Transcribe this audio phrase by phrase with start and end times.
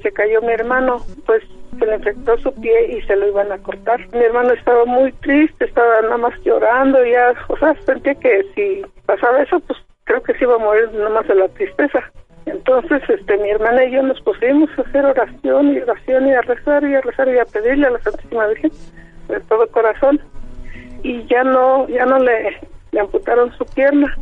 [0.00, 1.42] Se cayó mi hermano, pues
[1.76, 3.98] se le infectó su pie y se lo iban a cortar.
[4.12, 8.82] Mi hermano estaba muy triste, estaba nada más llorando ya, o sea, sentía que si
[9.06, 11.98] pasaba eso, pues creo que se iba a morir nada más de la tristeza.
[12.46, 16.42] Entonces, este, mi hermana y yo nos pusimos a hacer oración y oración y a
[16.42, 18.70] rezar y a rezar y a pedirle a la Santísima Virgen
[19.26, 20.20] de todo corazón.
[21.02, 22.56] Y ya no, ya no le,
[22.92, 24.16] le amputaron su pierna.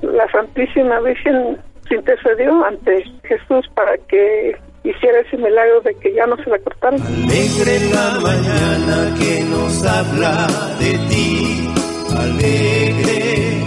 [0.00, 1.58] La Santísima Virgen
[1.88, 4.56] se intercedió ante Jesús para que
[4.90, 7.00] hiciera ese milagro de que ya no se la cortaron.
[7.02, 10.46] Alegre la mañana que nos habla
[10.78, 11.70] de ti,
[12.16, 13.64] alegre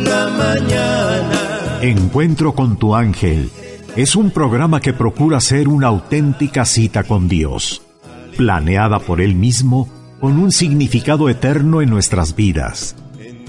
[0.00, 1.78] la mañana.
[1.82, 3.50] Encuentro con tu ángel
[3.96, 7.82] es un programa que procura ser una auténtica cita con Dios,
[8.36, 9.88] planeada por Él mismo
[10.20, 12.94] con un significado eterno en nuestras vidas,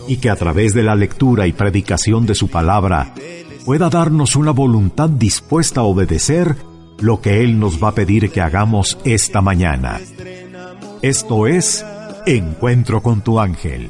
[0.08, 3.14] y que a través de la lectura y predicación de su palabra
[3.66, 6.56] pueda darnos una voluntad dispuesta a obedecer
[7.00, 10.00] lo que Él nos va a pedir que hagamos esta mañana.
[11.02, 11.86] Esto es
[12.26, 13.90] Encuentro con tu ángel,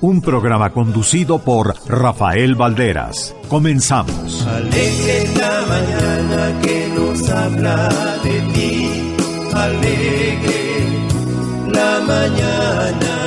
[0.00, 3.34] un programa conducido por Rafael Valderas.
[3.48, 4.46] Comenzamos.
[4.46, 7.88] Alegre la mañana que nos habla
[8.22, 8.88] de ti,
[9.52, 10.86] alegre
[11.72, 13.22] la mañana.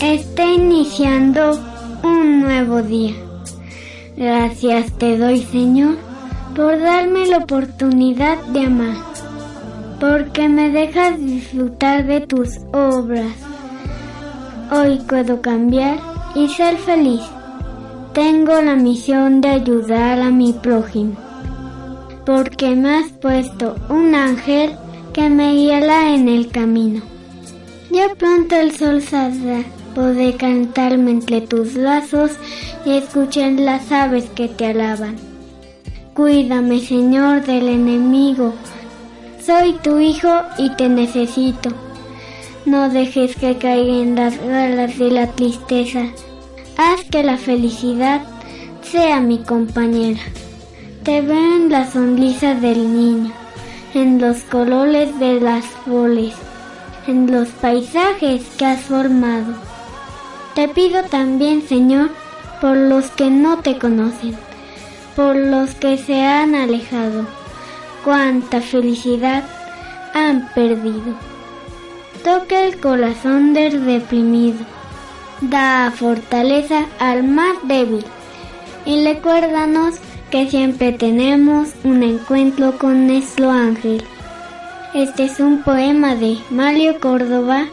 [0.00, 1.60] Está iniciando
[2.02, 3.25] un nuevo día.
[4.16, 5.96] Gracias te doy, Señor,
[6.54, 8.96] por darme la oportunidad de amar,
[10.00, 13.34] porque me dejas disfrutar de tus obras.
[14.72, 15.98] Hoy puedo cambiar
[16.34, 17.20] y ser feliz.
[18.14, 21.16] Tengo la misión de ayudar a mi prójimo,
[22.24, 24.72] porque me has puesto un ángel
[25.12, 27.02] que me guiará en el camino.
[27.90, 29.62] Ya pronto el sol saldrá
[29.96, 32.32] Podré cantarme entre tus brazos
[32.84, 35.16] y escuchar las aves que te alaban.
[36.12, 38.52] Cuídame, Señor, del enemigo.
[39.42, 41.70] Soy tu hijo y te necesito.
[42.66, 46.02] No dejes que caiga en las galas de la tristeza.
[46.76, 48.20] Haz que la felicidad
[48.82, 50.20] sea mi compañera.
[51.04, 53.32] Te veo en la sonrisa del niño,
[53.94, 56.34] en los colores de las flores,
[57.06, 59.54] en los paisajes que has formado.
[60.56, 62.08] Te pido también, Señor,
[62.62, 64.34] por los que no te conocen,
[65.14, 67.26] por los que se han alejado,
[68.02, 69.44] cuánta felicidad
[70.14, 71.14] han perdido.
[72.24, 74.56] Toca el corazón del deprimido,
[75.42, 78.06] da fortaleza al más débil
[78.86, 79.96] y recuérdanos
[80.30, 84.02] que siempre tenemos un encuentro con nuestro ángel.
[84.94, 87.66] Este es un poema de Mario Córdoba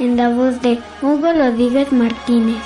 [0.00, 2.62] en la voz de Hugo Rodríguez Martínez.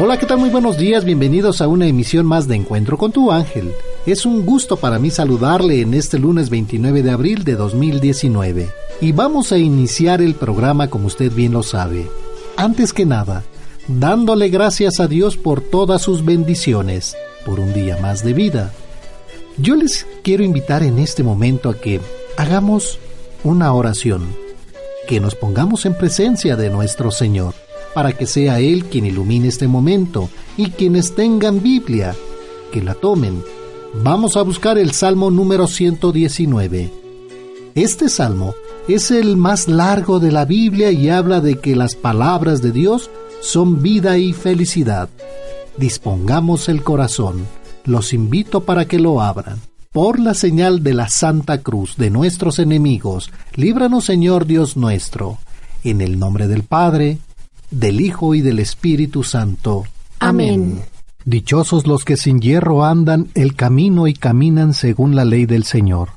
[0.00, 0.38] Hola, ¿qué tal?
[0.38, 3.72] Muy buenos días, bienvenidos a una emisión más de Encuentro con tu ángel.
[4.06, 8.68] Es un gusto para mí saludarle en este lunes 29 de abril de 2019.
[9.00, 12.06] Y vamos a iniciar el programa como usted bien lo sabe.
[12.56, 13.44] Antes que nada,
[13.86, 18.72] dándole gracias a Dios por todas sus bendiciones, por un día más de vida.
[19.56, 22.00] Yo les quiero invitar en este momento a que
[22.36, 22.98] hagamos
[23.42, 24.47] una oración
[25.08, 27.54] que nos pongamos en presencia de nuestro Señor,
[27.94, 32.14] para que sea Él quien ilumine este momento y quienes tengan Biblia,
[32.72, 33.42] que la tomen.
[34.04, 36.92] Vamos a buscar el Salmo número 119.
[37.74, 38.54] Este salmo
[38.86, 43.10] es el más largo de la Biblia y habla de que las palabras de Dios
[43.40, 45.08] son vida y felicidad.
[45.78, 47.46] Dispongamos el corazón.
[47.84, 49.58] Los invito para que lo abran
[49.98, 55.38] por la señal de la Santa Cruz de nuestros enemigos, líbranos Señor Dios nuestro,
[55.82, 57.18] en el nombre del Padre,
[57.72, 59.82] del Hijo y del Espíritu Santo.
[60.20, 60.82] Amén.
[61.24, 66.10] Dichosos los que sin hierro andan el camino y caminan según la ley del Señor.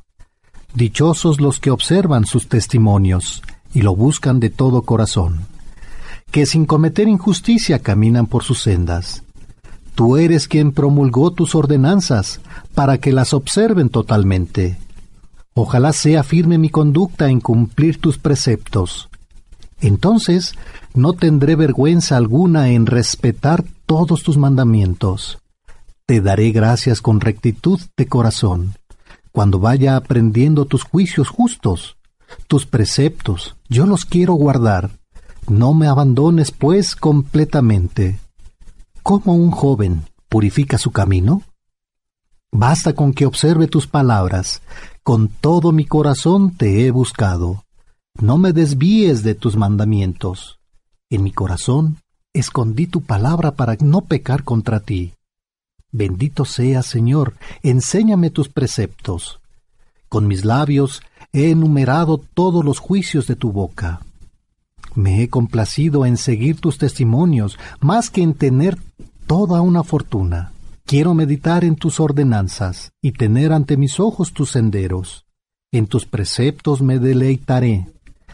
[0.76, 3.42] Dichosos los que observan sus testimonios
[3.74, 5.48] y lo buscan de todo corazón,
[6.30, 9.24] que sin cometer injusticia caminan por sus sendas.
[9.96, 12.42] Tú eres quien promulgó tus ordenanzas
[12.74, 14.78] para que las observen totalmente.
[15.54, 19.10] Ojalá sea firme mi conducta en cumplir tus preceptos.
[19.82, 20.54] Entonces
[20.94, 25.40] no tendré vergüenza alguna en respetar todos tus mandamientos.
[26.06, 28.76] Te daré gracias con rectitud de corazón,
[29.32, 31.98] cuando vaya aprendiendo tus juicios justos,
[32.48, 34.92] tus preceptos, yo los quiero guardar.
[35.48, 38.20] No me abandones, pues, completamente.
[39.04, 41.44] ¿Cómo un joven purifica su camino?
[42.52, 44.62] Basta con que observe tus palabras.
[45.04, 47.64] Con todo mi corazón te he buscado.
[48.20, 50.60] No me desvíes de tus mandamientos.
[51.10, 51.98] En mi corazón
[52.34, 55.14] escondí tu palabra para no pecar contra ti.
[55.94, 59.40] Bendito sea, Señor, enséñame tus preceptos.
[60.10, 61.02] Con mis labios
[61.32, 64.02] he enumerado todos los juicios de tu boca.
[64.94, 68.78] Me he complacido en seguir tus testimonios más que en tener
[69.26, 70.51] toda una fortuna.
[70.92, 75.26] Quiero meditar en tus ordenanzas y tener ante mis ojos tus senderos.
[75.72, 77.88] En tus preceptos me deleitaré.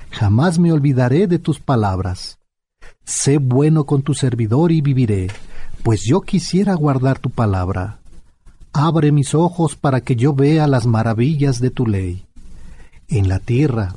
[0.09, 2.39] Jamás me olvidaré de tus palabras.
[3.05, 5.27] Sé bueno con tu servidor y viviré,
[5.83, 7.99] pues yo quisiera guardar tu palabra.
[8.73, 12.25] Abre mis ojos para que yo vea las maravillas de tu ley.
[13.07, 13.93] En la tierra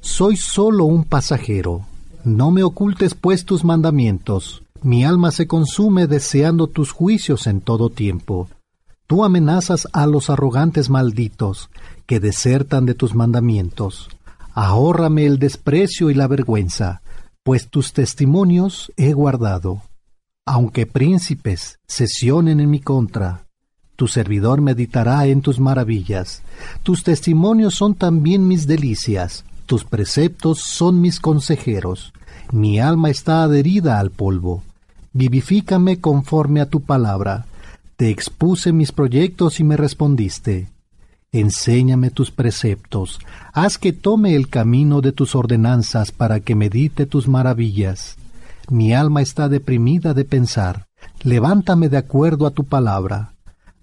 [0.00, 1.86] soy solo un pasajero.
[2.22, 4.59] No me ocultes pues tus mandamientos.
[4.82, 8.48] Mi alma se consume deseando tus juicios en todo tiempo.
[9.06, 11.68] Tú amenazas a los arrogantes malditos
[12.06, 14.08] que desertan de tus mandamientos.
[14.54, 17.02] Ahórrame el desprecio y la vergüenza,
[17.42, 19.82] pues tus testimonios he guardado.
[20.46, 23.46] Aunque príncipes sesionen en mi contra,
[23.96, 26.42] tu servidor meditará en tus maravillas.
[26.82, 32.14] Tus testimonios son también mis delicias, tus preceptos son mis consejeros.
[32.50, 34.62] Mi alma está adherida al polvo
[35.12, 37.46] vivifícame conforme a tu palabra.
[37.96, 40.68] Te expuse mis proyectos y me respondiste.
[41.32, 43.20] Enséñame tus preceptos,
[43.52, 48.16] haz que tome el camino de tus ordenanzas para que medite tus maravillas.
[48.68, 50.86] Mi alma está deprimida de pensar,
[51.22, 53.34] levántame de acuerdo a tu palabra.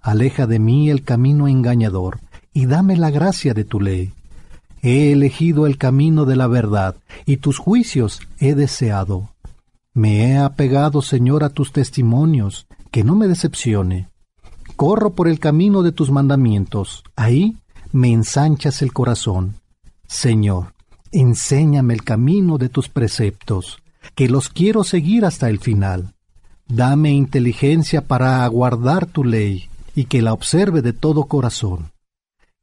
[0.02, 2.20] Aleja de mí el camino engañador,
[2.54, 4.12] y dame la gracia de tu ley.
[4.82, 6.96] He elegido el camino de la verdad,
[7.26, 9.30] y tus juicios he deseado.
[9.98, 14.10] Me he apegado, Señor, a tus testimonios, que no me decepcione.
[14.76, 17.58] Corro por el camino de tus mandamientos, ahí
[17.92, 19.56] me ensanchas el corazón.
[20.08, 20.76] Señor,
[21.12, 23.80] enséñame el camino de tus preceptos,
[24.14, 26.14] que los quiero seguir hasta el final.
[26.68, 31.90] Dame inteligencia para aguardar tu ley y que la observe de todo corazón.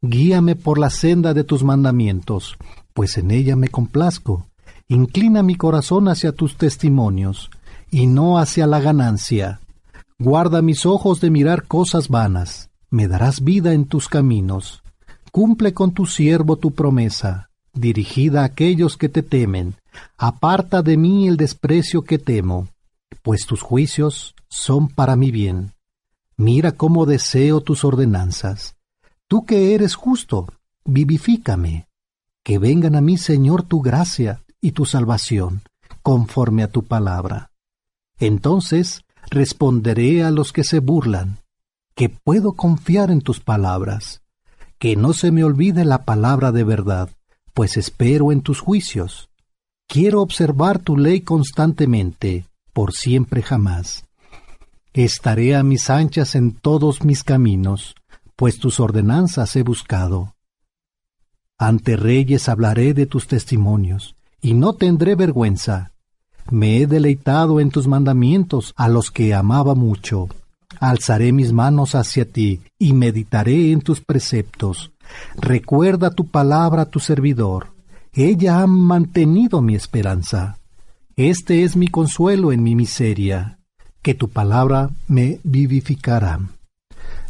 [0.03, 2.57] Guíame por la senda de tus mandamientos,
[2.93, 4.47] pues en ella me complazco
[4.89, 7.51] Inclina mi corazón hacia tus testimonios,
[7.91, 9.61] y no hacia la ganancia.
[10.19, 12.71] Guarda mis ojos de mirar cosas vanas.
[12.91, 14.83] Me darás vida en tus caminos.
[15.33, 19.75] Cumple con tu siervo tu promesa, dirigida a aquellos que te temen.
[20.17, 22.69] Aparta de mí el desprecio que temo,
[23.23, 25.73] pues tus juicios son para mi bien.
[26.37, 28.77] Mira cómo deseo tus ordenanzas.
[29.27, 30.47] Tú que eres justo,
[30.85, 31.89] vivifícame.
[32.45, 35.61] Que vengan a mí, Señor, tu gracia, y tu salvación,
[36.01, 37.51] conforme a tu palabra.
[38.19, 41.37] Entonces responderé a los que se burlan,
[41.95, 44.23] que puedo confiar en tus palabras,
[44.79, 47.11] que no se me olvide la palabra de verdad,
[47.53, 49.29] pues espero en tus juicios.
[49.87, 54.07] Quiero observar tu ley constantemente, por siempre jamás.
[54.95, 57.97] Estaré a mis anchas en todos mis caminos,
[58.35, 60.35] pues tus ordenanzas he buscado.
[61.59, 65.93] Ante reyes hablaré de tus testimonios, y no tendré vergüenza.
[66.51, 70.29] Me he deleitado en tus mandamientos a los que amaba mucho.
[70.81, 74.93] Alzaré mis manos hacia ti y meditaré en tus preceptos.
[75.35, 77.69] Recuerda tu palabra a tu servidor.
[78.13, 80.59] Ella ha mantenido mi esperanza.
[81.17, 83.59] Este es mi consuelo en mi miseria,
[84.03, 86.39] que tu palabra me vivificará.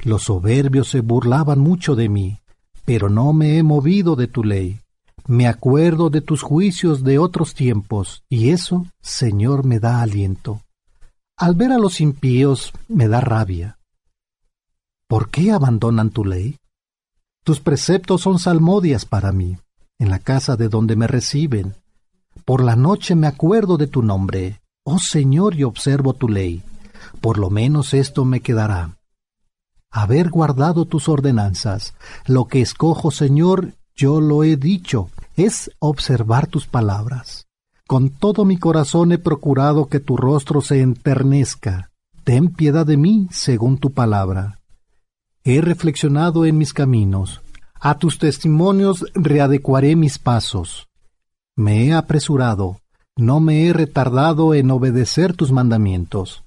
[0.02, 2.40] Los soberbios se burlaban mucho de mí,
[2.84, 4.80] pero no me he movido de tu ley.
[5.26, 10.60] Me acuerdo de tus juicios de otros tiempos, y eso, Señor, me da aliento.
[11.38, 13.78] Al ver a los impíos me da rabia.
[15.08, 16.58] ¿Por qué abandonan tu ley?
[17.42, 19.56] Tus preceptos son salmodias para mí,
[19.98, 21.74] en la casa de donde me reciben.
[22.44, 26.62] Por la noche me acuerdo de tu nombre, oh Señor, y observo tu ley.
[27.22, 28.98] Por lo menos esto me quedará.
[29.90, 31.94] Haber guardado tus ordenanzas,
[32.26, 37.46] lo que escojo, Señor, yo lo he dicho, es observar tus palabras.
[37.86, 41.90] Con todo mi corazón he procurado que tu rostro se enternezca.
[42.24, 44.58] Ten piedad de mí según tu palabra.
[45.44, 47.42] He reflexionado en mis caminos.
[47.78, 50.88] A tus testimonios readecuaré mis pasos.
[51.54, 52.80] Me he apresurado,
[53.16, 56.42] no me he retardado en obedecer tus mandamientos.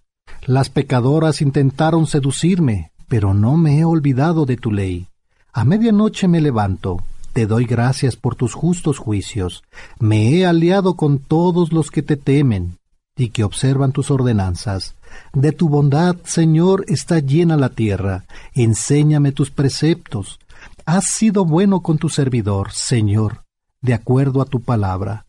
[0.46, 5.08] Las pecadoras intentaron seducirme, pero no me he olvidado de tu ley.
[5.54, 7.04] A medianoche me levanto,
[7.38, 9.64] te doy gracias por tus justos juicios.
[10.00, 12.80] Me he aliado con todos los que te temen
[13.16, 14.96] y que observan tus ordenanzas.
[15.34, 18.26] De tu bondad, Señor, está llena la tierra.
[18.56, 20.40] Enséñame tus preceptos.
[20.88, 23.44] Has sido bueno con tu servidor, Señor,
[23.84, 25.28] de acuerdo a tu palabra.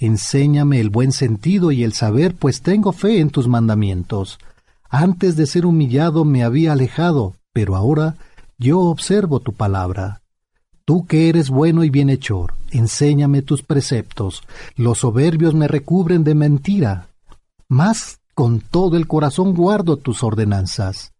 [0.00, 4.40] Enséñame el buen sentido y el saber, pues tengo fe en tus mandamientos.
[4.90, 8.16] Antes de ser humillado me había alejado, pero ahora
[8.58, 10.22] yo observo tu palabra.
[10.86, 14.44] Tú que eres bueno y bienhechor, enséñame tus preceptos.
[14.76, 17.08] Los soberbios me recubren de mentira.
[17.68, 21.12] Mas con todo el corazón guardo tus ordenanzas.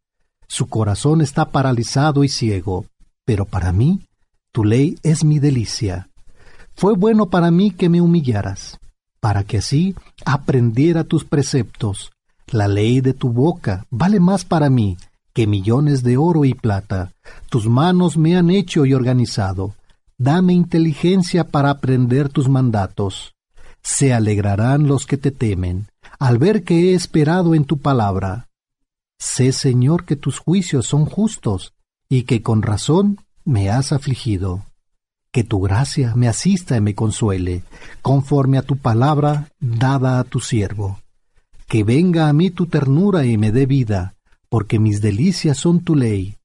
[0.47, 2.87] Su corazón está paralizado y ciego,
[3.25, 4.07] pero para mí
[4.53, 6.11] tu ley es mi delicia.
[6.77, 8.79] Fue bueno para mí que me humillaras,
[9.19, 12.13] para que así aprendiera tus preceptos.
[12.47, 14.97] La ley de tu boca vale más para mí
[15.37, 17.13] que millones de oro y plata.
[17.51, 19.75] Tus manos me han hecho y organizado.
[20.17, 23.35] Dame inteligencia para aprender tus mandatos.
[23.83, 25.89] Se alegrarán los que te temen,
[26.19, 28.49] al ver que he esperado en tu palabra.
[29.19, 31.75] Sé, Señor, que tus juicios son justos,
[32.09, 34.65] y que con razón me has afligido
[35.37, 37.63] que tu gracia me asista y me consuele,
[38.01, 40.99] conforme a tu palabra dada a tu siervo.
[41.69, 44.16] Que venga a mí tu ternura y me dé vida,
[44.49, 46.37] porque mis delicias son tu ley.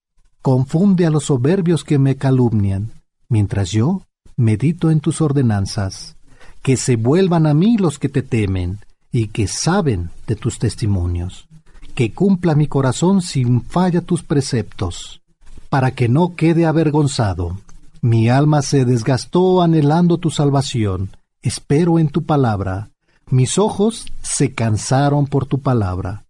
[0.42, 2.92] Confunde a los soberbios que me calumnian,
[3.30, 4.04] mientras yo
[4.38, 6.16] medito en tus ordenanzas.
[6.62, 8.80] Que se vuelvan a mí los que te temen,
[9.12, 11.48] y que saben de tus testimonios.
[11.96, 15.22] Que cumpla mi corazón sin falla tus preceptos,
[15.70, 17.58] para que no quede avergonzado
[18.04, 21.12] mi alma se desgastó anhelando tu salvación.
[21.44, 22.90] Espero en tu palabra.
[23.30, 26.26] Mis ojos se cansaron por tu palabra.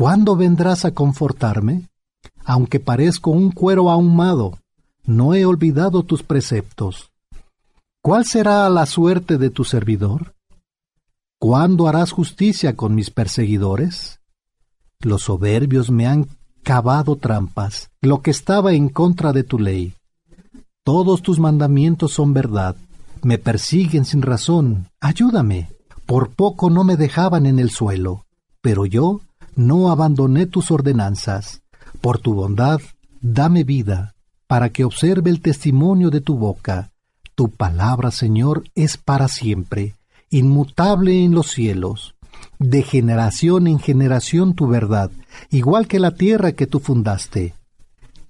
[0.00, 1.82] ¿Cuándo vendrás a confortarme?
[2.46, 4.58] Aunque parezco un cuero ahumado,
[5.04, 7.10] no he olvidado tus preceptos.
[8.00, 10.32] ¿Cuál será la suerte de tu servidor?
[11.38, 14.20] ¿Cuándo harás justicia con mis perseguidores?
[15.00, 16.28] Los soberbios me han
[16.62, 19.92] cavado trampas, lo que estaba en contra de tu ley.
[20.82, 22.74] Todos tus mandamientos son verdad.
[23.22, 24.88] Me persiguen sin razón.
[24.98, 25.68] Ayúdame.
[26.06, 28.24] Por poco no me dejaban en el suelo.
[28.62, 29.20] Pero yo
[29.60, 31.60] no abandoné tus ordenanzas.
[32.00, 32.80] Por tu bondad,
[33.20, 34.14] dame vida,
[34.46, 36.92] para que observe el testimonio de tu boca.
[37.34, 39.96] Tu palabra, Señor, es para siempre,
[40.30, 42.14] inmutable en los cielos.
[42.58, 45.10] De generación en generación tu verdad,
[45.50, 47.52] igual que la tierra que tú fundaste.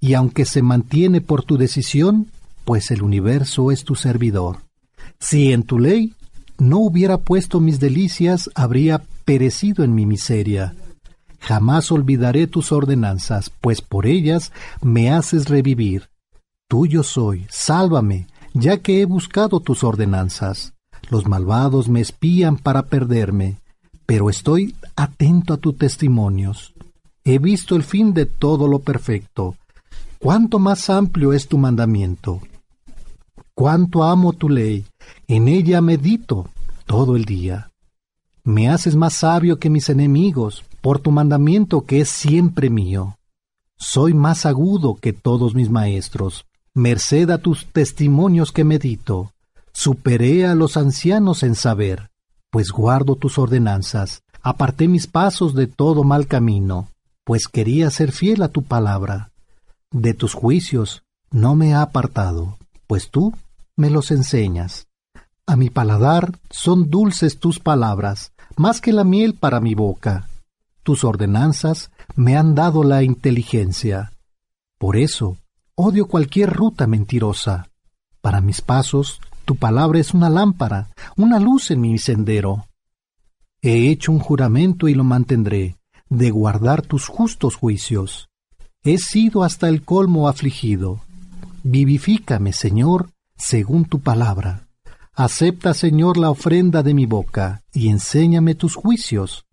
[0.01, 2.27] Y aunque se mantiene por tu decisión,
[2.65, 4.59] pues el universo es tu servidor.
[5.21, 6.13] Si en tu ley
[6.59, 10.75] no hubiera puesto mis delicias, habría perecido en mi miseria.
[11.41, 16.11] Jamás olvidaré tus ordenanzas, pues por ellas me haces revivir.
[16.69, 20.75] Tuyo soy, sálvame, ya que he buscado tus ordenanzas.
[21.11, 23.59] Los malvados me espían para perderme,
[24.07, 26.75] pero estoy atento a tus testimonios.
[27.25, 29.57] He visto el fin de todo lo perfecto.
[30.19, 32.41] Cuánto más amplio es tu mandamiento
[33.61, 34.87] cuánto amo tu ley,
[35.29, 36.49] en ella medito
[36.87, 37.71] todo el día.
[38.43, 43.19] Me haces más sabio que mis enemigos, por tu mandamiento que es siempre mío.
[43.77, 49.33] Soy más agudo que todos mis maestros, merced a tus testimonios que medito.
[49.73, 52.11] Superé a los ancianos en saber,
[52.51, 56.89] pues guardo tus ordenanzas, aparté mis pasos de todo mal camino,
[57.25, 59.31] pues quería ser fiel a tu palabra.
[59.91, 63.33] De tus juicios no me ha apartado, pues tú
[63.77, 64.89] me los enseñas.
[65.47, 70.29] A mi paladar son dulces tus palabras, más que la miel para mi boca.
[70.91, 74.11] Tus ordenanzas me han dado la inteligencia.
[74.77, 75.37] Por eso,
[75.77, 77.71] odio cualquier ruta mentirosa.
[78.21, 82.67] Para mis pasos, tu palabra es una lámpara, una luz en mi sendero.
[83.63, 85.77] He hecho un juramento y lo mantendré,
[86.09, 88.29] de guardar tus justos juicios.
[88.83, 91.03] He sido hasta el colmo afligido.
[91.63, 94.67] Vivifícame, Señor, según tu palabra.
[95.15, 99.45] Acepta, Señor, la ofrenda de mi boca, y enséñame tus juicios.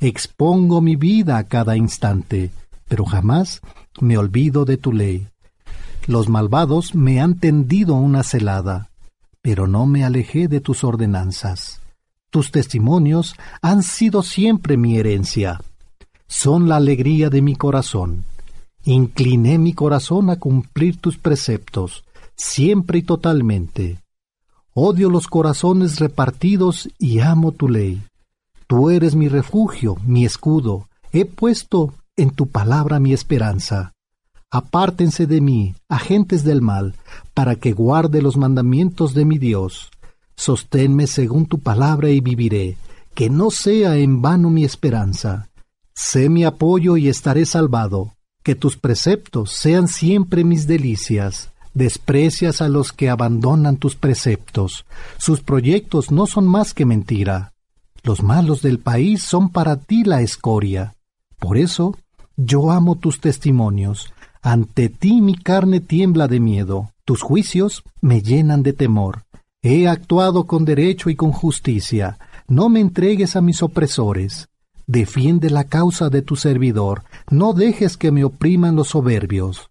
[0.00, 2.50] Expongo mi vida a cada instante,
[2.88, 3.60] pero jamás
[4.00, 5.28] me olvido de tu ley.
[6.06, 8.90] Los malvados me han tendido una celada,
[9.42, 11.80] pero no me alejé de tus ordenanzas.
[12.30, 15.60] Tus testimonios han sido siempre mi herencia.
[16.26, 18.24] Son la alegría de mi corazón.
[18.84, 22.04] Incliné mi corazón a cumplir tus preceptos
[22.36, 23.98] siempre y totalmente.
[24.74, 28.02] Odio los corazones repartidos y amo tu ley.
[28.66, 30.88] Tú eres mi refugio, mi escudo.
[31.12, 33.92] He puesto en tu palabra mi esperanza.
[34.50, 36.94] Apártense de mí, agentes del mal,
[37.34, 39.90] para que guarde los mandamientos de mi Dios.
[40.34, 42.76] Sosténme según tu palabra y viviré,
[43.14, 45.48] que no sea en vano mi esperanza.
[45.94, 51.50] Sé mi apoyo y estaré salvado, que tus preceptos sean siempre mis delicias.
[51.72, 54.86] Desprecias a los que abandonan tus preceptos.
[55.18, 57.52] Sus proyectos no son más que mentira.
[58.06, 60.94] Los malos del país son para ti la escoria.
[61.40, 61.96] Por eso
[62.36, 64.12] yo amo tus testimonios.
[64.42, 66.92] Ante ti mi carne tiembla de miedo.
[67.04, 69.24] Tus juicios me llenan de temor.
[69.60, 72.16] He actuado con derecho y con justicia.
[72.46, 74.50] No me entregues a mis opresores.
[74.86, 77.02] Defiende la causa de tu servidor.
[77.28, 79.68] No dejes que me opriman los soberbios.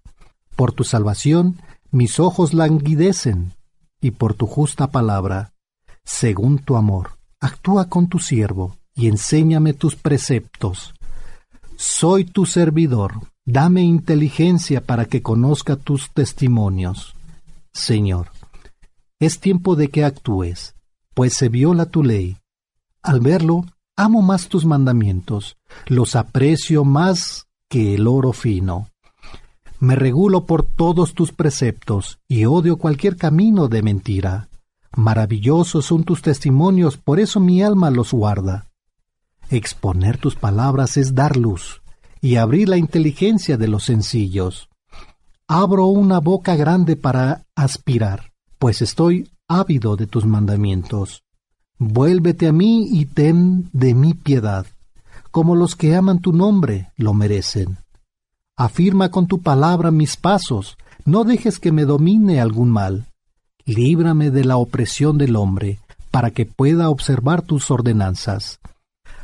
[0.58, 3.54] Por tu salvación mis ojos languidecen,
[4.02, 5.54] y por tu justa palabra,
[6.04, 10.94] según tu amor, actúa con tu siervo, y enséñame tus preceptos.
[11.76, 13.14] Soy tu servidor,
[13.46, 17.16] dame inteligencia para que conozca tus testimonios.
[17.74, 18.32] Señor,
[19.20, 20.76] es tiempo de que actúes,
[21.14, 22.38] pues se viola tu ley.
[23.02, 23.66] Al verlo,
[23.98, 28.90] amo más tus mandamientos, los aprecio más que el oro fino.
[29.80, 34.48] Me regulo por todos tus preceptos y odio cualquier camino de mentira.
[34.96, 38.70] Maravillosos son tus testimonios, por eso mi alma los guarda.
[39.50, 41.82] Exponer tus palabras es dar luz
[42.22, 44.70] y abrir la inteligencia de los sencillos.
[45.48, 51.24] Abro una boca grande para aspirar, pues estoy ávido de tus mandamientos.
[51.78, 54.66] Vuélvete a mí y ten de mi piedad,
[55.30, 57.78] como los que aman tu nombre lo merecen.
[58.56, 63.08] Afirma con tu palabra mis pasos, no dejes que me domine algún mal.
[63.68, 65.80] Líbrame de la opresión del hombre,
[66.12, 68.60] para que pueda observar tus ordenanzas.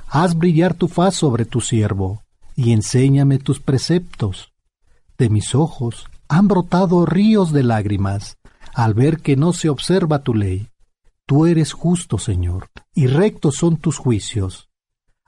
[0.07, 2.23] Haz brillar tu faz sobre tu siervo,
[2.55, 4.51] y enséñame tus preceptos.
[5.17, 8.37] De mis ojos han brotado ríos de lágrimas,
[8.73, 10.69] al ver que no se observa tu ley.
[11.27, 14.69] Tú eres justo, Señor, y rectos son tus juicios.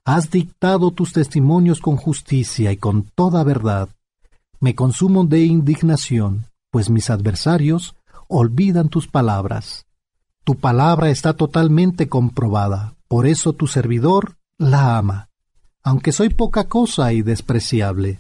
[0.06, 3.90] Has dictado tus testimonios con justicia y con toda verdad.
[4.60, 7.96] Me consumo de indignación, pues mis adversarios
[8.34, 9.86] olvidan tus palabras.
[10.44, 15.30] Tu palabra está totalmente comprobada, por eso tu servidor la ama.
[15.84, 18.20] Aunque soy poca cosa y despreciable,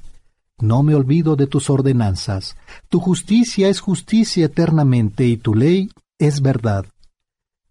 [0.59, 2.55] no me olvido de tus ordenanzas.
[2.89, 6.85] Tu justicia es justicia eternamente y tu ley es verdad.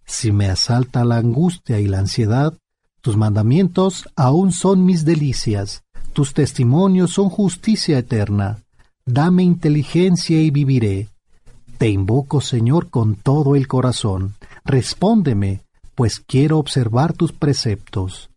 [0.05, 2.55] Si me asalta la angustia y la ansiedad,
[3.01, 8.64] tus mandamientos aún son mis delicias, tus testimonios son justicia eterna.
[9.07, 11.09] Dame inteligencia y viviré.
[11.83, 14.37] Te invoco, Señor, con todo el corazón.
[14.64, 15.64] Respóndeme,
[15.97, 18.31] pues quiero observar tus preceptos.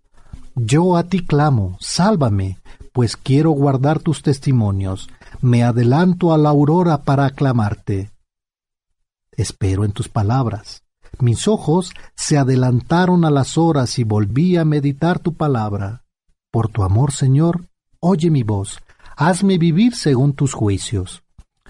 [0.56, 2.58] Yo a ti clamo, sálvame,
[2.92, 5.12] pues quiero guardar tus testimonios.
[5.42, 8.10] Me adelanto a la aurora para aclamarte.
[9.32, 10.82] Espero en tus palabras.
[11.20, 16.04] Mis ojos se adelantaron a las horas y volví a meditar tu palabra.
[16.50, 17.68] Por tu amor, Señor,
[18.00, 18.80] oye mi voz,
[19.16, 21.25] hazme vivir según tus juicios.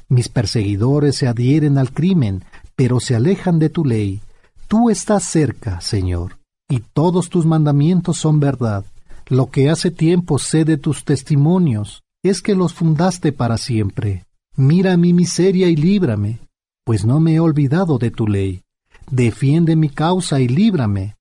[0.07, 2.43] Mis perseguidores se adhieren al crimen,
[2.75, 4.21] pero se alejan de tu ley.
[4.67, 6.37] Tú estás cerca, Señor,
[6.69, 8.85] y todos tus mandamientos son verdad.
[9.27, 14.25] Lo que hace tiempo sé de tus testimonios es que los fundaste para siempre.
[14.55, 16.39] Mira mi miseria y líbrame,
[16.83, 18.61] pues no me he olvidado de tu ley
[19.09, 21.15] defiende mi causa y líbrame,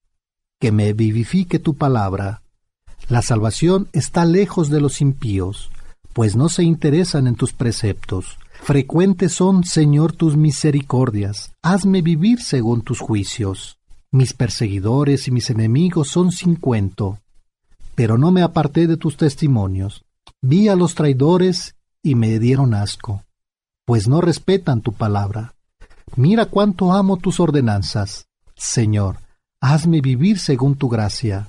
[0.61, 2.43] que me vivifique tu palabra.
[3.09, 5.71] La salvación está lejos de los impíos,
[6.13, 8.39] pues no se interesan en tus preceptos.
[8.65, 11.53] Frecuentes son, Señor, tus misericordias.
[11.61, 13.77] Hazme vivir según tus juicios.
[14.11, 17.19] Mis perseguidores y mis enemigos son cincuento.
[17.95, 20.07] Pero no me aparté de tus testimonios.
[20.41, 23.23] Vi a los traidores y me dieron asco,
[23.85, 25.53] pues no respetan tu palabra.
[26.17, 28.29] Mira cuánto amo tus ordenanzas.
[28.57, 29.19] Señor,
[29.61, 31.49] hazme vivir según tu gracia.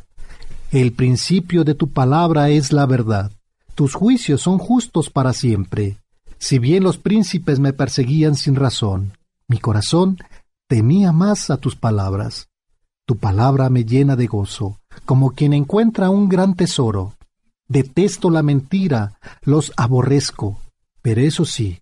[0.69, 3.31] El principio de tu palabra es la verdad.
[3.73, 5.95] Tus juicios son justos para siempre.
[6.47, 10.19] Si bien los príncipes me perseguían sin razón, mi corazón
[10.67, 12.49] temía más a tus palabras.
[13.07, 17.15] Tu palabra me llena de gozo, como quien encuentra un gran tesoro.
[17.67, 20.59] Detesto la mentira, los aborrezco,
[21.01, 21.79] pero eso sí,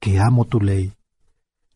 [0.00, 0.92] que amo tu ley.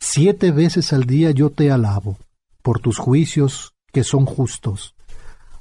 [0.01, 2.19] Siete veces al día yo te alabo,
[2.63, 4.97] por tus juicios que son justos.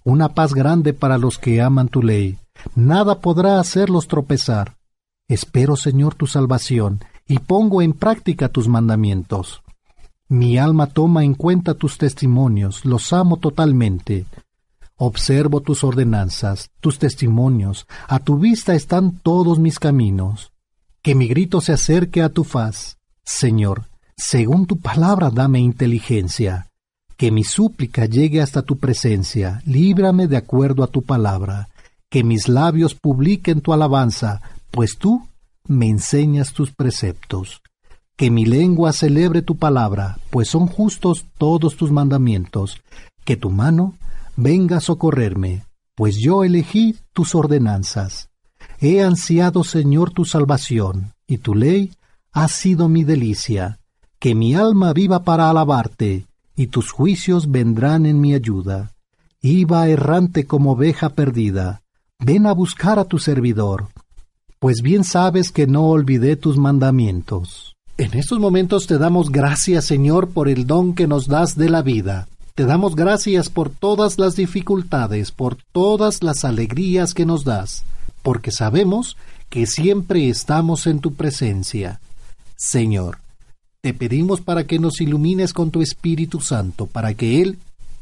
[0.03, 2.39] Una paz grande para los que aman tu ley.
[2.73, 4.75] Nada podrá hacerlos tropezar.
[5.27, 9.63] Espero, Señor, tu salvación, y pongo en práctica tus mandamientos.
[10.27, 14.25] Mi alma toma en cuenta tus testimonios, los amo totalmente.
[14.95, 20.51] Observo tus ordenanzas, tus testimonios, a tu vista están todos mis caminos.
[21.01, 22.97] Que mi grito se acerque a tu faz.
[23.25, 26.67] Señor, según tu palabra dame inteligencia,
[27.17, 31.69] que mi súplica llegue hasta tu presencia, líbrame de acuerdo a tu palabra,
[32.09, 34.41] que mis labios publiquen tu alabanza,
[34.73, 35.27] pues tú
[35.67, 37.61] me enseñas tus preceptos.
[38.17, 42.81] Que mi lengua celebre tu palabra, pues son justos todos tus mandamientos.
[43.23, 43.93] Que tu mano
[44.35, 45.63] venga a socorrerme,
[45.95, 48.29] pues yo elegí tus ordenanzas.
[48.79, 51.93] He ansiado, Señor, tu salvación, y tu ley
[52.31, 53.79] ha sido mi delicia.
[54.17, 58.93] Que mi alma viva para alabarte, y tus juicios vendrán en mi ayuda.
[59.39, 61.83] Iba errante como oveja perdida.
[62.19, 63.89] Ven a buscar a tu servidor,
[64.63, 67.75] pues bien sabes que no olvidé tus mandamientos.
[67.97, 71.81] En estos momentos te damos gracias, Señor, por el don que nos das de la
[71.81, 72.29] vida.
[72.55, 77.83] Te damos gracias por todas las dificultades, por todas las alegrías que nos das,
[78.21, 79.17] porque sabemos
[79.49, 81.99] que siempre estamos en tu presencia.
[82.55, 83.17] Señor,
[83.81, 87.57] te pedimos para que nos ilumines con tu Espíritu Santo, para que Él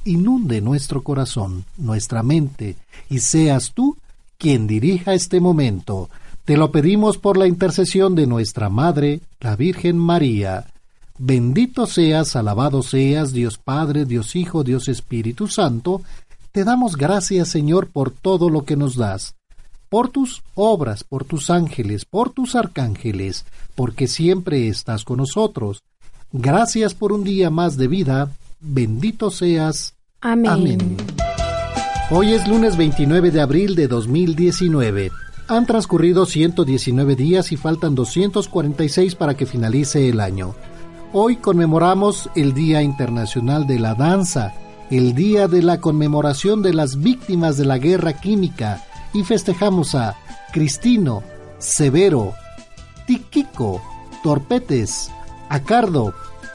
[0.05, 2.75] inunde nuestro corazón, nuestra mente,
[3.09, 3.97] y seas tú
[4.37, 6.07] quien dirija este momento.
[6.45, 10.65] Te lo pedimos por la intercesión de nuestra Madre, la Virgen María.
[11.17, 16.01] Bendito seas, alabado seas, Dios Padre, Dios Hijo, Dios Espíritu Santo.
[16.51, 19.35] Te damos gracias, Señor, por todo lo que nos das,
[19.87, 25.83] por tus obras, por tus ángeles, por tus arcángeles, porque siempre estás con nosotros.
[26.31, 28.31] Gracias por un día más de vida.
[28.59, 29.93] Bendito seas.
[30.21, 30.97] Amén.
[32.09, 35.11] Hoy es lunes 29 de abril de 2019.
[35.51, 40.55] Han transcurrido 119 días y faltan 246 para que finalice el año.
[41.11, 44.53] Hoy conmemoramos el Día Internacional de la Danza,
[44.89, 48.81] el Día de la conmemoración de las víctimas de la guerra química
[49.13, 50.15] y festejamos a
[50.53, 51.21] Cristino,
[51.57, 52.33] Severo,
[53.05, 53.81] Tiquico,
[54.23, 55.11] Torpetes,
[55.49, 56.13] Acardo,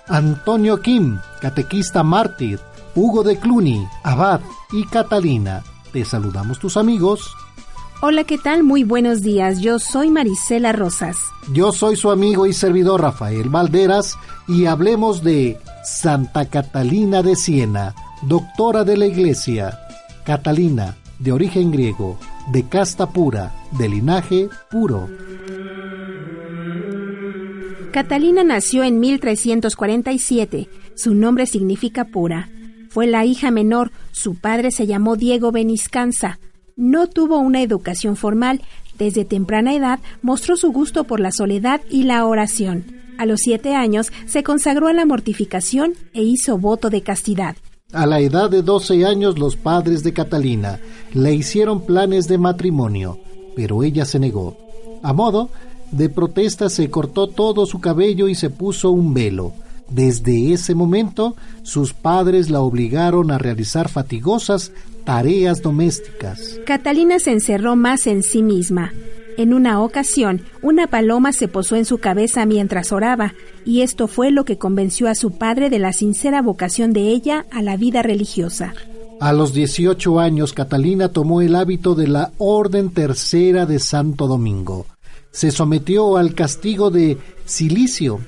[0.09, 2.61] Antonio Kim, catequista mártir,
[2.94, 4.40] Hugo de Cluny, Abad
[4.72, 5.62] y Catalina.
[5.92, 7.30] Te saludamos tus amigos.
[8.02, 8.62] Hola, ¿qué tal?
[8.62, 9.61] Muy buenos días.
[9.61, 11.16] Yo soy Marisela Rosas.
[11.54, 17.94] Yo soy su amigo y servidor Rafael Valderas y hablemos de Santa Catalina de Siena,
[18.20, 19.78] doctora de la Iglesia.
[20.26, 22.18] Catalina, de origen griego,
[22.52, 25.09] de casta pura, de linaje puro.
[27.92, 30.68] Catalina nació en 1347.
[30.96, 32.50] Su nombre significa pura.
[32.90, 33.90] Fue la hija menor.
[34.12, 36.38] Su padre se llamó Diego Beniscanza.
[36.78, 38.60] No tuvo una educación formal.
[38.98, 42.84] Desde temprana edad mostró su gusto por la soledad y la oración.
[43.16, 47.56] A los siete años se consagró a la mortificación e hizo voto de castidad.
[47.94, 50.78] A la edad de 12 años los padres de Catalina
[51.14, 53.20] le hicieron planes de matrimonio,
[53.54, 54.58] pero ella se negó.
[55.02, 55.48] A modo
[55.92, 59.54] de protesta se cortó todo su cabello y se puso un velo.
[59.88, 64.72] Desde ese momento sus padres la obligaron a realizar fatigosas
[65.05, 66.59] tareas domésticas.
[66.66, 68.92] Catalina se encerró más en sí misma.
[69.38, 73.35] En una ocasión, una paloma se posó en su cabeza mientras oraba,
[73.66, 77.44] y esto fue lo que convenció a su padre de la sincera vocación de ella
[77.53, 78.72] a la vida religiosa.
[79.20, 84.87] A los 18 años, Catalina tomó el hábito de la Orden Tercera de Santo Domingo.
[85.31, 88.20] Se sometió al castigo de silicio.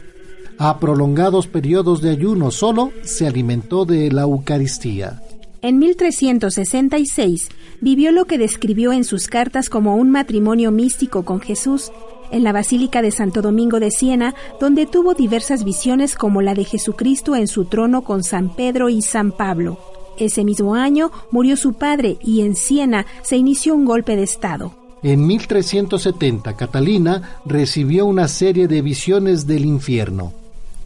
[0.60, 5.22] A prolongados periodos de ayuno solo se alimentó de la Eucaristía.
[5.62, 7.48] En 1366
[7.80, 11.92] vivió lo que describió en sus cartas como un matrimonio místico con Jesús
[12.32, 16.64] en la Basílica de Santo Domingo de Siena, donde tuvo diversas visiones como la de
[16.64, 19.78] Jesucristo en su trono con San Pedro y San Pablo.
[20.18, 24.72] Ese mismo año murió su padre y en Siena se inició un golpe de Estado.
[25.04, 30.32] En 1370, Catalina recibió una serie de visiones del infierno,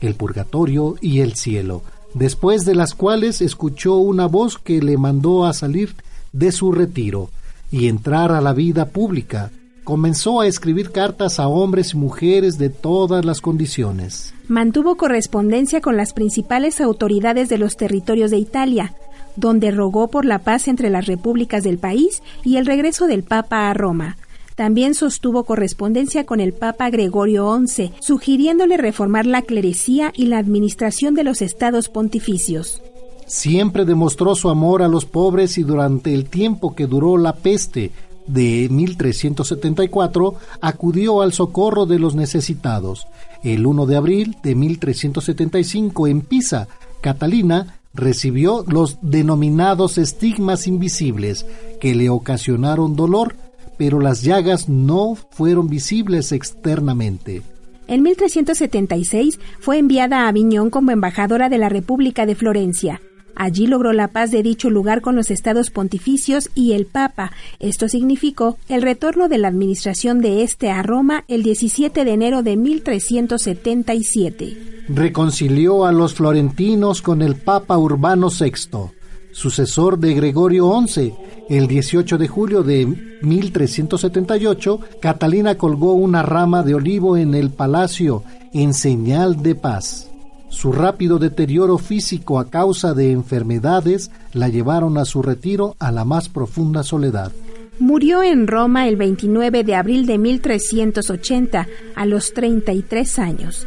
[0.06, 1.82] el purgatorio y el cielo,
[2.14, 5.94] después de las cuales escuchó una voz que le mandó a salir
[6.32, 7.30] de su retiro
[7.70, 9.50] y entrar a la vida pública.
[9.84, 14.32] Comenzó a escribir cartas a hombres y mujeres de todas las condiciones.
[14.46, 18.94] Mantuvo correspondencia con las principales autoridades de los territorios de Italia,
[19.34, 23.70] donde rogó por la paz entre las repúblicas del país y el regreso del Papa
[23.70, 24.16] a Roma.
[24.54, 31.14] También sostuvo correspondencia con el Papa Gregorio XI, sugiriéndole reformar la clerecía y la administración
[31.14, 32.82] de los estados pontificios.
[33.26, 37.92] Siempre demostró su amor a los pobres y durante el tiempo que duró la peste
[38.26, 43.06] de 1374 acudió al socorro de los necesitados.
[43.42, 46.68] El 1 de abril de 1375 en Pisa,
[47.00, 51.46] Catalina recibió los denominados estigmas invisibles
[51.80, 53.34] que le ocasionaron dolor,
[53.82, 57.42] pero las llagas no fueron visibles externamente.
[57.88, 63.02] En 1376 fue enviada a Aviñón como embajadora de la República de Florencia.
[63.34, 67.32] Allí logró la paz de dicho lugar con los estados pontificios y el Papa.
[67.58, 72.44] Esto significó el retorno de la administración de este a Roma el 17 de enero
[72.44, 74.84] de 1377.
[74.90, 78.92] Reconcilió a los florentinos con el Papa Urbano VI.
[79.32, 81.14] Sucesor de Gregorio XI.
[81.48, 82.86] El 18 de julio de
[83.22, 90.08] 1378, Catalina colgó una rama de olivo en el palacio en señal de paz.
[90.48, 96.04] Su rápido deterioro físico a causa de enfermedades la llevaron a su retiro a la
[96.04, 97.32] más profunda soledad.
[97.78, 101.66] Murió en Roma el 29 de abril de 1380
[101.96, 103.66] a los 33 años.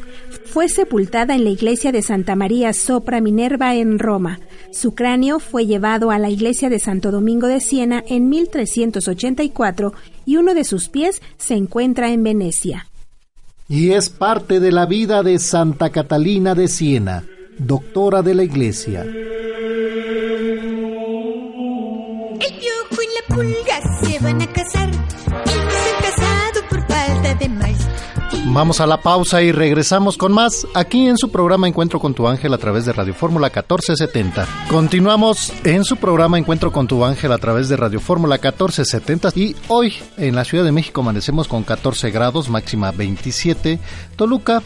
[0.55, 4.39] Fue sepultada en la iglesia de Santa María Sopra Minerva en Roma.
[4.71, 9.91] Su cráneo fue llevado a la iglesia de Santo Domingo de Siena en 1384
[10.25, 12.87] y uno de sus pies se encuentra en Venecia.
[13.67, 17.25] Y es parte de la vida de Santa Catalina de Siena,
[17.57, 19.01] doctora de la iglesia.
[19.01, 19.09] El
[22.39, 27.35] piojo y la pulga se van a casar y no se han casado por falta
[27.35, 27.74] de maíz.
[28.47, 32.27] Vamos a la pausa y regresamos con más aquí en su programa Encuentro con tu
[32.27, 34.47] ángel a través de Radio Fórmula 1470.
[34.69, 39.55] Continuamos en su programa Encuentro con tu ángel a través de Radio Fórmula 1470 y
[39.67, 43.79] hoy en la Ciudad de México amanecemos con 14 grados, máxima 27,
[44.15, 44.61] Toluca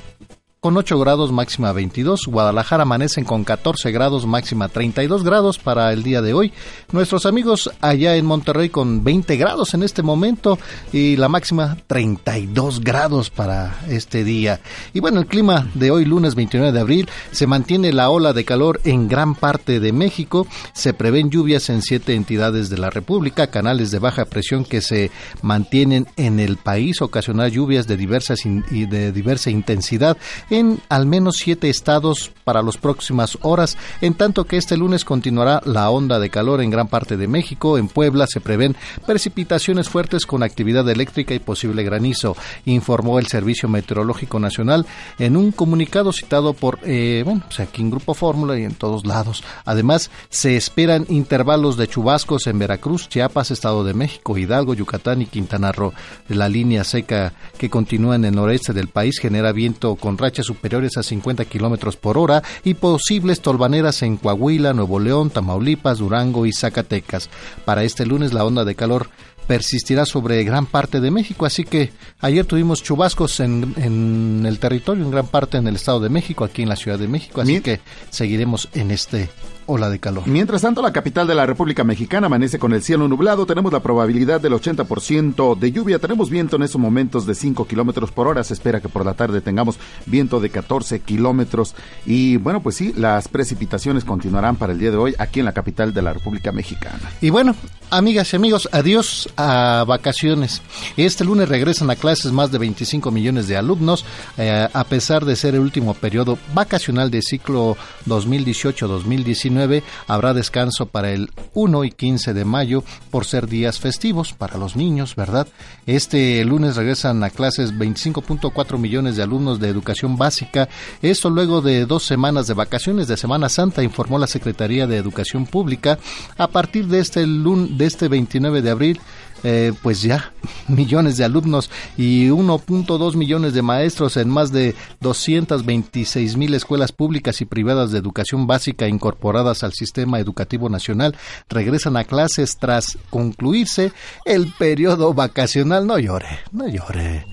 [0.60, 2.26] con 8 grados máxima 22.
[2.28, 6.52] Guadalajara amanecen con 14 grados máxima 32 grados para el día de hoy.
[6.92, 10.60] Nuestros amigos allá en Monterrey con 20 grados en este momento
[10.92, 14.60] y la máxima 32 grados para este día.
[14.94, 18.44] Y bueno, el clima de hoy lunes 29 de abril se mantiene la ola de
[18.44, 20.46] calor en gran parte de México.
[20.74, 25.10] Se prevén lluvias en siete entidades de la República, canales de baja presión que se
[25.42, 30.18] mantienen en el país, ocasionar lluvias de diversas y de diversa intensidad
[30.50, 35.62] en al menos siete estados para las próximas horas, en tanto que este lunes continuará
[35.66, 37.78] la onda de calor en gran parte de México.
[37.78, 42.36] En Puebla se prevén precipitaciones fuertes con actividad eléctrica y posible granizo,
[42.66, 44.86] informó el Servicio Meteorológico Nacional
[45.18, 49.06] en un comunicado citado por, eh, bueno, pues aquí en Grupo Fórmula y en todos
[49.06, 49.44] lados.
[49.66, 55.26] Además, se esperan intervalos de chubascos en Veracruz, Chiapas, Estado de México, Hidalgo, Yucatán y
[55.26, 55.94] Quintana Roo.
[56.28, 60.98] La línea seca que continúa en el noreste del país genera viento con rachas superiores
[60.98, 66.54] a 50 kilómetros por hora y posibles tolvaneras en Coahuila, Nuevo León, Tamaulipas, Durango y
[66.54, 67.30] Zacatecas.
[67.66, 69.10] Para este lunes la onda de calor
[69.48, 75.04] persistirá sobre gran parte de México, así que ayer tuvimos chubascos en, en, el territorio,
[75.04, 77.60] en gran parte en el Estado de México, aquí en la Ciudad de México, así
[77.60, 77.80] que
[78.12, 79.28] seguiremos en este
[79.70, 80.28] ola de calor.
[80.28, 83.46] Mientras tanto, la capital de la República Mexicana amanece con el cielo nublado.
[83.46, 86.00] Tenemos la probabilidad del 80% de lluvia.
[86.00, 88.44] Tenemos viento en esos momentos de 5 kilómetros por hora.
[88.44, 89.78] Se espera que por la tarde tengamos
[90.08, 91.76] viento de 14 kilómetros.
[92.06, 95.54] Y bueno, pues sí, las precipitaciones continuarán para el día de hoy aquí en la
[95.54, 97.00] capital de la República Mexicana.
[97.22, 97.56] Y bueno,
[97.92, 100.64] amigas y amigos, adiós a vacaciones.
[100.98, 104.04] Este lunes regresan a clases más de 25 millones de alumnos,
[104.38, 107.78] eh, a pesar de ser el último periodo vacacional de ciclo
[108.08, 109.59] 2018-2019.
[110.08, 114.76] Habrá descanso para el 1 y 15 de mayo por ser días festivos para los
[114.76, 115.48] niños, ¿verdad?
[115.86, 120.70] Este lunes regresan a clases 25.4 millones de alumnos de educación básica.
[121.02, 125.46] Esto luego de dos semanas de vacaciones de Semana Santa, informó la Secretaría de Educación
[125.46, 126.00] Pública.
[126.38, 129.02] A partir de este, de este 29 de abril,
[129.44, 130.34] eh, pues ya
[130.68, 137.42] millones de alumnos y 1.2 millones de maestros en más de 226 mil escuelas públicas
[137.42, 141.16] y privadas de educación básica incorporadas al sistema educativo nacional
[141.50, 143.92] regresan a clases tras concluirse
[144.26, 145.86] el periodo vacacional.
[145.86, 147.26] No llore, no llore.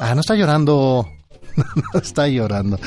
[0.00, 1.17] Ah, no está llorando.
[2.02, 2.78] está llorando,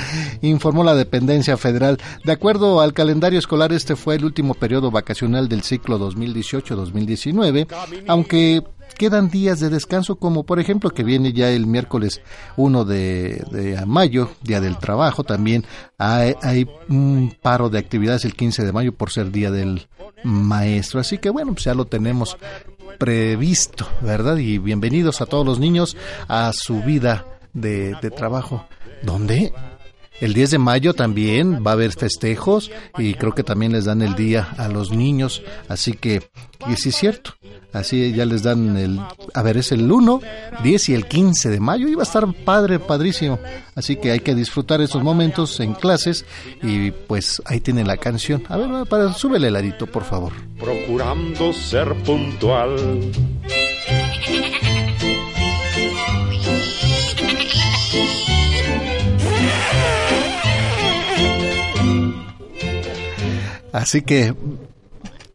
[0.41, 1.97] informó la dependencia federal.
[2.23, 7.67] De acuerdo al calendario escolar, este fue el último periodo vacacional del ciclo 2018-2019,
[8.07, 8.63] aunque
[8.97, 12.21] quedan días de descanso, como por ejemplo que viene ya el miércoles
[12.57, 15.65] 1 de, de mayo, Día del Trabajo, también
[15.97, 19.87] hay, hay, un paro de actividades el 15 de mayo por ser Día del
[20.23, 20.99] Maestro.
[20.99, 22.37] Así que bueno, pues ya lo tenemos
[22.97, 24.37] previsto, ¿verdad?
[24.37, 28.65] Y bienvenidos a todos los niños a su vida de, de trabajo.
[29.03, 29.51] ¿Dónde?
[30.21, 34.03] El 10 de mayo también va a haber festejos y creo que también les dan
[34.03, 36.21] el día a los niños, así que,
[36.69, 37.33] y sí es cierto,
[37.73, 38.99] así ya les dan el,
[39.33, 40.21] a ver, es el 1,
[40.61, 43.39] 10 y el 15 de mayo y va a estar padre, padrísimo,
[43.73, 46.23] así que hay que disfrutar esos momentos en clases
[46.61, 48.43] y pues ahí tienen la canción.
[48.47, 50.33] A ver, para, súbele el arito, por favor.
[50.59, 52.75] Procurando ser puntual.
[63.73, 64.35] Así que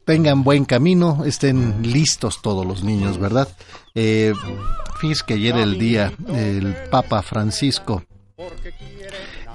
[0.05, 3.49] tengan buen camino, estén listos todos los niños, ¿verdad?
[3.95, 4.33] Eh,
[5.01, 8.03] fíjense que ayer el día el Papa Francisco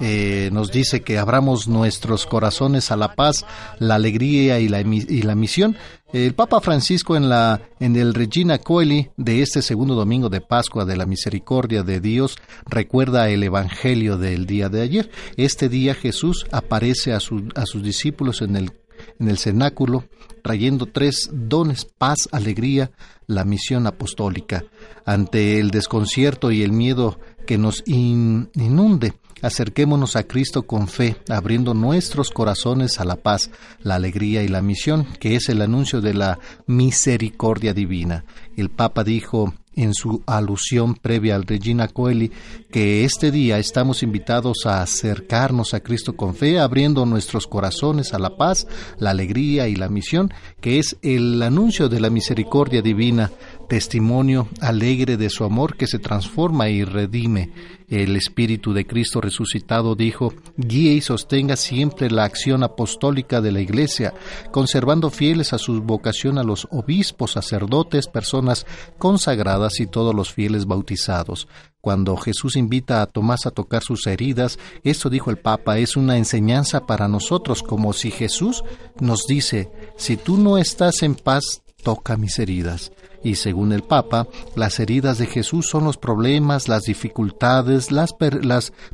[0.04, 3.46] eh, nos dice que abramos nuestros corazones a la paz,
[3.78, 5.76] la alegría y la, y la misión.
[6.12, 10.84] El Papa Francisco en, la, en el Regina Coeli de este segundo domingo de Pascua
[10.84, 12.36] de la Misericordia de Dios
[12.66, 15.10] recuerda el Evangelio del día de ayer.
[15.36, 18.72] Este día Jesús aparece a, a sus discípulos en el
[19.18, 20.04] en el cenáculo,
[20.42, 22.90] trayendo tres dones, paz, alegría,
[23.26, 24.64] la misión apostólica.
[25.04, 31.74] Ante el desconcierto y el miedo que nos inunde, acerquémonos a Cristo con fe, abriendo
[31.74, 33.50] nuestros corazones a la paz,
[33.80, 38.24] la alegría y la misión, que es el anuncio de la misericordia divina.
[38.56, 42.30] El Papa dijo en su alusión previa al Regina Coeli
[42.70, 48.18] que este día estamos invitados a acercarnos a Cristo con fe, abriendo nuestros corazones a
[48.18, 48.66] la paz,
[48.98, 53.30] la alegría y la misión, que es el anuncio de la misericordia divina,
[53.72, 57.52] testimonio alegre de su amor que se transforma y redime.
[57.88, 63.62] El Espíritu de Cristo resucitado dijo, guíe y sostenga siempre la acción apostólica de la
[63.62, 64.12] Iglesia,
[64.50, 68.66] conservando fieles a su vocación a los obispos, sacerdotes, personas
[68.98, 71.48] consagradas y todos los fieles bautizados.
[71.80, 76.18] Cuando Jesús invita a Tomás a tocar sus heridas, esto dijo el Papa, es una
[76.18, 78.64] enseñanza para nosotros, como si Jesús
[79.00, 82.92] nos dice, si tú no estás en paz, toca mis heridas.
[83.24, 88.14] Y según el Papa, las heridas de Jesús son los problemas, las dificultades, las,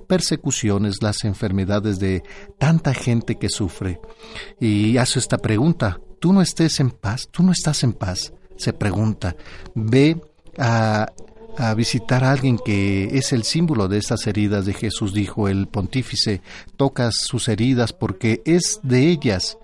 [0.07, 2.23] persecuciones, las enfermedades de
[2.59, 4.01] tanta gente que sufre.
[4.61, 7.29] Y hace esta pregunta, ¿tú no estés en paz?
[7.31, 8.33] ¿Tú no estás en paz?
[8.57, 9.37] Se pregunta,
[9.75, 10.21] ve
[10.59, 11.07] a
[11.59, 15.67] a visitar a alguien que es el símbolo de estas heridas de Jesús, dijo el
[15.67, 16.41] pontífice,
[16.77, 19.59] tocas sus heridas porque es de ellas,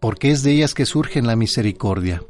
[0.00, 2.22] porque es de ellas que surge la misericordia.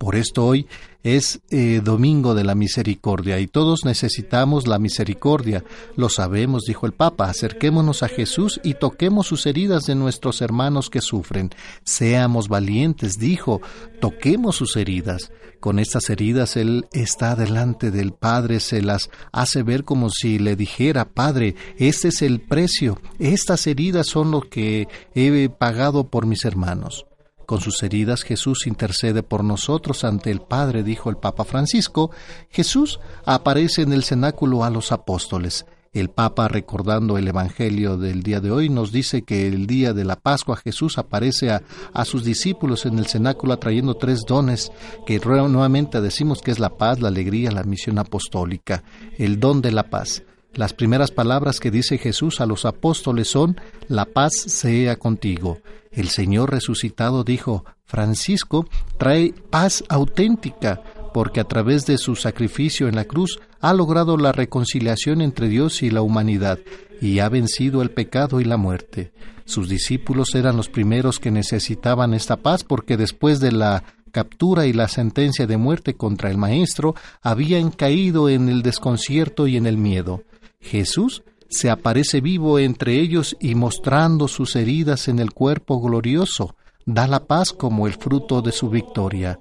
[0.00, 0.66] Por esto hoy
[1.02, 5.62] es eh, domingo de la misericordia y todos necesitamos la misericordia.
[5.94, 7.28] Lo sabemos, dijo el Papa.
[7.28, 11.50] Acerquémonos a Jesús y toquemos sus heridas de nuestros hermanos que sufren.
[11.84, 13.60] Seamos valientes, dijo.
[14.00, 15.32] Toquemos sus heridas.
[15.60, 20.56] Con estas heridas Él está delante del Padre, se las hace ver como si le
[20.56, 26.46] dijera, Padre, este es el precio, estas heridas son lo que he pagado por mis
[26.46, 27.04] hermanos.
[27.50, 32.12] Con sus heridas Jesús intercede por nosotros ante el Padre, dijo el Papa Francisco.
[32.48, 35.66] Jesús aparece en el cenáculo a los apóstoles.
[35.92, 40.04] El Papa, recordando el Evangelio del día de hoy, nos dice que el día de
[40.04, 44.70] la Pascua Jesús aparece a, a, sus discípulos en el cenáculo trayendo tres dones
[45.04, 48.84] que nuevamente decimos que es la paz, la alegría, la misión apostólica,
[49.18, 50.22] el don de la paz.
[50.54, 55.58] Las primeras palabras que dice Jesús a los apóstoles son, La paz sea contigo.
[55.92, 60.82] El Señor resucitado dijo, Francisco trae paz auténtica,
[61.14, 65.82] porque a través de su sacrificio en la cruz ha logrado la reconciliación entre Dios
[65.82, 66.58] y la humanidad,
[67.00, 69.12] y ha vencido el pecado y la muerte.
[69.44, 73.82] Sus discípulos eran los primeros que necesitaban esta paz porque después de la
[74.12, 79.56] captura y la sentencia de muerte contra el Maestro habían caído en el desconcierto y
[79.56, 80.22] en el miedo.
[80.60, 86.54] Jesús se aparece vivo entre ellos y mostrando sus heridas en el cuerpo glorioso,
[86.86, 89.40] da la paz como el fruto de su victoria.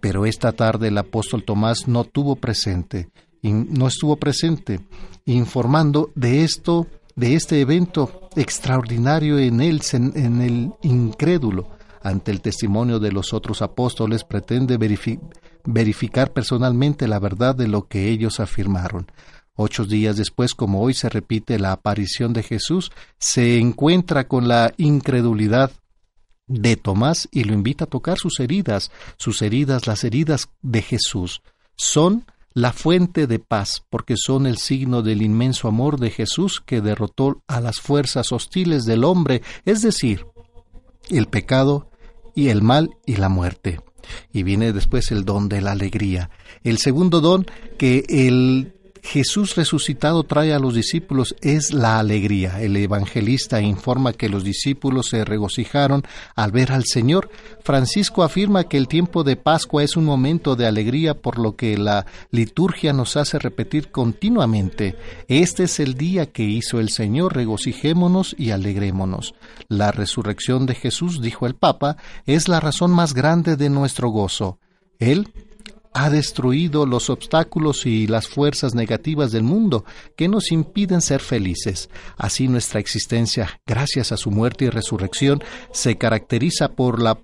[0.00, 3.08] Pero esta tarde el apóstol Tomás no tuvo presente,
[3.42, 4.80] no estuvo presente,
[5.26, 11.70] informando de esto, de este evento extraordinario en él, en el incrédulo.
[12.02, 14.76] Ante el testimonio de los otros apóstoles pretende
[15.64, 19.06] verificar personalmente la verdad de lo que ellos afirmaron.
[19.56, 24.74] Ocho días después, como hoy se repite la aparición de Jesús, se encuentra con la
[24.78, 25.70] incredulidad
[26.46, 28.90] de Tomás y lo invita a tocar sus heridas.
[29.16, 31.42] Sus heridas, las heridas de Jesús,
[31.76, 36.80] son la fuente de paz, porque son el signo del inmenso amor de Jesús que
[36.80, 40.26] derrotó a las fuerzas hostiles del hombre, es decir,
[41.10, 41.90] el pecado
[42.34, 43.80] y el mal y la muerte.
[44.32, 46.30] Y viene después el don de la alegría.
[46.62, 47.46] El segundo don
[47.78, 52.62] que el Jesús resucitado trae a los discípulos es la alegría.
[52.62, 57.28] El evangelista informa que los discípulos se regocijaron al ver al Señor.
[57.62, 61.76] Francisco afirma que el tiempo de Pascua es un momento de alegría por lo que
[61.76, 64.96] la liturgia nos hace repetir continuamente.
[65.28, 69.34] Este es el día que hizo el Señor, regocijémonos y alegrémonos.
[69.68, 74.58] La resurrección de Jesús, dijo el Papa, es la razón más grande de nuestro gozo.
[74.98, 75.28] Él
[75.94, 79.84] ha destruido los obstáculos y las fuerzas negativas del mundo
[80.16, 81.88] que nos impiden ser felices.
[82.16, 85.42] Así nuestra existencia, gracias a su muerte y resurrección,
[85.72, 87.18] se caracteriza por la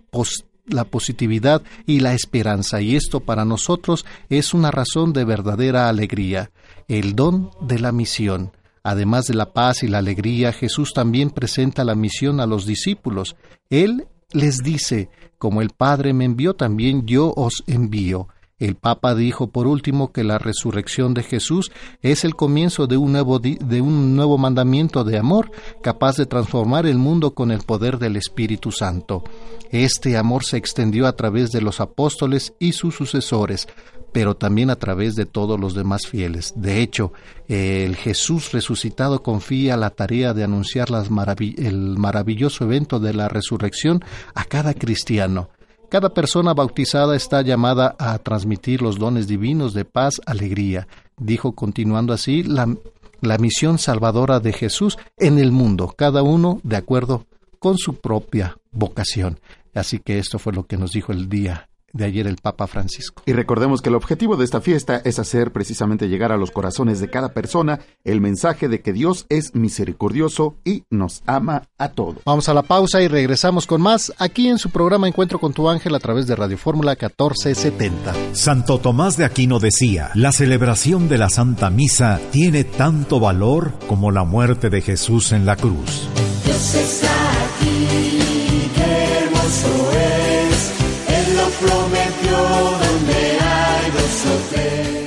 [0.66, 6.50] la positividad y la esperanza, y esto para nosotros es una razón de verdadera alegría,
[6.88, 8.52] el don de la misión.
[8.82, 13.36] Además de la paz y la alegría, Jesús también presenta la misión a los discípulos.
[13.68, 18.28] Él les dice, como el Padre me envió, también yo os envío.
[18.60, 23.12] El Papa dijo por último que la resurrección de Jesús es el comienzo de un,
[23.12, 25.50] nuevo de un nuevo mandamiento de amor
[25.82, 29.24] capaz de transformar el mundo con el poder del Espíritu Santo.
[29.70, 33.66] Este amor se extendió a través de los apóstoles y sus sucesores,
[34.12, 36.52] pero también a través de todos los demás fieles.
[36.54, 37.14] De hecho,
[37.48, 44.04] el Jesús resucitado confía la tarea de anunciar el maravilloso evento de la resurrección
[44.34, 45.48] a cada cristiano.
[45.90, 50.86] Cada persona bautizada está llamada a transmitir los dones divinos de paz, alegría,
[51.18, 52.72] dijo continuando así la,
[53.20, 57.26] la misión salvadora de Jesús en el mundo, cada uno de acuerdo
[57.58, 59.40] con su propia vocación.
[59.74, 63.22] Así que esto fue lo que nos dijo el día de ayer el Papa Francisco.
[63.26, 67.00] Y recordemos que el objetivo de esta fiesta es hacer precisamente llegar a los corazones
[67.00, 72.22] de cada persona el mensaje de que Dios es misericordioso y nos ama a todos.
[72.24, 75.68] Vamos a la pausa y regresamos con más aquí en su programa Encuentro con tu
[75.68, 78.14] ángel a través de Radio Fórmula 1470.
[78.32, 84.10] Santo Tomás de Aquino decía, la celebración de la Santa Misa tiene tanto valor como
[84.10, 86.08] la muerte de Jesús en la cruz.
[86.44, 89.79] Dios está aquí, qué hermoso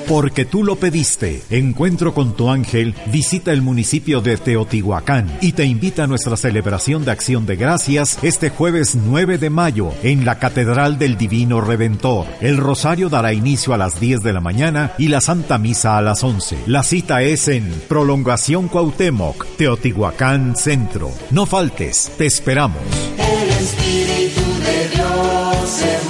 [0.07, 1.41] Porque tú lo pediste.
[1.49, 7.05] Encuentro con tu ángel visita el municipio de Teotihuacán y te invita a nuestra celebración
[7.05, 12.27] de acción de gracias este jueves 9 de mayo en la Catedral del Divino Redentor.
[12.41, 16.01] El rosario dará inicio a las 10 de la mañana y la Santa Misa a
[16.01, 16.59] las 11.
[16.67, 21.11] La cita es en Prolongación Cuauhtémoc, Teotihuacán Centro.
[21.31, 22.77] No faltes, te esperamos.
[23.17, 26.03] El Espíritu de Dios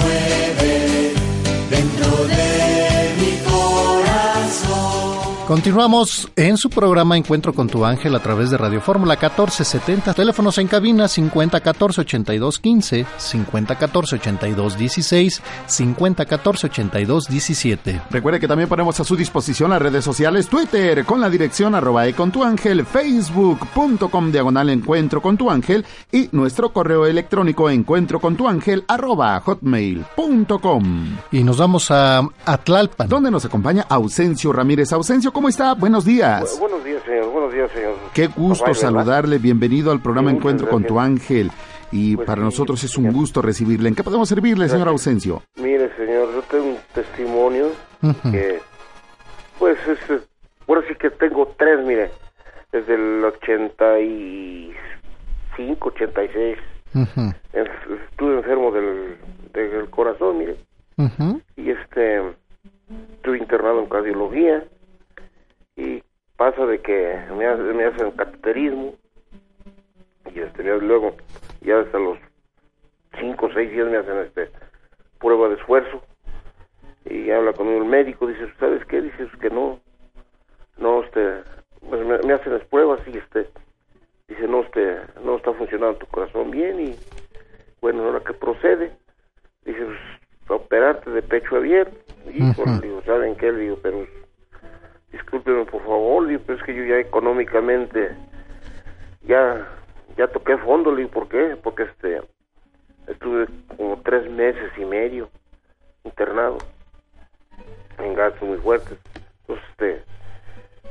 [5.48, 10.14] Continuamos en su programa Encuentro con tu ángel a través de Radio Fórmula 1470.
[10.14, 18.02] Teléfonos en cabina 5014 8215, 5014 8216, 5014 8217.
[18.10, 22.08] Recuerde que también ponemos a su disposición las redes sociales Twitter con la dirección arroba
[22.08, 28.22] e con tu ángel, facebook.com diagonal encuentro con tu ángel y nuestro correo electrónico encuentro
[28.22, 31.18] con tu ángel arroba hotmail.com.
[31.34, 33.10] Y nos vamos a Atlalpan.
[33.10, 34.94] Donde nos acompaña Ausencio Ramírez.
[34.94, 35.74] Ausencio, ¿cómo está?
[35.74, 36.58] Buenos días.
[36.58, 37.30] Bu- buenos días, señor.
[37.32, 37.96] Buenos días, señor.
[38.14, 39.38] Qué gusto saludarle.
[39.40, 41.52] Bienvenido al programa Encuentro con tu ángel.
[41.92, 43.90] Y Pues para sí, nosotros es un gusto recibirle.
[43.90, 44.88] ¿En qué podemos servirle, señor.
[44.88, 45.44] Ausencio?
[45.58, 47.68] Mire, señor, yo tengo un testimonio
[48.32, 48.60] que,
[49.60, 50.00] pues, es,
[50.66, 52.10] bueno, sí que tengo tres, mire,
[52.72, 56.58] desde el 85, 86.
[56.96, 57.22] Ujú,
[57.54, 57.68] En-
[58.12, 59.18] Estuve enfermo del,
[59.54, 60.56] del corazón, mire,
[61.58, 62.22] y este,
[63.16, 64.64] estuve internado en cardiología
[65.76, 66.04] y
[66.38, 68.96] pasa de que me, ha- me hacen cateterismo
[70.34, 71.16] y este, luego,
[71.62, 72.18] ya hasta los
[73.20, 74.50] cinco o seis días me hacen este
[75.20, 76.04] prueba de esfuerzo
[77.06, 79.02] y habla conmigo el médico, dice, ¿sabes qué?
[79.02, 79.80] Dice que no,
[80.78, 81.44] no, este,
[81.90, 83.50] pues me, me hacen las pruebas y este,
[84.28, 86.96] dice, no, este, no está funcionando tu corazón bien y
[87.82, 88.92] bueno, ahora que procede,
[89.66, 91.96] dice, pues, operarte de pecho abierto.
[92.28, 93.52] Y le digo, ¿saben qué?
[93.52, 94.08] Le digo, pero
[95.14, 98.12] discúlpeme por favor, pero es que yo ya económicamente
[99.22, 99.66] ya
[100.18, 101.58] ya toqué fondo, le digo, ¿por qué?
[101.64, 102.22] Porque este
[103.08, 103.48] estuve
[103.78, 105.30] como tres meses y medio
[106.04, 106.60] internado
[108.00, 108.98] en gastos muy fuertes.
[109.42, 110.04] Entonces, este,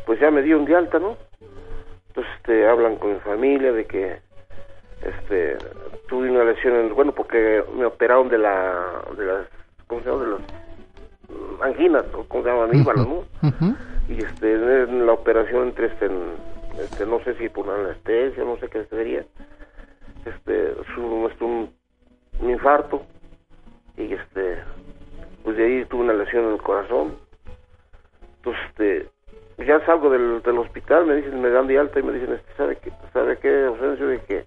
[0.07, 1.17] pues ya me dieron de alta, ¿no?
[2.09, 4.19] Entonces, este, hablan con mi familia de que,
[5.03, 5.57] este,
[6.09, 9.47] tuve una lesión, en, bueno, porque me operaron de la, de las,
[9.87, 10.25] ¿cómo se llama?
[10.25, 10.72] De mm,
[11.63, 13.25] anginas, o ¿cómo se ¿no?
[14.09, 16.11] y este en la operación entre este,
[16.79, 19.25] este no sé si por anestesia no sé qué sería
[20.25, 21.71] este su este, un,
[22.41, 23.03] un infarto
[23.97, 24.59] y este
[25.45, 27.17] pues de ahí tuve una lesión en el corazón.
[28.37, 29.11] Entonces este
[29.65, 32.53] ya salgo del, del hospital me dicen me dan de alta y me dicen este
[32.57, 34.45] sabe qué sabe qué ausencia de que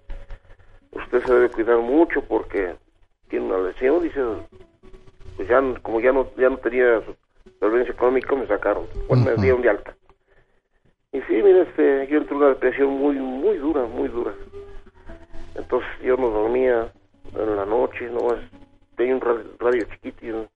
[0.92, 2.74] usted se debe cuidar mucho porque
[3.28, 4.20] tiene una lesión dice
[5.36, 7.02] pues ya como ya no ya no tenía
[7.60, 8.86] solvencia económica me sacaron.
[9.08, 9.42] Bueno me Ujú.
[9.42, 9.94] dieron de alta.
[11.12, 14.32] Y sí mira este yo entré en una depresión muy muy dura muy dura.
[15.54, 16.92] Entonces yo no dormía
[17.34, 18.38] en la noche no más
[18.96, 20.48] tenía un radio, radio chiquito y un-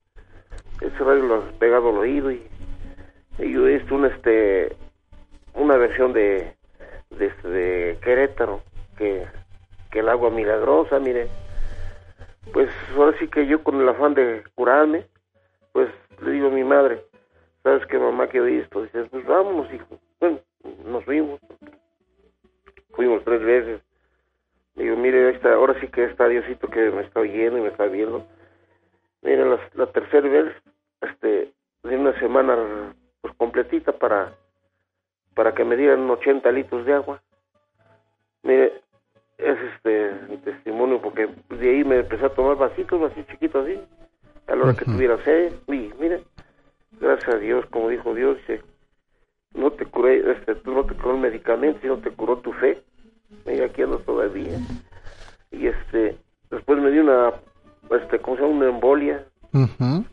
[0.81, 2.41] ese radio lo has pegado al oído y,
[3.37, 4.75] y yo esto un este
[5.53, 6.55] una versión de
[7.11, 8.61] de, este, de Querétaro
[8.97, 9.25] que
[9.91, 11.27] que el agua milagrosa mire
[12.53, 15.05] pues ahora sí que yo con el afán de curarme,
[15.71, 15.89] pues
[16.21, 17.05] le digo a mi madre,
[17.63, 18.81] ¿sabes qué mamá que oí esto?
[18.81, 19.99] Dice, pues vámonos, hijo.
[20.19, 20.39] Bueno,
[20.85, 21.39] nos fuimos.
[22.91, 23.81] Fuimos tres veces.
[24.75, 27.69] Le digo, mire, esta, ahora sí que está Diosito que me está oyendo y me
[27.69, 28.25] está viendo.
[29.21, 30.53] mire la, la tercera vez,
[31.01, 34.33] este, de una semana pues, completita para,
[35.35, 37.21] para que me dieran 80 litros de agua.
[38.43, 38.81] Mire,
[39.41, 43.79] es este mi testimonio porque de ahí me empecé a tomar vasitos, vasitos chiquitos así,
[44.47, 45.53] a la hora que tuviera sed.
[45.67, 46.23] Y mire,
[46.99, 48.61] gracias a Dios, como dijo Dios, dice,
[49.53, 52.81] no te curé, este, tú no te curó el medicamento, sino te curó tu fe.
[53.45, 54.57] Mira, aquí ando todavía.
[55.51, 56.17] Y este,
[56.49, 57.33] después me dio una,
[57.91, 58.55] este, ¿cómo se llama?
[58.55, 59.25] Una embolia.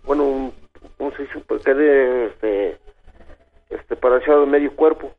[0.05, 0.53] Bueno, un,
[0.97, 1.41] ¿cómo se dice?
[1.47, 2.79] Pues quedé, este,
[3.71, 5.13] este, paralizado de medio cuerpo.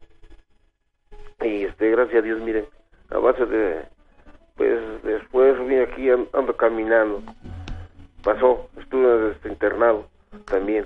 [1.41, 2.65] Y este, gracias a Dios, miren,
[3.09, 3.85] a base de,
[4.59, 7.23] pues después vine aquí, an- ando caminando.
[8.23, 10.05] Pasó, estuve este, internado
[10.45, 10.85] también.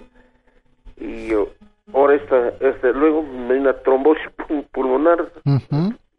[0.97, 1.49] Y yo,
[1.91, 5.31] ahora esta, este, luego me dio una trombosis pul- pulmonar,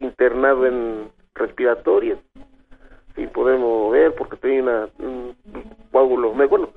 [0.01, 2.17] internado en respiratoria,
[3.15, 5.33] sin poder mover porque tenía una, un
[5.93, 6.33] coágulo.
[6.33, 6.69] Me, bueno,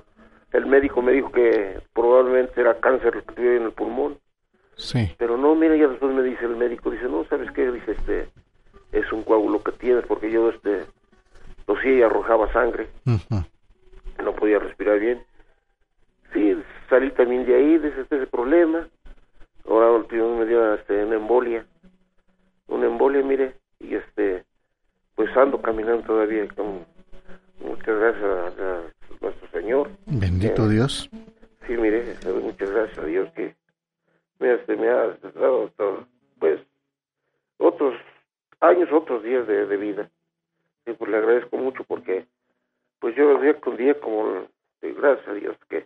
[0.53, 4.17] el médico me dijo que probablemente era cáncer lo que tuviera en el pulmón.
[4.77, 5.13] Sí.
[5.17, 7.69] Pero no, mira, ya después me dice el médico, dice, no, ¿sabes qué?
[7.69, 8.29] Dice, este,
[8.91, 10.85] es un coágulo que tienes porque yo, este,
[11.65, 12.87] tosía y arrojaba sangre,
[14.23, 15.23] no podía respirar bien.
[16.33, 16.55] Sí,
[16.89, 18.87] salí también de ahí, de ese, de ese problema.
[19.67, 21.65] Ahora me dio, este, una embolia,
[22.67, 24.43] una embolia, mire, y este,
[25.15, 26.85] pues ando caminando todavía con
[27.63, 28.81] muchas gracias a, a
[29.21, 29.89] nuestro Señor.
[30.05, 31.09] Bendito Eh, Dios.
[31.67, 33.55] Sí, mire, muchas gracias a Dios que
[34.39, 36.07] me, este, me ha dado, todo,
[36.39, 36.59] pues,
[37.57, 37.93] otros
[38.61, 40.09] años, otros días de, de vida.
[40.85, 42.25] Y pues le agradezco mucho porque,
[42.99, 44.47] pues yo día con día, como,
[44.81, 45.85] eh, gracias a Dios, que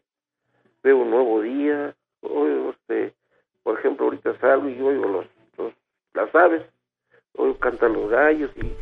[0.84, 1.96] veo un nuevo día.
[2.22, 3.14] Oigo, este,
[3.64, 5.26] por ejemplo, ahorita salgo y oigo los,
[5.58, 5.74] los,
[6.14, 6.64] las aves,
[7.36, 8.74] oigo cantan los gallos y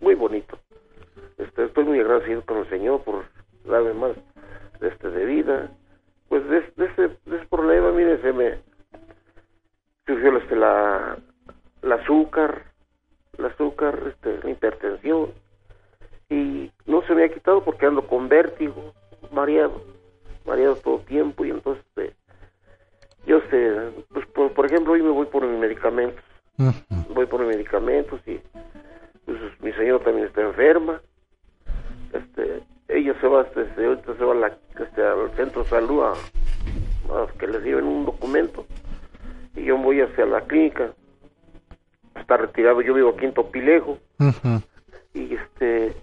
[0.00, 0.58] muy bonito.
[1.36, 3.24] Este, estoy muy agradecido con el Señor por
[3.64, 4.12] darme más
[4.80, 5.70] este, de vida
[6.28, 8.58] pues de, de ese, de ese problema, mire, se me
[10.06, 11.18] surgió este, la,
[11.82, 12.67] la azúcar,
[13.38, 15.32] la azúcar, este, la hipertensión,
[16.28, 18.92] y no se me ha quitado porque ando con vértigo,
[19.32, 19.82] mareado,
[20.46, 22.14] mareado todo el tiempo, y entonces, este,
[23.26, 26.22] yo sé, pues por, por ejemplo, hoy me voy por mis medicamentos,
[27.14, 28.40] voy por mis medicamentos y
[29.24, 31.00] pues mi señora también está enferma,
[32.12, 35.68] este ella se va este, se- ahorita se va a la- este, al centro de
[35.68, 38.64] salud a, a que les lleven un documento
[39.54, 40.92] y yo voy hacia la clínica
[42.20, 43.98] está retirado yo vivo aquí en Topilejo
[45.14, 45.94] y este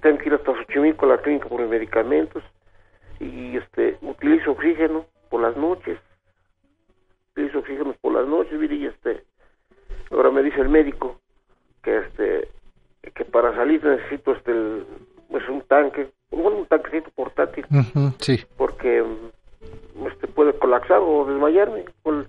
[0.00, 2.42] tengo que ir hasta Xochimilco a la clínica por mis medicamentos
[3.20, 5.98] y este utilizo oxígeno por las noches
[7.32, 9.24] utilizo oxígeno por las noches mire, y este
[10.10, 11.18] ahora me dice el médico
[11.82, 12.48] que este
[13.14, 14.84] que para salir necesito este el-
[15.30, 17.64] pues un tanque bueno, un tanquecito portátil.
[18.20, 18.44] Sí.
[18.58, 19.02] porque
[20.12, 22.28] este puede colapsar o desmayarme col-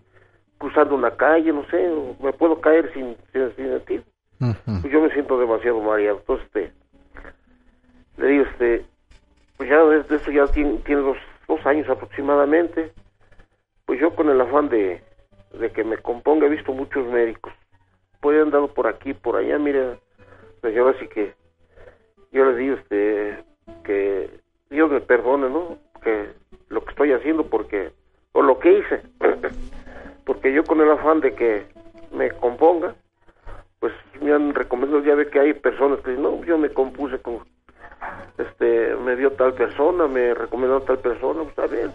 [0.59, 4.03] cruzando una calle no sé o me puedo caer sin sin, sin sentido
[4.39, 6.19] pues yo me siento demasiado mareado.
[6.19, 6.73] Entonces este
[8.17, 8.85] le digo este
[9.57, 12.93] pues ya desde eso ya tiene, tiene dos, dos años aproximadamente.
[13.85, 15.01] Pues yo con el afán de,
[15.59, 17.51] de que me componga he visto muchos médicos.
[18.21, 19.97] Pues he andado por aquí por allá mira.
[20.61, 21.33] Pues yo así que
[22.31, 23.43] yo les digo este
[23.83, 24.29] que
[24.69, 26.29] Dios me perdone no que
[26.69, 27.91] lo que estoy haciendo porque
[28.31, 29.01] o lo que hice
[30.29, 31.65] porque yo con el afán de que
[32.13, 32.93] me componga
[33.79, 37.17] pues me han recomendado ya ve que hay personas que dicen no yo me compuse
[37.17, 37.39] con
[38.37, 41.89] este me dio tal persona me recomendó tal persona pues a ver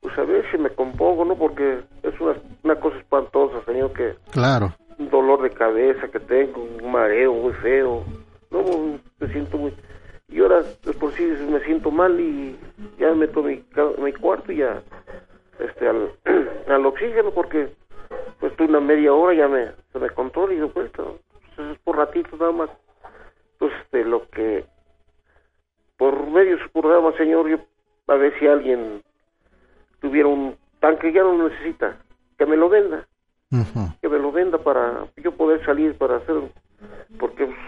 [0.00, 4.14] pues a ver si me compongo no porque es una, una cosa espantosa señor que
[4.30, 4.72] Claro.
[4.98, 8.02] un dolor de cabeza que tengo, un mareo muy feo.
[8.50, 8.62] No,
[9.20, 9.74] me siento muy...
[10.28, 12.56] Y ahora, de por sí, me siento mal y
[12.98, 13.62] ya me meto a mi,
[13.98, 14.82] mi cuarto y ya
[15.58, 16.12] este, al,
[16.68, 17.72] al oxígeno porque
[18.40, 21.08] pues estoy una media hora ya me, se me controla y después pues,
[21.70, 22.70] es por ratito nada más.
[23.52, 24.64] Entonces, este, lo que...
[25.96, 27.58] Por medio de su programa, señor, yo
[28.08, 29.02] a ver si alguien
[30.00, 31.96] tuviera un tanque, ya no lo necesita,
[32.36, 33.06] que me lo venda.
[34.02, 36.36] Que me lo venda para yo poder salir para hacer
[37.18, 37.58] porque pues,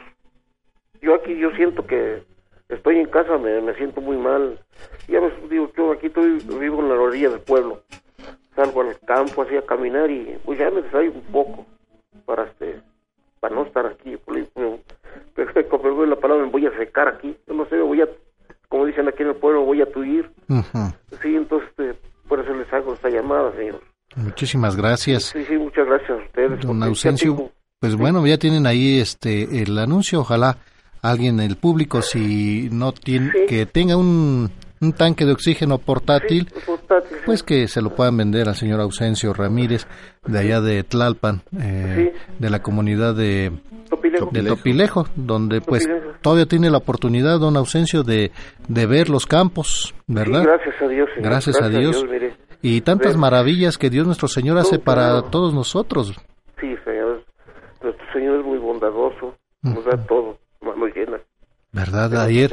[1.01, 2.23] yo aquí yo siento que
[2.69, 4.59] estoy en casa me, me siento muy mal.
[5.09, 7.83] Ya ves digo yo aquí estoy vivo en la orilla del pueblo.
[8.55, 11.67] Salgo al campo así a caminar y pues ya me un poco
[12.25, 12.81] para este
[13.41, 17.37] para no estar aquí pero la palabra me voy a secar aquí.
[17.47, 18.09] Yo no sé me voy a
[18.69, 20.31] como dicen aquí en el pueblo me voy a tuir.
[21.23, 21.95] Sí entonces este,
[22.29, 23.81] por eso les hago esta llamada señor.
[24.17, 25.25] Muchísimas gracias.
[25.25, 29.79] sí sí muchas gracias a ustedes Don Ausencio, pues bueno, ya tienen ahí este el
[29.79, 30.59] anuncio, ojalá
[31.03, 36.49] alguien en el público si no tiene que tenga un, un tanque de oxígeno portátil,
[36.67, 39.87] portátil, pues que se lo puedan vender al señor Ausencio Ramírez
[40.27, 43.53] de allá de Tlalpan, eh, de la comunidad de
[43.89, 44.31] Topilejo.
[44.33, 46.13] de Topilejo, donde pues Topilejo.
[46.21, 48.31] todavía tiene la oportunidad don Ausencio de,
[48.69, 50.45] de ver los campos, ¿verdad?
[50.45, 51.31] Gracias a Dios, señor.
[51.31, 52.05] Gracias a Dios.
[52.61, 56.13] Y tantas maravillas que Dios nuestro Señor hace No, para todos nosotros.
[56.61, 57.23] Sí, señor.
[57.81, 59.37] Nuestro Señor es muy bondadoso.
[59.63, 60.39] Nos da todo,
[61.71, 62.23] ¿Verdad?
[62.23, 62.51] Ayer,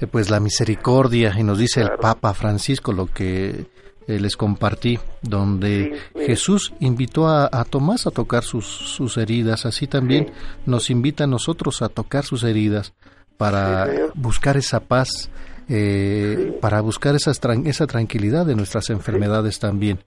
[0.00, 1.90] eh, pues la misericordia, y nos dice el.
[2.00, 3.66] Papa Francisco lo que
[4.06, 6.20] eh, les compartí, donde Sí.
[6.26, 10.30] Jesús invitó a, a Tomás a tocar sus, sus heridas, así también
[10.66, 12.94] nos invita a nosotros a tocar sus heridas
[13.36, 15.28] para Sí, buscar esa paz,
[15.68, 19.98] eh, para buscar tran- esa tranquilidad de nuestras enfermedades también.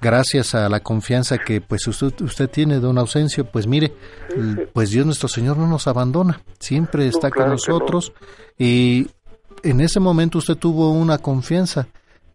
[0.00, 3.92] Gracias a la confianza que pues usted, usted tiene, don Ausencio, pues mire,
[4.72, 7.78] pues Dios nuestro Señor no nos abandona, siempre está con claro que no.
[7.78, 8.12] nosotros
[8.56, 9.08] y
[9.64, 11.88] en ese momento usted tuvo una confianza.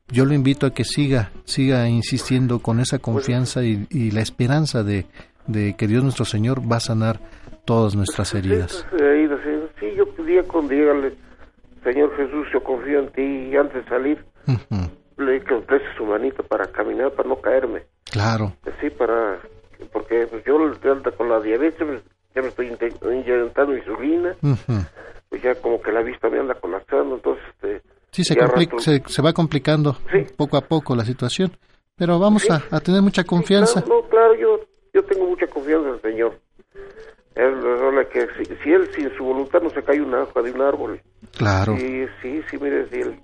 [0.10, 4.84] Yo lo invito a que siga, siga insistiendo con esa confianza y, y la esperanza
[4.84, 5.06] de,
[5.48, 7.20] de que Dios nuestro Señor va a sanar
[7.66, 8.86] todas nuestras heridas.
[9.80, 11.14] Sí, yo podía con dígale,
[11.84, 14.26] Señor Jesús, yo confío en ti y antes de salir
[15.18, 17.84] le que me preste su manita para caminar, para no caerme.
[18.12, 19.40] Claro, Sí, para,
[19.92, 20.58] porque pues, yo
[21.18, 22.02] con la diabetes, pues,
[22.36, 22.68] ya me estoy
[23.02, 24.36] inyectando insulina,
[25.30, 28.66] pues ya como que la vista me anda colapsando, entonces, este, sí se, ya compli-
[28.66, 29.98] rato- se, se va complicando
[30.36, 31.52] poco a poco la situación,
[31.96, 33.82] pero vamos a, a tener mucha confianza.
[33.84, 34.60] Claro, no, claro, yo,
[34.94, 36.40] yo tengo mucha confianza en el Señor.
[37.36, 40.52] Él, la que si, si él sin su voluntad no se cae una hoja de
[40.52, 41.02] un árbol.
[41.36, 41.76] Claro.
[41.78, 43.20] Sí, sí, sí, mire, sí, él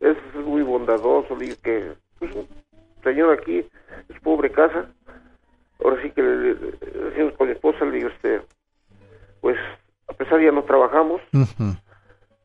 [0.00, 2.46] es muy bondadoso, digo que, pues, un
[3.02, 3.58] señor aquí
[4.08, 4.86] es pobre casa.
[5.82, 8.42] Ahora sí que le, le- le decimos con mi esposa, le digo, este,
[9.40, 9.56] pues,
[10.08, 11.20] a pesar de ya no trabajamos,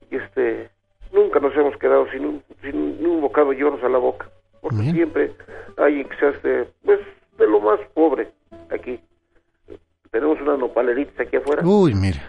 [0.09, 0.69] y este,
[1.11, 4.29] nunca nos hemos quedado sin un, sin un bocado de lloros a la boca.
[4.61, 4.93] Porque Bien.
[4.95, 5.31] siempre
[5.77, 6.99] hay que sea este, pues,
[7.37, 8.31] de lo más pobre
[8.69, 8.99] aquí.
[10.11, 11.63] Tenemos unas nopaleritas aquí afuera.
[11.65, 12.21] Uy, mire.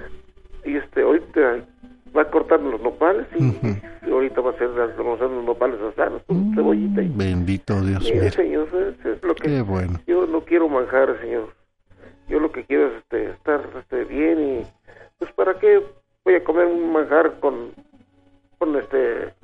[0.64, 1.64] Y este, ahorita
[2.16, 5.80] va a cortarnos los nopales y, ahorita va a ser vamos a hacer unos nopales
[5.80, 7.02] asados con cebollita.
[7.02, 8.30] Y, Bendito Dios, mire.
[8.30, 10.00] señor, es, es lo que Qué bueno.
[10.06, 11.52] yo no quiero manjar, señor.
[12.28, 14.66] Yo lo que quiero es este, estar este, bien y
[15.18, 15.82] pues para qué
[16.24, 17.72] voy a comer un manjar con
[18.58, 19.34] con este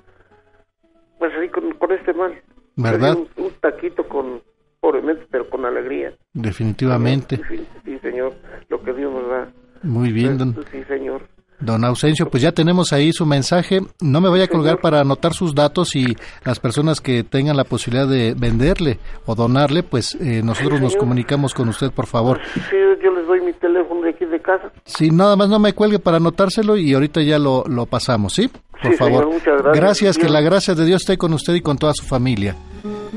[1.18, 2.40] pues así con, con este mal.
[2.76, 3.16] ¿Verdad?
[3.16, 4.40] Un, un taquito con
[4.80, 6.14] pobremente pero con alegría.
[6.32, 7.40] Definitivamente.
[7.48, 8.34] Sí, sí, señor,
[8.68, 9.52] lo que Dios nos da.
[9.82, 11.22] Muy bien, don, Sí, señor.
[11.60, 13.80] Don Ausencio, pues ya tenemos ahí su mensaje.
[14.00, 17.64] No me vaya a colgar para anotar sus datos y las personas que tengan la
[17.64, 22.40] posibilidad de venderle o donarle, pues eh, nosotros nos comunicamos con usted, por favor.
[22.54, 24.70] Sí, yo les doy mi teléfono de aquí de casa.
[24.84, 28.48] Sí, nada más no me cuelgue para anotárselo y ahorita ya lo, lo pasamos, ¿sí?
[28.48, 29.24] Por Sí, favor.
[29.24, 29.76] señor, muchas gracias.
[29.76, 32.56] Gracias, que la gracia de Dios esté con usted y con toda su familia.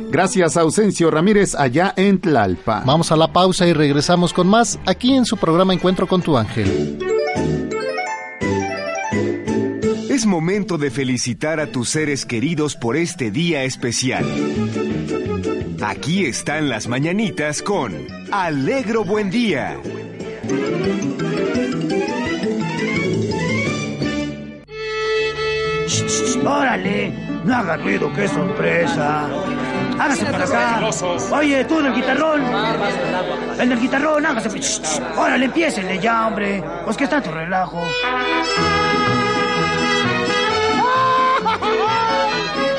[0.09, 2.83] Gracias, Ausencio Ramírez, allá en Tlalpa.
[2.85, 6.37] Vamos a la pausa y regresamos con más aquí en su programa Encuentro con tu
[6.37, 6.99] ángel.
[10.13, 14.23] Es momento de felicitar a tus seres queridos por este día especial.
[15.81, 17.95] Aquí están las mañanitas con
[18.31, 19.75] Alegro Buen Día.
[26.45, 27.11] ¡Órale!
[27.43, 29.27] No haga ruido, qué sorpresa.
[29.99, 30.89] Hágase para acá.
[31.31, 32.43] Oye, tú del guitarrón.
[33.59, 34.59] El del guitarrón, hágase.
[34.59, 35.01] Shh.
[35.17, 36.63] Órale, empiecenle ya, hombre.
[36.85, 37.81] Pues que tanto relajo.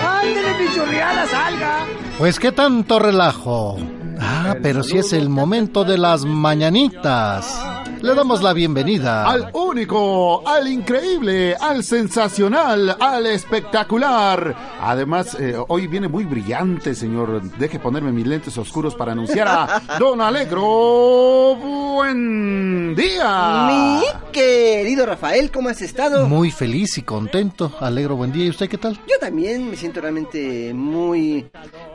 [0.03, 1.87] ¡Ándele, pichurriada, salga!
[2.19, 3.77] Pues qué tanto relajo.
[4.21, 7.63] Ah, pero si es el momento de las mañanitas.
[8.05, 14.55] Le damos la bienvenida Al único, al increíble, al sensacional, al espectacular.
[14.79, 17.41] Además, eh, hoy viene muy brillante, señor.
[17.57, 21.57] Deje ponerme mis lentes oscuros para anunciar a Don Alegro.
[21.57, 23.69] Buen día.
[23.69, 26.29] Mi querido Rafael, ¿cómo has estado?
[26.29, 27.73] Muy feliz y contento.
[27.81, 28.45] Alegro, buen día.
[28.45, 29.01] ¿Y usted qué tal?
[29.09, 31.51] Yo también me siento realmente muy,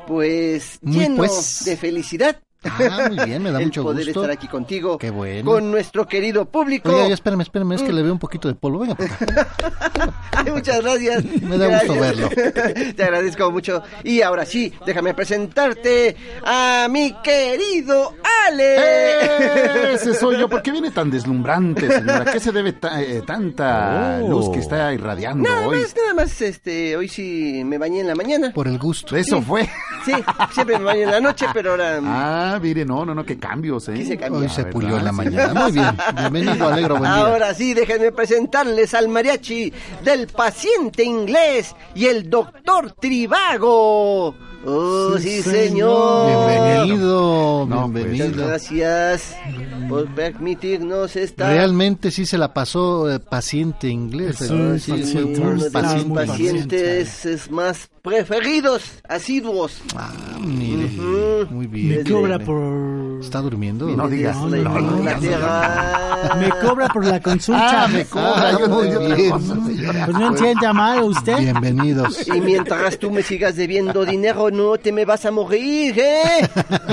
[0.07, 1.61] pues, Muy, lleno pues.
[1.65, 2.41] de felicidad.
[2.63, 4.21] Ah, muy bien, me da El mucho poder gusto.
[4.21, 4.97] estar aquí contigo.
[4.97, 5.49] Qué bueno.
[5.49, 6.89] Con nuestro querido público.
[6.89, 8.79] Oiga, ya espérame, espérame, es que le veo un poquito de polvo.
[8.79, 9.47] Venga, para acá.
[10.33, 11.23] Ay, muchas gracias.
[11.41, 12.29] Me da gusto Gracias.
[12.95, 13.81] Te agradezco mucho.
[14.03, 18.13] Y ahora sí, déjame presentarte a mi querido
[18.47, 19.93] Ale.
[19.93, 20.49] Ese soy yo.
[20.49, 22.21] ¿Por qué viene tan deslumbrante, señora?
[22.21, 24.27] ¿A qué se debe ta- eh, tanta Oh.
[24.29, 25.79] luz que está irradiando Nada hoy?
[25.79, 28.51] más, nada más, este, hoy sí me bañé en la mañana.
[28.53, 29.15] Por el gusto.
[29.15, 29.69] Eso fue.
[30.03, 30.13] Sí,
[30.53, 31.99] siempre me baño en la noche, pero ahora...
[32.03, 34.17] Ah, mire, no, no, no, qué cambios, ¿eh?
[34.17, 34.31] Cambiar.
[34.31, 34.71] Hoy se ¿verdad?
[34.71, 35.53] pulió en la mañana.
[35.53, 35.97] Muy bien.
[36.15, 37.25] Bienvenido, Alegro, buen día.
[37.25, 39.71] Ahora sí, déjenme presentarles al mariachi
[40.03, 44.48] del paciente inglés y el doctor Trivago.
[44.65, 46.27] Oh, sí, señor.
[46.49, 48.47] Bienvenido, No, pues, Muchas bienvenido.
[48.47, 49.35] gracias
[49.87, 51.51] por permitirnos estar.
[51.53, 54.35] Realmente sí se la pasó eh, paciente inglés.
[54.39, 54.77] Sí, ¿verdad?
[54.77, 56.13] sí, Sí, sí, uno de paciente.
[56.13, 59.81] pacientes es más preferidos, asiduos.
[59.95, 61.53] Ah, mire, Ujú.
[61.53, 62.03] muy bien.
[62.03, 63.19] Me cobra por...
[63.21, 63.87] ¿Está durmiendo?
[63.87, 64.35] No digas.
[64.37, 64.97] No, no, no.
[66.37, 67.83] Me cobra por la consulta.
[67.83, 70.05] Ah, me cobra, yo no señora.
[70.05, 71.37] Pues no entienda mal usted.
[71.39, 72.27] Bienvenidos.
[72.27, 76.49] Y mientras tú me sigas debiendo dinero, no te me vas a morir, ¿eh?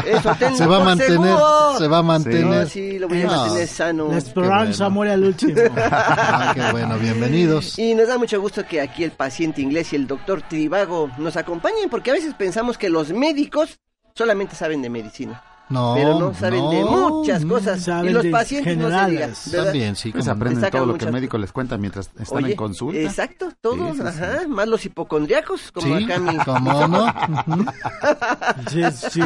[0.06, 1.78] Eso tengo Se va a por mantener, seguro.
[1.78, 2.44] se va a mantener.
[2.44, 3.30] No, sí, lo voy a No.
[3.36, 4.08] mantener sano.
[4.10, 4.90] La esperanza bueno.
[4.94, 5.60] muere al último.
[5.76, 7.78] Ah, qué bueno, bienvenidos.
[7.78, 11.36] Y nos da mucho gusto que aquí el paciente inglés y el doctor Trivago nos
[11.36, 13.78] acompañen, porque a veces pensamos que los médicos
[14.14, 15.42] solamente saben de medicina.
[15.68, 17.82] No, pero no saben de muchas cosas.
[17.82, 19.42] saben y los pacientes no se diga, generales.
[19.50, 19.64] ¿verdad?
[19.64, 20.12] También, sí.
[20.12, 23.00] Pues aprenden todo lo que el médico les cuenta mientras están Oye, en consulta.
[23.00, 26.36] Exacto, todos, Sí, sí, ajá, más los hipocondriacos, como Sí, acá mi...
[26.38, 27.06] ¿cómo no?
[28.70, 29.20] Sí, sí.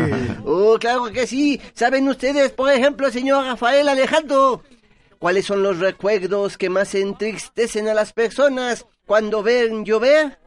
[0.46, 1.60] Oh, claro que sí.
[1.74, 4.62] ¿Saben ustedes, por ejemplo, señor Rafael Alejandro,
[5.18, 10.39] cuáles son los recuerdos que más entristecen a las personas cuando ven llover?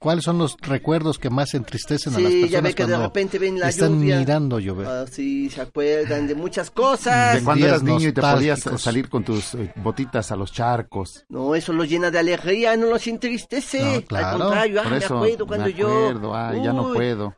[0.00, 2.88] ¿Cuáles son los recuerdos que más entristecen a las Sí, personas ya ve que de
[2.92, 4.18] cuando repente ven la están lluvia.
[4.20, 4.86] mirando llover?
[4.86, 7.34] Ah, sí, se acuerdan de muchas cosas.
[7.34, 8.82] De cuando eras niño y te podías nostálgicos.
[8.82, 11.24] salir con tus eh, botitas a los charcos.
[11.28, 13.82] No, eso los llena de alegría, no los entristece.
[13.96, 14.26] No, claro.
[14.28, 15.88] Al contrario, ah, me acuerdo cuando me yo...
[15.88, 17.34] acuerdo, ay, ya no puedo.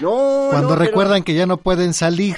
[0.00, 2.36] No, Cuando no, pero- recuerdan que ya no pueden salir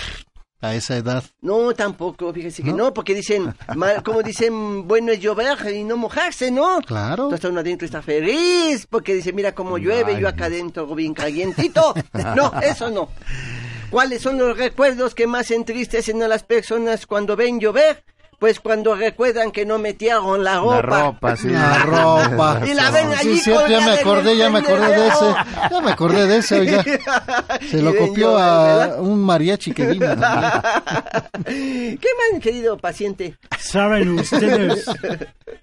[0.68, 1.24] a esa edad.
[1.40, 5.96] No, tampoco, fíjese que no, porque dicen, mal- como dicen, bueno es llover y no
[5.96, 6.80] mojarse, ¿no?
[6.80, 7.24] Claro.
[7.24, 10.20] Entonces uno adentro está feliz, porque dice, mira cómo llueve, Ay.
[10.22, 11.94] yo acá adentro bien calientito.
[12.36, 13.08] No, eso no.
[13.90, 18.04] ¿Cuáles son los recuerdos que más entristecen a las personas cuando ven llover?
[18.38, 20.74] Pues cuando recuerdan que no metieron la ropa.
[20.74, 21.48] La ropa, sí.
[21.48, 22.60] La ropa.
[22.66, 25.34] Y la ven allí Sí, cierto, ya me acordé, ya me acordé de ese.
[25.70, 26.84] Ya me acordé de ese, oiga.
[27.70, 29.00] Se lo copió a ¿verdad?
[29.00, 30.06] un mariachi que vino.
[31.44, 31.98] ¿Qué
[32.32, 33.36] más, querido paciente?
[33.58, 34.84] ¿Saben ustedes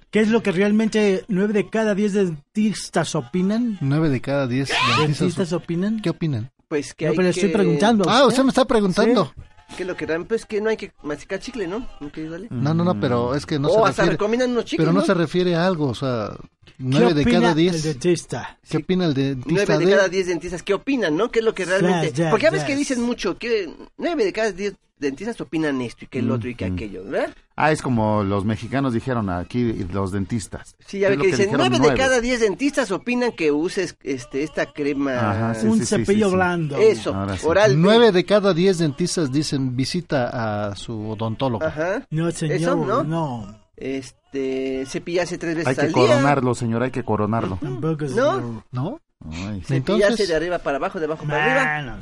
[0.10, 3.78] qué es lo que realmente nueve de cada diez dentistas opinan?
[3.82, 5.20] Nueve de cada diez dentistas.
[5.20, 6.02] ¿Dentistas opinan?
[6.02, 6.52] ¿Qué opinan?
[6.68, 8.06] Pues que No, hay pero le estoy preguntando.
[8.10, 9.32] Ah, usted me está preguntando.
[9.78, 11.80] Que lo que dan, pues que no hay que masticar chicle, ¿no?
[12.00, 12.10] ¿No?
[12.50, 14.12] No, no, no, pero es que no o se Oh, hasta refiere.
[14.14, 15.06] recomiendan unos chicles, Pero no, ¿no?
[15.06, 16.32] se refiere a algo, o sea,
[16.66, 17.84] ¿Qué nueve de cada el diez.
[17.84, 18.60] dentista?
[18.70, 21.32] ¿Qué opina el dentista Nueve de de- cada diez dentistas, ¿qué opinan, no?
[21.32, 22.08] ¿Qué es lo que realmente...?
[22.10, 22.74] Yes, yes, Porque a veces yes.
[22.74, 26.50] que dicen mucho, que nueve de cada diez dentistas opinan esto y que el otro
[26.50, 27.36] y que aquello, ¿verdad?
[27.56, 30.76] Ah, es como los mexicanos dijeron aquí, los dentistas.
[30.88, 34.42] Sí, ya ve lo que dicen, nueve de cada diez dentistas opinan que uses este
[34.42, 35.14] esta crema...
[35.32, 36.36] Ajá, sí, Un sí, cepillo sí, sí.
[36.36, 36.78] blando.
[36.78, 37.80] Eso, oral.
[37.80, 41.64] Nueve de cada diez dentistas dicen visita a su odontólogo.
[41.64, 42.08] Ajá.
[42.10, 43.04] No, señor, Eso, ¿no?
[43.04, 43.60] no.
[43.78, 46.08] Este, cepillarse tres veces Hay que al día.
[46.08, 47.60] coronarlo, señor, hay que coronarlo.
[47.62, 48.08] Tampoco, ¿No?
[48.10, 48.64] señor.
[48.72, 49.00] ¿No?
[49.32, 52.00] Ay, Cepillarse Entonces- de arriba para abajo, de abajo para arriba.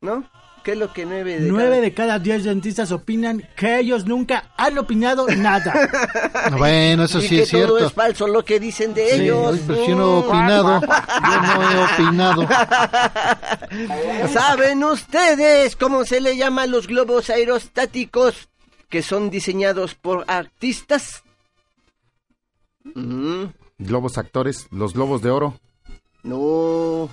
[0.00, 0.24] ¿no?
[0.62, 1.80] ¿Qué es lo que nueve de Nueve cada...
[1.82, 5.72] de cada diez dentistas opinan que ellos nunca han opinado nada.
[6.58, 7.86] Bueno, eso y sí que es todo cierto.
[7.86, 9.58] es falso lo que dicen de Sí, ellos.
[9.66, 10.28] si yo no he Mm.
[10.28, 12.48] opinado, yo no he opinado.
[14.32, 18.48] ¿Saben ustedes cómo se le llama a los globos aerostáticos
[18.88, 21.22] que son diseñados por artistas?
[22.94, 23.44] Mm,
[23.78, 25.54] Globos actores, los globos de oro.
[26.22, 27.08] no,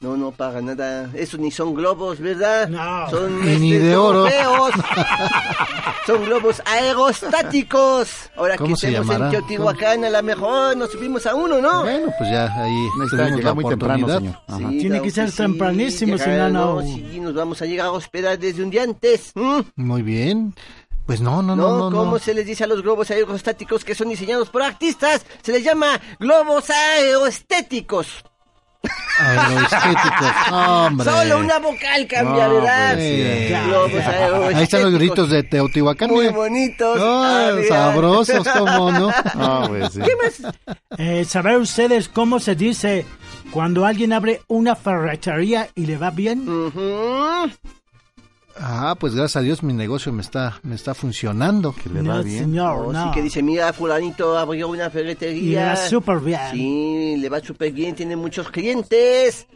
[0.00, 1.10] no, no para nada.
[1.14, 2.68] Esos ni son globos, ¿verdad?
[2.68, 3.10] No.
[3.10, 4.26] Son ni este, de oro.
[6.06, 8.30] son globos aerostáticos.
[8.36, 9.30] Ahora que ¿Cómo se estemos en?
[9.30, 11.82] Teotihuacán, a lo mejor nos subimos a uno, ¿no?
[11.82, 14.36] Bueno, pues ya ahí la llegar muy temprano, señor.
[14.56, 16.80] Sí, Tiene que ser sí, tempranísimo, si llegar, no.
[16.80, 19.32] Sí, nos vamos a llegar a hospedar desde un día antes.
[19.74, 20.54] Muy bien.
[21.06, 21.96] Pues no, no, No, no, no.
[21.96, 22.18] ¿cómo no.
[22.18, 25.26] se les dice a los globos aerostáticos que son diseñados por artistas?
[25.42, 28.24] Se les llama globos aeroestéticos.
[30.52, 31.04] Hombre.
[31.10, 32.94] Solo una vocal cambia, No, ¿verdad?
[32.94, 34.54] pues, sí.
[34.56, 36.10] Ahí están los gritos de Teotihuacán.
[36.10, 36.36] Muy mira.
[36.36, 37.68] bonitos.
[37.68, 39.12] Sabrosos, cómo no.
[39.68, 40.00] Pues, sí.
[40.00, 40.54] ¿Qué más?
[40.98, 43.04] Eh, ¿Saben ustedes cómo se dice
[43.50, 46.46] cuando alguien abre una ferretería y le va bien?
[48.60, 51.72] Ah, pues gracias a Dios mi negocio me está, me está funcionando.
[51.74, 52.44] Que le va No, bien.
[52.44, 53.04] señor, Oh, no.
[53.04, 55.40] Sí, que dice, mira, fulanito abrió una ferretería.
[55.42, 56.40] Y le va súper bien.
[56.52, 59.46] Sí, le va súper bien, tiene muchos clientes.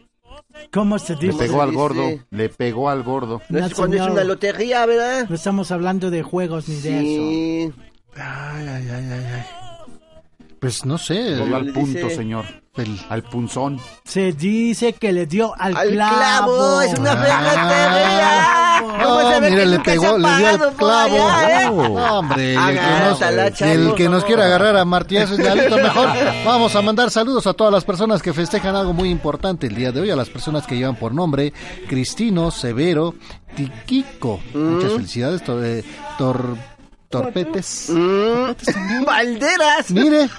[0.71, 1.37] ¿Cómo se Le dice?
[1.37, 3.41] pegó al gordo, le pegó al gordo.
[3.49, 4.13] No, No, es cuando es señor.
[4.17, 5.27] una lotería, ¿verdad?
[5.29, 7.73] No estamos hablando de juegos ni de eso.
[7.75, 7.83] Sí.
[8.15, 9.43] Ay, ay, ay, ay, ay.
[10.63, 11.35] Pues no sé.
[11.37, 12.45] Todo al punto, dice- señor.
[13.09, 13.79] Al punzón.
[14.05, 16.15] Se dice que le dio al, Al clavo.
[16.15, 17.15] clavo, es una.
[19.03, 21.29] ¿Cómo se No, ve que le pegó, le dio por clavo.
[21.29, 21.65] allá, eh?
[21.69, 26.09] No, hombre, el que nos, el que quiera agarrar a martillazos de alito mejor.
[26.45, 29.91] Vamos a mandar saludos a todas las personas que festejan algo muy importante el día
[29.91, 31.53] de hoy, a las personas que llevan por nombre
[31.87, 33.13] Cristino, Severo,
[33.55, 34.39] Tiquico.
[34.53, 35.83] Muchas felicidades, to- eh,
[36.17, 36.57] Tor-
[37.13, 37.89] Torpetes.
[37.89, 39.91] Mm, Valderas.
[39.91, 40.29] Mire,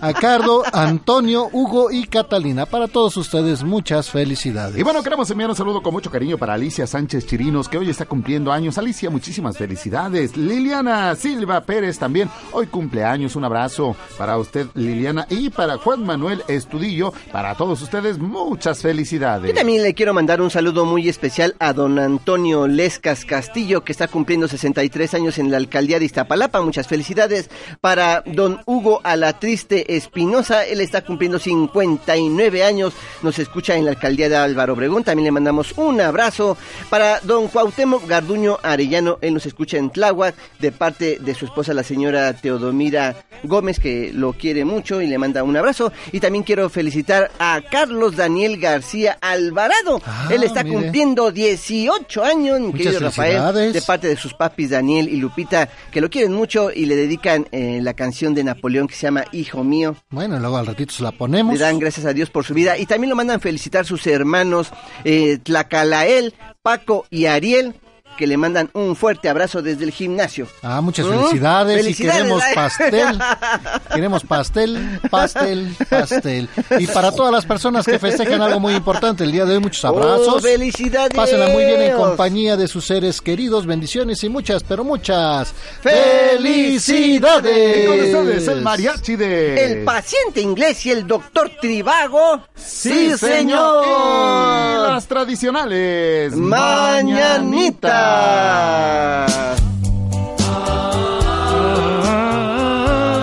[0.00, 2.64] a Cardo, Antonio, Hugo y Catalina.
[2.64, 4.78] Para todos ustedes, muchas felicidades.
[4.78, 7.90] Y bueno, queremos enviar un saludo con mucho cariño para Alicia Sánchez Chirinos, que hoy
[7.90, 8.78] está cumpliendo años.
[8.78, 10.36] Alicia, muchísimas felicidades.
[10.36, 13.34] Liliana Silva Pérez también, hoy cumpleaños.
[13.34, 17.12] Un abrazo para usted, Liliana, y para Juan Manuel Estudillo.
[17.32, 19.50] Para todos ustedes, muchas felicidades.
[19.50, 23.90] Yo también le quiero mandar un saludo muy especial a don Antonio Lescas Castillo, que
[23.90, 26.60] está cumpliendo 63 años en la alcaldía de Iztapalapa.
[26.62, 27.50] Muchas felicidades.
[27.80, 32.92] Para don Hugo Alatriste Espinosa, él está cumpliendo 59 años.
[33.22, 35.04] Nos escucha en la alcaldía de Álvaro Obregón.
[35.04, 36.56] También le mandamos un abrazo.
[36.90, 41.74] Para don Cuauhtémoc Garduño Arellano, él nos escucha en Tláhuac, de parte de su esposa,
[41.74, 45.92] la señora Teodomira Gómez, que lo quiere mucho y le manda un abrazo.
[46.12, 50.00] Y también quiero felicitar a Carlos Daniel García Alvarado.
[50.30, 50.76] él está mire.
[50.76, 55.53] cumpliendo 18 años, mi Muchas querido Rafael, de parte de sus papis Daniel y Lupita,
[55.90, 59.24] que lo quieren mucho y le dedican eh, la canción de Napoleón que se llama
[59.32, 59.96] Hijo mío.
[60.10, 61.54] Bueno, luego al ratito se la ponemos.
[61.54, 64.70] Le dan gracias a Dios por su vida y también lo mandan felicitar sus hermanos
[65.04, 67.74] eh, Tlacalael, Paco y Ariel,
[68.16, 70.46] que le mandan un fuerte abrazo desde el gimnasio.
[70.62, 71.10] Ah, muchas ¿Mm?
[71.10, 73.18] felicidades, Felicidades, y queremos pastel.
[73.94, 76.48] queremos pastel, pastel, pastel.
[76.78, 79.84] Y para todas las personas que festejan algo muy importante el día de hoy, muchos
[79.84, 80.28] abrazos.
[80.28, 81.14] Oh, felicidades.
[81.14, 87.84] Pásenla muy bien en compañía de sus seres queridos, bendiciones y muchas, pero muchas felicidades.
[87.84, 89.64] Y con ustedes, el mariachi de...
[89.64, 92.40] El paciente inglés y el doctor Trivago.
[92.54, 93.84] Sí, señor.
[93.84, 96.34] Y las tradicionales.
[96.34, 98.03] Mañanitas.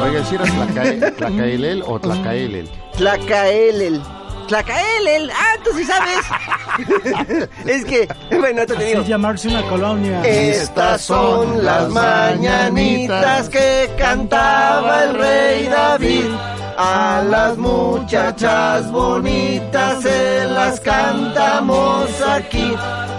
[0.04, 2.68] Oiga, si era Tlacae- Tlacaelel o Tlacaelel.
[2.98, 4.02] Tlacaelel.
[4.48, 5.32] Tlacaelel.
[5.32, 7.50] Ah, tú sí sabes.
[7.66, 9.02] es que, bueno, esto te digo.
[9.02, 10.22] Es llamarse una colonia.
[10.24, 16.32] Estas son las mañanitas que cantaba el rey David.
[16.78, 22.74] A las muchachas bonitas se las cantamos aquí.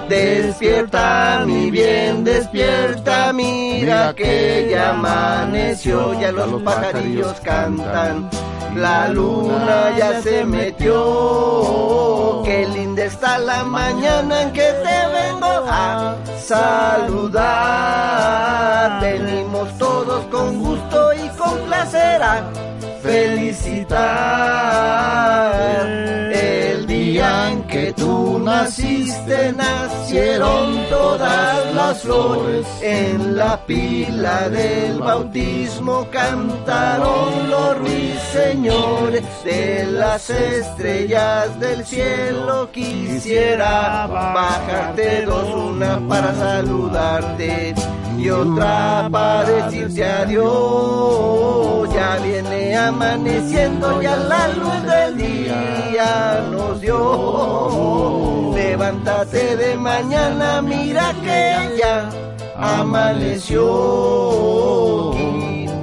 [0.08, 8.28] Despierta, mi bien, despierta, mira que ya amaneció, ya los pajarillos cantan.
[8.76, 16.16] La luna ya se metió, qué linda está la mañana en que te vengo a
[16.40, 17.40] saludar.
[19.00, 22.50] Venimos todos con gusto y con placer a
[23.02, 24.32] felicitar.
[28.02, 32.66] Tú naciste nacieron todas las flores.
[32.82, 39.22] En la pila del bautismo cantaron los ruiseñores.
[39.44, 47.74] De las estrellas del cielo quisiera bajarte dos, una para saludarte
[48.22, 51.88] y otra para decirte adiós.
[51.92, 58.52] Ya viene amaneciendo, ya la luz del día nos dio.
[58.54, 62.08] Levántate de mañana, mira que ya
[62.56, 63.62] amaneció.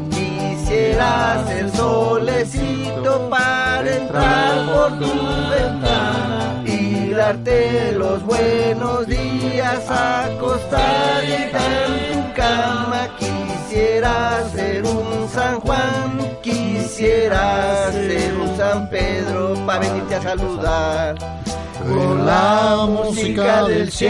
[0.10, 5.12] Quisiera ser solecito para entrar por tu
[5.50, 13.10] ventana y darte los buenos días, acostarte en tu cama.
[13.18, 21.39] Quisiera ser un San Juan, quisiera ser un San Pedro para venirte a saludar.
[21.80, 24.10] Con la música del cielo.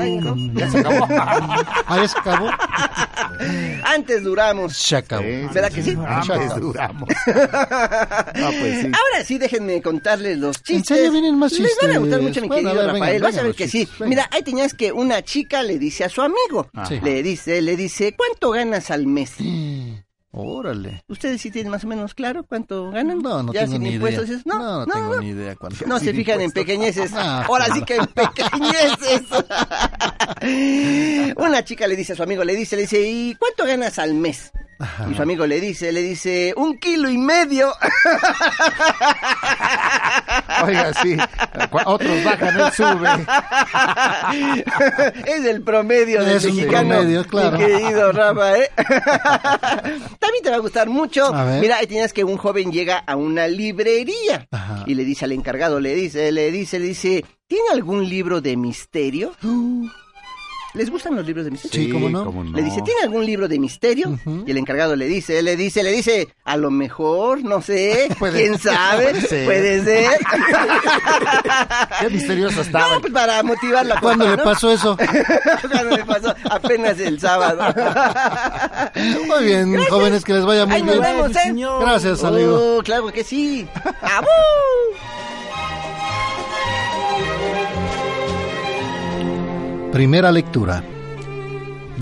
[0.00, 0.36] Ay, no.
[0.54, 1.06] Ya se acabó.
[1.10, 2.48] Ah, ya se acabó.
[3.84, 4.76] Antes duramos.
[4.76, 5.24] Se acabó.
[5.52, 5.96] ¿Verdad que sí?
[6.06, 7.08] Antes duramos.
[8.42, 8.86] Ah, pues sí.
[8.86, 10.86] Ahora sí, déjenme contarles los chistes.
[10.96, 12.22] serio vienen más Les van a gustar chistes?
[12.22, 13.12] mucho, mi Bueno, querido a ver, Rafael.
[13.14, 13.86] vengan, Vas a ver que sí.
[13.86, 14.08] chistes.
[14.08, 16.70] Mira, ahí tenías que una chica le dice a su amigo.
[16.88, 17.00] Sí.
[17.02, 19.32] Le dice, le dice, ¿cuánto ganas al mes?
[20.32, 21.02] Órale.
[21.08, 23.18] ¿Ustedes sí tienen más o menos claro cuánto ganan?
[23.20, 24.26] No, no ya tengo sin ni impuestos.
[24.28, 24.38] idea.
[24.38, 25.20] es- No, no, no, tengo no.
[25.20, 25.84] ni idea cuánto.
[25.86, 27.10] No se fijan en pequeñeces.
[27.14, 29.22] Ah, Ahora sí que en pequeñeces.
[31.36, 34.14] Una chica le dice a su amigo, le dice, le dice, ¿y cuánto ganas al
[34.14, 34.52] mes?
[35.10, 37.70] Y su amigo le dice, le dice, un kilo y medio.
[40.64, 41.16] Oiga, sí.
[41.84, 43.08] Otros bajan, él sube.
[45.30, 46.88] es el promedio del mexicano.
[46.96, 47.58] promedio, claro.
[47.58, 48.70] Mi querido Rafa, ¿eh?
[50.18, 51.26] También te va a gustar mucho.
[51.34, 51.44] A.
[51.60, 54.84] Mira, ahí tienes que un joven llega a una librería Ajá.
[54.86, 58.56] y le dice al encargado, le dice, le dice, le dice, ¿tiene algún libro de
[58.56, 59.32] misterio?
[60.74, 61.86] ¿Les gustan los libros de misterio?
[61.86, 62.24] Sí, cómo no.
[62.24, 62.56] cómo no.
[62.56, 64.16] Le dice, ¿tiene algún libro de misterio?
[64.46, 68.40] Y el encargado le dice, le dice, le dice, a lo mejor, no sé, Puede-
[68.42, 69.44] quién sabe, puede ser.
[69.46, 70.10] puede ser.
[72.00, 72.94] Qué misterioso estaba.
[72.94, 74.44] No, pues para motivar la ¿Cuándo le ¿no?
[74.44, 74.96] pasó eso?
[75.70, 77.74] Cuando le pasó apenas el sábado.
[79.26, 81.02] Muy bien, jóvenes, que les vaya muy Ahí nos bien.
[81.02, 81.54] vemos, ¿eh?
[81.80, 82.76] Gracias, amigo.
[82.78, 83.66] Oh, claro que sí.
[84.02, 84.26] ¡Abú!
[89.92, 90.84] Primera lectura.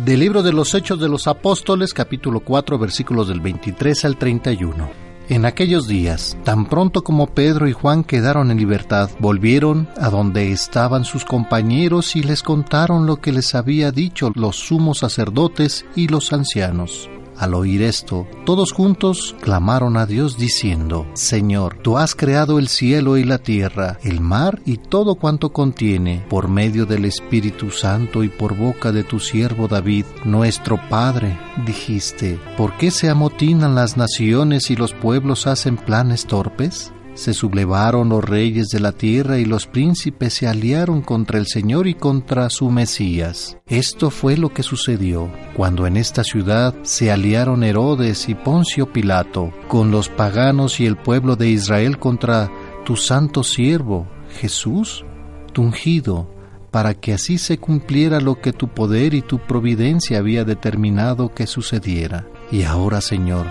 [0.05, 4.91] Del libro de los Hechos de los Apóstoles, capítulo 4, versículos del 23 al 31.
[5.31, 10.53] En aquellos días, tan pronto como Pedro y Juan quedaron en libertad, volvieron a donde
[10.53, 16.09] estaban sus compañeros y les contaron lo que les había dicho los sumos sacerdotes y
[16.09, 17.09] los ancianos.
[17.39, 23.17] Al oír esto, todos juntos clamaron a Dios diciendo, Señor, tú has creado el cielo
[23.17, 28.29] y la tierra, el mar y todo cuanto contiene, por medio del Espíritu Santo y
[28.29, 31.39] por boca de tu siervo David, nuestro Padre.
[31.65, 36.93] Dijiste, ¿por qué se amotinan las naciones y los pueblos hacen planes torpes?
[37.19, 41.89] Se sublevaron los reyes de la tierra y los príncipes se aliaron contra el Señor
[41.89, 43.59] y contra su Mesías.
[43.67, 49.53] Esto fue lo que sucedió cuando en esta ciudad se aliaron Herodes y Poncio Pilato
[49.67, 52.53] con los paganos y el pueblo de Israel contra
[52.85, 54.07] tu santo siervo,
[54.41, 55.05] Jesús,
[55.53, 56.33] tu ungido,
[56.71, 61.49] para que así se cumpliera lo que tu poder y tu providencia había determinado que
[61.49, 62.29] sucediera.
[62.53, 63.49] Y ahora, Señor,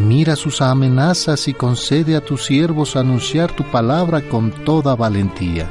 [0.00, 5.68] Mira sus amenazas y concede a tus siervos anunciar tu palabra con toda valentía.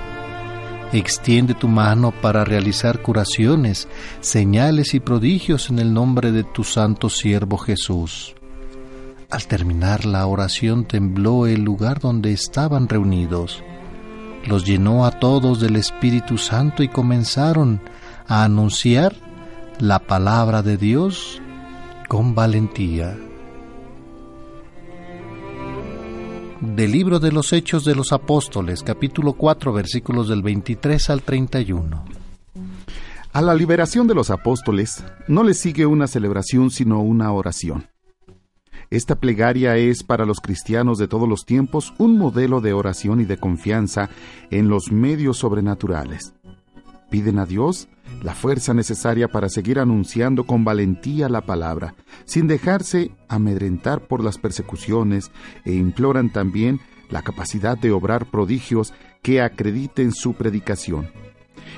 [0.93, 3.87] Extiende tu mano para realizar curaciones,
[4.21, 8.35] señales y prodigios en el nombre de tu santo siervo Jesús.
[9.31, 13.63] Al terminar la oración tembló el lugar donde estaban reunidos.
[14.45, 17.81] Los llenó a todos del Espíritu Santo y comenzaron
[18.27, 19.15] a anunciar
[19.79, 21.41] la palabra de Dios
[22.07, 23.17] con valentía.
[26.61, 32.03] Del libro de los Hechos de los Apóstoles, capítulo 4, versículos del 23 al 31.
[33.31, 37.87] A la liberación de los apóstoles no le sigue una celebración sino una oración.
[38.89, 43.25] Esta plegaria es para los cristianos de todos los tiempos un modelo de oración y
[43.25, 44.09] de confianza
[44.51, 46.33] en los medios sobrenaturales.
[47.09, 47.87] Piden a Dios
[48.23, 51.95] la fuerza necesaria para seguir anunciando con valentía la palabra,
[52.25, 55.31] sin dejarse amedrentar por las persecuciones,
[55.65, 56.79] e imploran también
[57.09, 61.09] la capacidad de obrar prodigios que acrediten su predicación.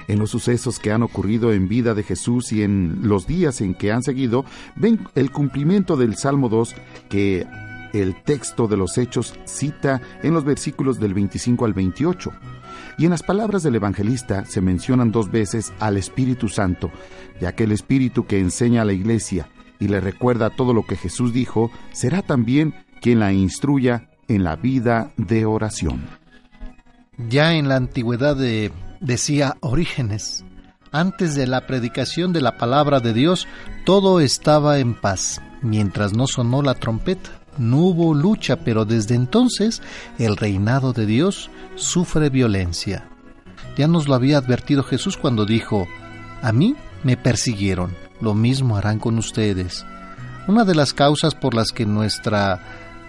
[0.08, 3.74] En los sucesos que han ocurrido en vida de Jesús y en los días en
[3.74, 6.76] que han seguido, ven el cumplimiento del Salmo 2
[7.10, 7.46] que
[7.94, 12.32] el texto de los Hechos cita en los versículos del 25 al 28.
[12.98, 16.92] Y en las palabras del evangelista se mencionan dos veces al Espíritu Santo,
[17.40, 20.96] ya que el Espíritu que enseña a la iglesia y le recuerda todo lo que
[20.96, 26.02] Jesús dijo, será también quien la instruya en la vida de oración.
[27.30, 30.46] Ya en la antigüedad de, decía Orígenes,
[30.92, 33.48] antes de la predicación de la palabra de Dios,
[33.86, 37.41] todo estaba en paz, mientras no sonó la trompeta.
[37.58, 39.82] No hubo lucha, pero desde entonces
[40.18, 43.08] el reinado de Dios sufre violencia.
[43.78, 45.88] Ya nos lo había advertido Jesús cuando dijo,
[46.42, 49.86] a mí me persiguieron, lo mismo harán con ustedes.
[50.48, 52.60] Una de las causas por las que nuestra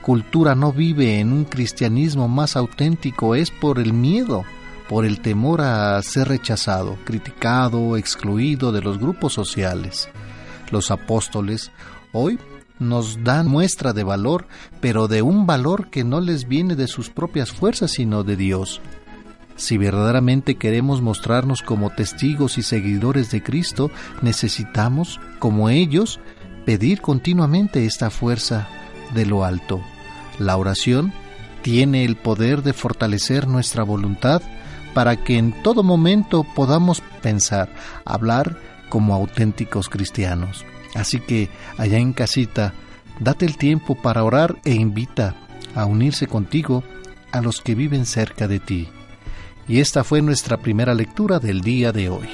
[0.03, 4.45] cultura no vive en un cristianismo más auténtico es por el miedo,
[4.88, 10.11] por el temor a ser rechazado, criticado, excluido de los grupos sociales.
[10.70, 11.70] Los apóstoles
[12.12, 12.38] hoy
[12.88, 14.46] nos dan muestra de valor,
[14.80, 18.80] pero de un valor que no les viene de sus propias fuerzas, sino de Dios.
[19.56, 23.90] Si verdaderamente queremos mostrarnos como testigos y seguidores de Cristo,
[24.22, 26.20] necesitamos, como ellos,
[26.64, 28.68] pedir continuamente esta fuerza
[29.14, 29.80] de lo alto.
[30.38, 31.12] La oración
[31.62, 34.42] tiene el poder de fortalecer nuestra voluntad
[34.94, 37.72] para que en todo momento podamos pensar,
[38.04, 38.58] hablar
[38.88, 40.64] como auténticos cristianos.
[40.95, 42.74] Así que allá en casita,
[43.20, 45.36] date el tiempo para orar e invita
[45.74, 46.84] a unirse contigo
[47.30, 48.88] a los que viven cerca de ti.
[49.68, 52.28] Y esta fue nuestra primera lectura del día de hoy.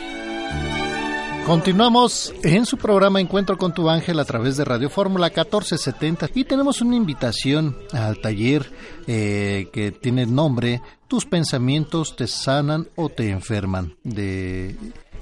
[1.49, 6.45] Continuamos en su programa Encuentro con tu ángel a través de Radio Fórmula 1470 y
[6.45, 8.71] tenemos una invitación al taller
[9.07, 14.77] eh, que tiene el nombre Tus pensamientos te sanan o te enferman de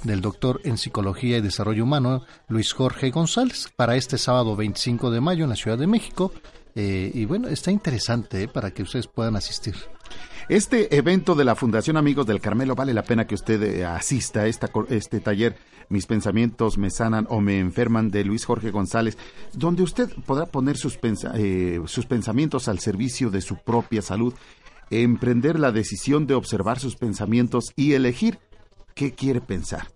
[0.05, 5.20] del doctor en Psicología y Desarrollo Humano Luis Jorge González para este sábado 25 de
[5.20, 6.32] mayo en la Ciudad de México.
[6.74, 9.74] Eh, y bueno, está interesante eh, para que ustedes puedan asistir.
[10.49, 14.40] Este evento de la Fundación Amigos del Carmelo vale la pena que usted eh, asista
[14.40, 15.57] a esta, este taller
[15.88, 19.16] Mis pensamientos me sanan o me enferman de Luis Jorge González,
[19.55, 20.99] donde usted podrá poner sus,
[21.86, 24.34] sus pensamientos al servicio de su propia salud,
[24.90, 28.38] emprender la decisión de observar sus pensamientos y elegir
[28.97, 29.86] qué quiere pensar.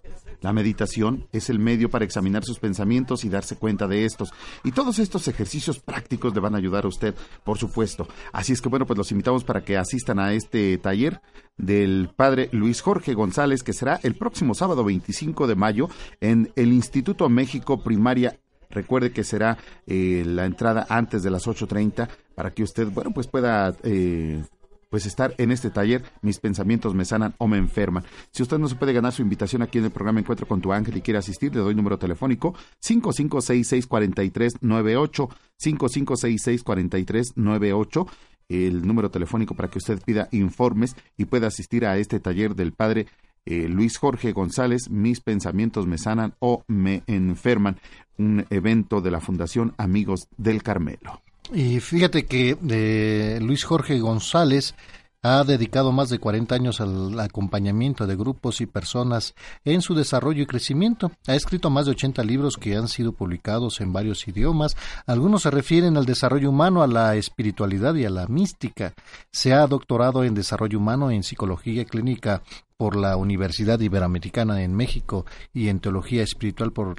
[0.43, 4.33] La meditación es el medio para examinar sus pensamientos y darse cuenta de estos.
[4.63, 8.07] Y todos estos ejercicios prácticos le van a ayudar a usted, por supuesto.
[8.33, 11.21] Así es que bueno, pues los invitamos para que asistan a este taller
[11.59, 15.89] del padre Luis Jorge González, que será el próximo sábado 25 de mayo
[16.21, 18.39] en el Instituto México Primaria
[18.71, 23.27] Recuerde que será eh, la entrada antes de las 8.30 para que usted, bueno, pues
[23.27, 24.45] pueda eh,
[24.91, 28.05] pues estar en este taller, mis pensamientos me sanan o me enferman.
[28.33, 30.71] Si usted no se puede ganar su invitación aquí en el programa Encuentro con tu
[30.73, 38.07] ángel y quiere asistir, le doy número telefónico 55664398, 55664398
[38.51, 42.73] el número telefónico para que usted pida informes y pueda asistir a este taller del
[42.73, 43.07] padre
[43.47, 47.79] eh, Luis Jorge González, Mis pensamientos me sanan o me enferman,
[48.19, 51.23] un evento de la Fundación Amigos del Carmelo.
[51.53, 54.75] Y fíjate que eh, Luis Jorge González
[55.23, 59.35] ha dedicado más de 40 años al acompañamiento de grupos y personas
[59.65, 61.13] en su desarrollo y crecimiento.
[61.27, 64.77] Ha escrito más de 80 libros que han sido publicados en varios idiomas.
[65.07, 68.95] Algunos se refieren al desarrollo humano, a la espiritualidad y a la mística.
[69.31, 72.43] Se ha doctorado en desarrollo humano en psicología clínica
[72.79, 76.97] por la Universidad Iberoamericana en México y en teología espiritual por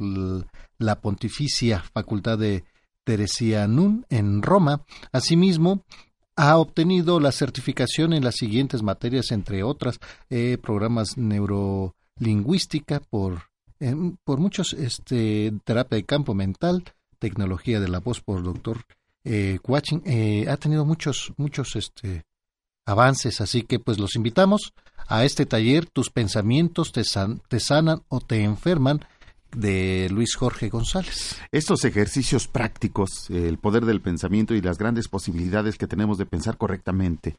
[0.77, 2.65] la Pontificia Facultad de
[3.03, 4.83] Teresianum en Roma.
[5.11, 5.83] Asimismo,
[6.35, 9.99] ha obtenido la certificación en las siguientes materias, entre otras,
[10.29, 13.43] eh, programas neurolingüística por,
[14.23, 16.83] por muchos, este, terapia de campo mental,
[17.19, 18.85] tecnología de la voz por doctor
[19.23, 19.59] eh,
[20.05, 22.25] eh, ha tenido muchos, muchos, este,
[22.85, 24.73] avances, así que pues los invitamos
[25.07, 27.03] a este taller, tus pensamientos te,
[27.47, 29.05] te sanan o te enferman,
[29.55, 31.35] de Luis Jorge González.
[31.51, 36.57] Estos ejercicios prácticos, el poder del pensamiento y las grandes posibilidades que tenemos de pensar
[36.57, 37.35] correctamente,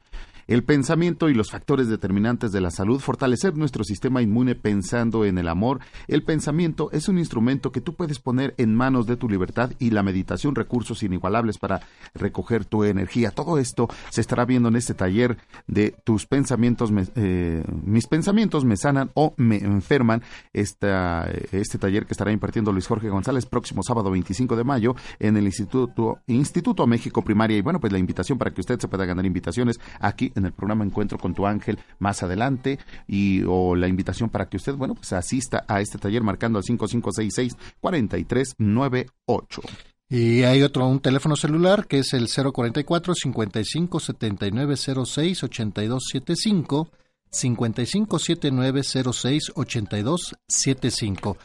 [0.46, 5.38] el pensamiento y los factores determinantes de la salud, fortalecer nuestro sistema inmune pensando en
[5.38, 5.80] el amor.
[6.08, 9.90] El pensamiento es un instrumento que tú puedes poner en manos de tu libertad y
[9.90, 11.80] la meditación recursos inigualables para
[12.14, 13.30] recoger tu energía.
[13.30, 18.76] Todo esto se estará viendo en este taller de tus pensamientos, eh, mis pensamientos me
[18.76, 20.22] sanan o me enferman.
[20.52, 25.36] Esta, este taller que estará impartiendo Luis Jorge González próximo sábado 25 de mayo en
[25.36, 27.56] el Instituto, Instituto México Primaria.
[27.56, 30.84] Y bueno, pues la invitación para que usted se pueda ganar invitaciones aquí el programa
[30.84, 35.12] Encuentro con tu ángel más adelante y o la invitación para que usted, bueno, pues
[35.12, 39.62] asista a este taller marcando al 5566 4398.
[40.08, 46.90] Y hay otro, un teléfono celular que es el 044 55 79 06 82 75
[47.30, 51.38] 55 79 06 82 75.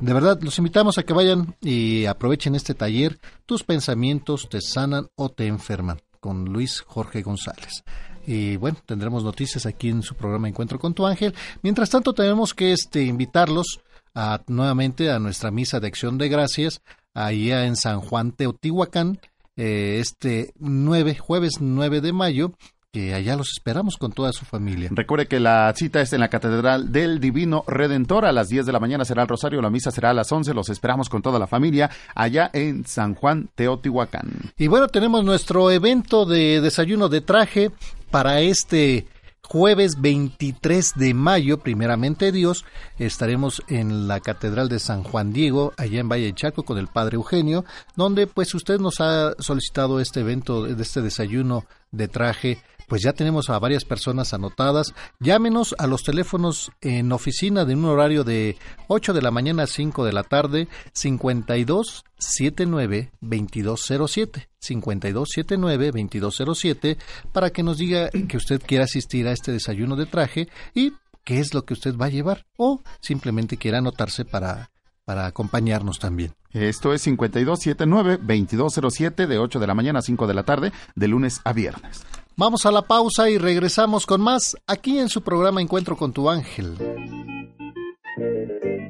[0.00, 3.18] De verdad, los invitamos a que vayan y aprovechen este taller.
[3.46, 7.84] Tus pensamientos te sanan o te enferman con Luis Jorge González.
[8.28, 11.34] Y bueno, tendremos noticias aquí en su programa Encuentro con tu ángel.
[11.62, 13.80] Mientras tanto, tenemos que este, invitarlos
[14.14, 16.82] a, nuevamente a nuestra misa de acción de gracias
[17.14, 19.18] allá en San Juan Teotihuacán,
[19.56, 22.52] eh, este 9, jueves 9 de mayo,
[22.92, 24.90] que allá los esperamos con toda su familia.
[24.92, 28.26] Recuerde que la cita es en la Catedral del Divino Redentor.
[28.26, 30.52] A las 10 de la mañana será el rosario, la misa será a las 11.
[30.52, 34.52] Los esperamos con toda la familia allá en San Juan Teotihuacán.
[34.58, 37.70] Y bueno, tenemos nuestro evento de desayuno de traje
[38.10, 39.06] para este
[39.48, 42.64] jueves 23 de mayo, primeramente Dios,
[42.98, 46.88] estaremos en la Catedral de San Juan Diego, allá en Valle de Chaco, con el
[46.88, 47.64] Padre Eugenio,
[47.96, 52.58] donde pues usted nos ha solicitado este evento, este desayuno de traje
[52.88, 54.94] pues ya tenemos a varias personas anotadas.
[55.20, 58.56] Llámenos a los teléfonos en oficina de un horario de
[58.88, 66.98] 8 de la mañana a 5 de la tarde, 52 79 2207 5279 2207
[67.32, 71.38] para que nos diga que usted quiere asistir a este desayuno de traje y qué
[71.38, 74.72] es lo que usted va a llevar o simplemente quiera anotarse para
[75.04, 76.34] para acompañarnos también.
[76.52, 81.40] Esto es 5279-2207 de 8 de la mañana a 5 de la tarde, de lunes
[81.44, 82.04] a viernes.
[82.38, 86.30] Vamos a la pausa y regresamos con más aquí en su programa Encuentro con tu
[86.30, 86.72] ángel.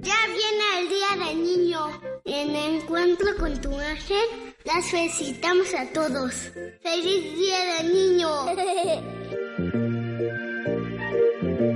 [0.02, 1.08] Ya viene el día
[2.76, 6.34] encuentro con tu ángel, las felicitamos a todos.
[6.82, 8.28] ¡Feliz Día del Niño!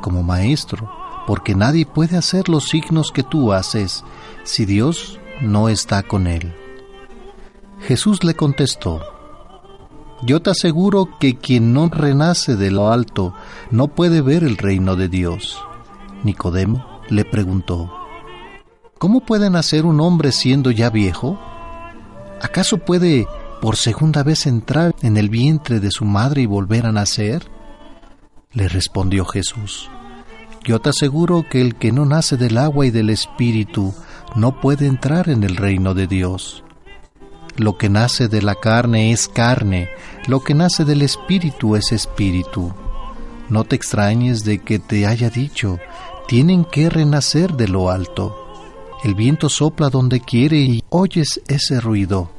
[0.00, 0.90] como maestro,
[1.28, 4.02] porque nadie puede hacer los signos que tú haces
[4.42, 6.56] si Dios no está con él.
[7.78, 9.00] Jesús le contestó,
[10.22, 13.32] Yo te aseguro que quien no renace de lo alto
[13.70, 15.64] no puede ver el reino de Dios.
[16.24, 17.92] Nicodemo le preguntó,
[18.98, 21.38] ¿Cómo puede nacer un hombre siendo ya viejo?
[22.40, 23.26] ¿Acaso puede
[23.60, 27.46] por segunda vez entrar en el vientre de su madre y volver a nacer?
[28.52, 29.90] Le respondió Jesús,
[30.64, 33.94] Yo te aseguro que el que no nace del agua y del espíritu
[34.34, 36.64] no puede entrar en el reino de Dios.
[37.56, 39.88] Lo que nace de la carne es carne,
[40.26, 42.72] lo que nace del espíritu es espíritu.
[43.48, 45.78] No te extrañes de que te haya dicho,
[46.26, 48.36] tienen que renacer de lo alto.
[49.02, 52.30] El viento sopla donde quiere y oyes ese ruido,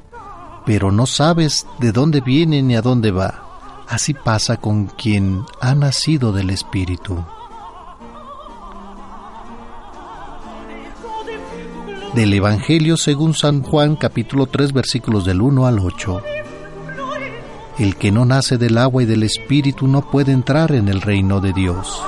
[0.65, 3.85] pero no sabes de dónde viene ni a dónde va.
[3.87, 7.23] Así pasa con quien ha nacido del Espíritu.
[12.15, 16.21] Del Evangelio según San Juan capítulo 3 versículos del 1 al 8.
[17.77, 21.41] El que no nace del agua y del Espíritu no puede entrar en el reino
[21.41, 22.01] de Dios.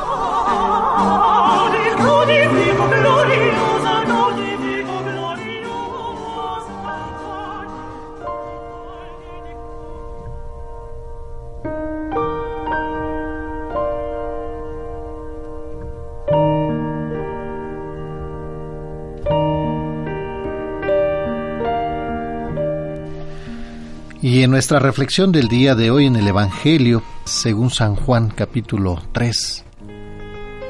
[24.38, 29.02] Y en nuestra reflexión del día de hoy en el Evangelio, según San Juan capítulo
[29.14, 29.64] 3,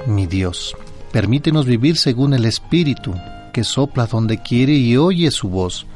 [0.05, 0.75] mi Dios,
[1.17, 3.11] permítenos vivir según el Espíritu,
[3.51, 5.87] que sopla donde quiere y oye su voz,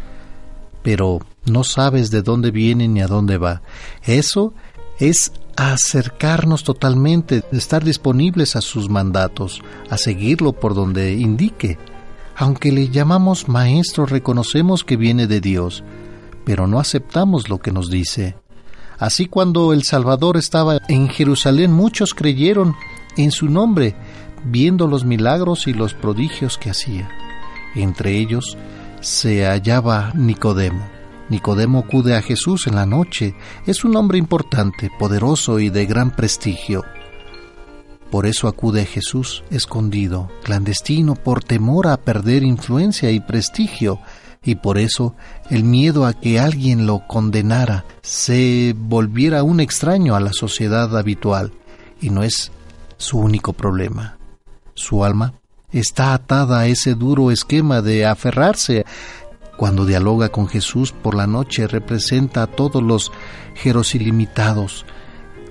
[0.82, 3.62] pero no sabes de dónde viene ni a dónde va.
[4.02, 4.56] Eso
[4.98, 9.62] es acercarnos totalmente, estar disponibles a sus mandatos,
[9.92, 11.78] a seguirlo por donde indique.
[12.36, 15.84] Aunque le llamamos maestro, reconocemos que viene de Dios,
[16.46, 18.38] pero no aceptamos lo que nos dice.
[18.98, 22.74] Así cuando el Salvador estaba en Jerusalén, muchos creyeron
[23.18, 23.96] en su nombre,
[24.44, 27.10] viendo los milagros y los prodigios que hacía.
[27.76, 28.58] Entre ellos
[29.00, 30.88] se hallaba Nicodemo.
[31.30, 33.36] Nicodemo acude a Jesús en la noche.
[33.66, 36.84] Es un hombre importante, poderoso y de gran prestigio.
[38.12, 44.00] Por eso acude a Jesús escondido, clandestino, por temor a perder influencia y prestigio,
[44.44, 45.16] y por eso
[45.50, 51.54] el miedo a que alguien lo condenara se volviera un extraño a la sociedad habitual,
[52.02, 52.52] y no es
[52.98, 54.18] su único problema.
[54.74, 55.34] Su alma
[55.72, 58.86] está atada a ese duro esquema de aferrarse.
[59.58, 63.12] Cuando dialoga con Jesús por la noche representa a todos los
[63.56, 64.86] jerosilimitados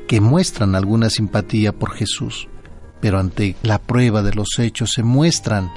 [0.09, 2.49] que muestran alguna simpatía por Jesús,
[3.01, 5.71] pero ante la prueba de los hechos se muestran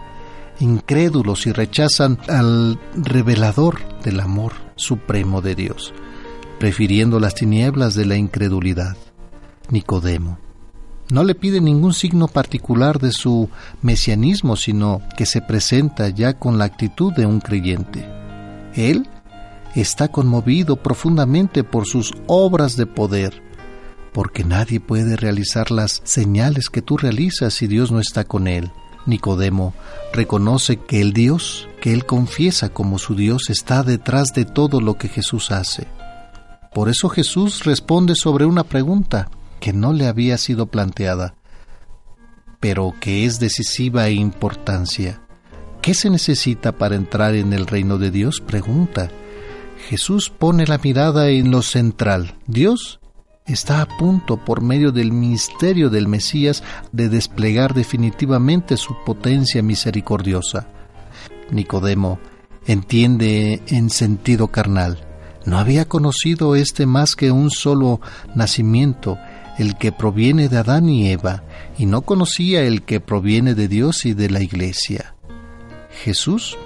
[0.59, 5.93] incrédulos y rechazan al revelador del amor supremo de Dios,
[6.59, 8.97] prefiriendo las tinieblas de la incredulidad.
[9.69, 10.39] Nicodemo.
[11.09, 13.49] No le pide ningún signo particular de su
[13.81, 18.07] mesianismo, sino que se presenta ya con la actitud de un creyente.
[18.73, 19.07] Él
[19.75, 23.41] está conmovido profundamente por sus obras de poder,
[24.13, 28.71] porque nadie puede realizar las señales que tú realizas si Dios no está con él.
[29.05, 29.73] Nicodemo
[30.13, 34.97] reconoce que el Dios que él confiesa como su Dios está detrás de todo lo
[34.97, 35.87] que Jesús hace.
[36.73, 39.29] Por eso Jesús responde sobre una pregunta
[39.63, 41.35] que no le había sido planteada,
[42.59, 45.21] pero que es decisiva e importancia.
[45.81, 48.41] ¿Qué se necesita para entrar en el reino de Dios?
[48.41, 49.09] pregunta.
[49.87, 52.35] Jesús pone la mirada en lo central.
[52.45, 52.99] Dios
[53.45, 56.61] está a punto, por medio del misterio del Mesías,
[56.91, 60.67] de desplegar definitivamente su potencia misericordiosa.
[61.51, 62.19] Nicodemo
[62.67, 65.07] entiende en sentido carnal.
[65.45, 68.01] No había conocido este más que un solo
[68.35, 69.17] nacimiento,
[69.57, 71.43] el que proviene de Adán y Eva,
[71.77, 75.15] y no conocía el que proviene de Dios y de la Iglesia.
[76.03, 76.57] Jesús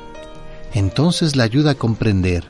[0.74, 2.44] entonces le ayuda a comprender.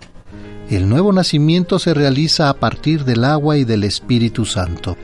[0.70, 4.98] El nuevo nacimiento se realiza a partir del agua y del Espíritu Santo.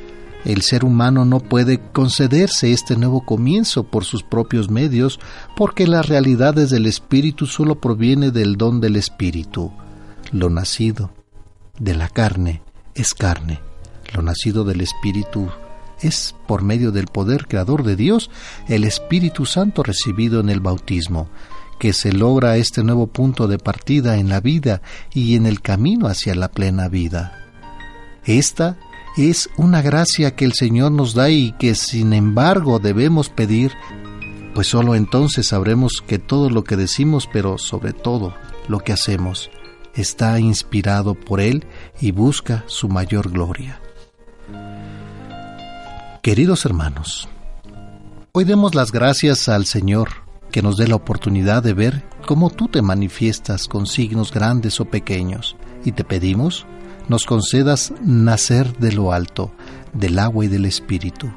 [0.44, 5.22] El ser humano no puede concederse este nuevo comienzo por sus propios medios,
[5.56, 9.72] porque las realidades del Espíritu solo proviene del don del Espíritu.
[10.34, 11.12] Lo nacido
[11.80, 12.62] de la carne
[12.94, 13.62] es carne,
[14.14, 15.50] lo nacido del Espíritu
[16.02, 18.30] es, por medio del poder creador de Dios,
[18.68, 21.30] el Espíritu Santo recibido en el bautismo,
[21.80, 24.82] que se logra este nuevo punto de partida en la vida
[25.14, 27.40] y en el camino hacia la plena vida.
[28.26, 28.78] Esta
[29.18, 33.74] es una gracia que el Señor nos da y que sin embargo debemos pedir,
[34.54, 38.34] pues sólo entonces sabremos que todo lo que decimos, pero sobre todo
[38.68, 39.50] lo que hacemos,
[39.94, 41.66] está inspirado por Él
[42.00, 43.83] y busca su mayor gloria.
[46.24, 47.28] Queridos hermanos,
[48.32, 50.08] hoy demos las gracias al Señor
[50.54, 54.86] que nos dé la oportunidad de ver cómo tú te manifiestas con signos grandes o
[54.86, 56.66] pequeños y te pedimos
[57.10, 59.52] nos concedas nacer de lo alto,
[59.92, 61.30] del agua y del Espíritu,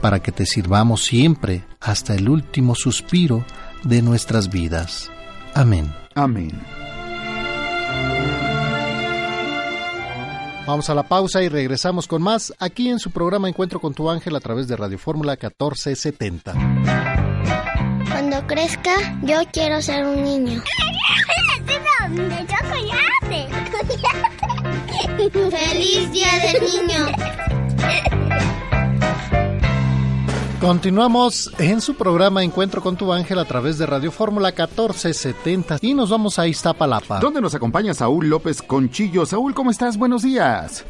[0.00, 3.44] para que te sirvamos siempre hasta el último suspiro
[3.84, 5.10] de nuestras vidas.
[5.52, 5.92] Amén.
[6.14, 6.58] Amén.
[10.70, 14.08] Vamos a la pausa y regresamos con más aquí en su programa Encuentro con tu
[14.08, 16.52] ángel a través de Radio Fórmula 1470.
[18.08, 20.62] Cuando crezca, yo quiero ser un niño.
[25.50, 27.06] ¡Feliz Día del Niño!
[30.60, 35.94] Continuamos en su programa Encuentro con tu ángel a través de Radio Fórmula 1470 y
[35.94, 37.18] nos vamos a Iztapalapa.
[37.18, 39.24] ¿Dónde nos acompaña Saúl López Conchillo?
[39.24, 39.96] Saúl, ¿cómo estás?
[39.96, 40.84] Buenos días.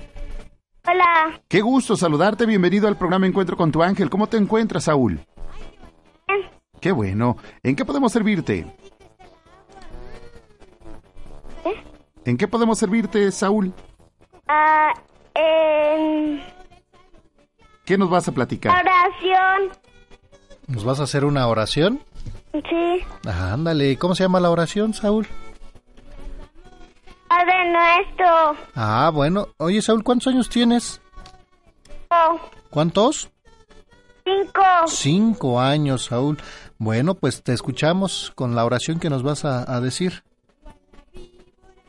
[0.88, 1.40] Hola.
[1.46, 2.46] Qué gusto saludarte.
[2.46, 4.10] Bienvenido al programa Encuentro con tu ángel.
[4.10, 5.20] ¿Cómo te encuentras, Saúl?
[6.26, 6.40] Bien.
[6.80, 7.36] Qué bueno.
[7.62, 8.66] ¿En qué podemos servirte?
[11.64, 11.84] ¿Eh?
[12.24, 13.72] ¿En qué podemos servirte, Saúl?
[14.48, 14.92] Ah,
[15.34, 16.40] en
[17.90, 18.70] ¿Qué nos vas a platicar?
[18.72, 19.76] oración.
[20.68, 22.00] ¿Nos vas a hacer una oración?
[22.52, 23.04] Sí.
[23.26, 25.26] Ah, ándale, ¿cómo se llama la oración, Saúl?
[27.26, 28.56] Padre nuestro.
[28.76, 29.48] Ah, bueno.
[29.56, 31.00] Oye, Saúl, ¿cuántos años tienes?
[32.12, 32.38] Oh,
[32.70, 33.28] ¿Cuántos?
[34.22, 34.62] cinco.
[34.86, 36.38] Cinco años, Saúl.
[36.78, 40.22] Bueno, pues te escuchamos con la oración que nos vas a, a decir.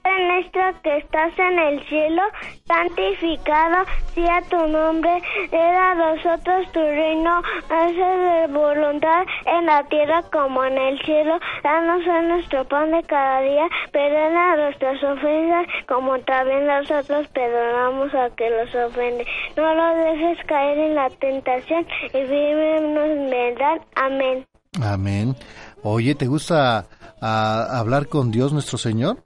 [0.03, 2.21] Padre nuestro que estás en el cielo,
[2.65, 5.21] santificado sea tu nombre,
[5.51, 11.39] era a nosotros tu reino, hace de voluntad en la tierra como en el cielo,
[11.63, 18.29] danos hoy nuestro pan de cada día, perdona nuestras ofensas como también nosotros perdonamos a
[18.35, 19.25] que los ofende.
[19.55, 23.81] No los dejes caer en la tentación y líbranos en verdad.
[23.95, 24.45] Amén.
[24.81, 25.35] Amén.
[25.83, 26.85] Oye, ¿te gusta
[27.21, 29.23] ah, hablar con Dios nuestro Señor?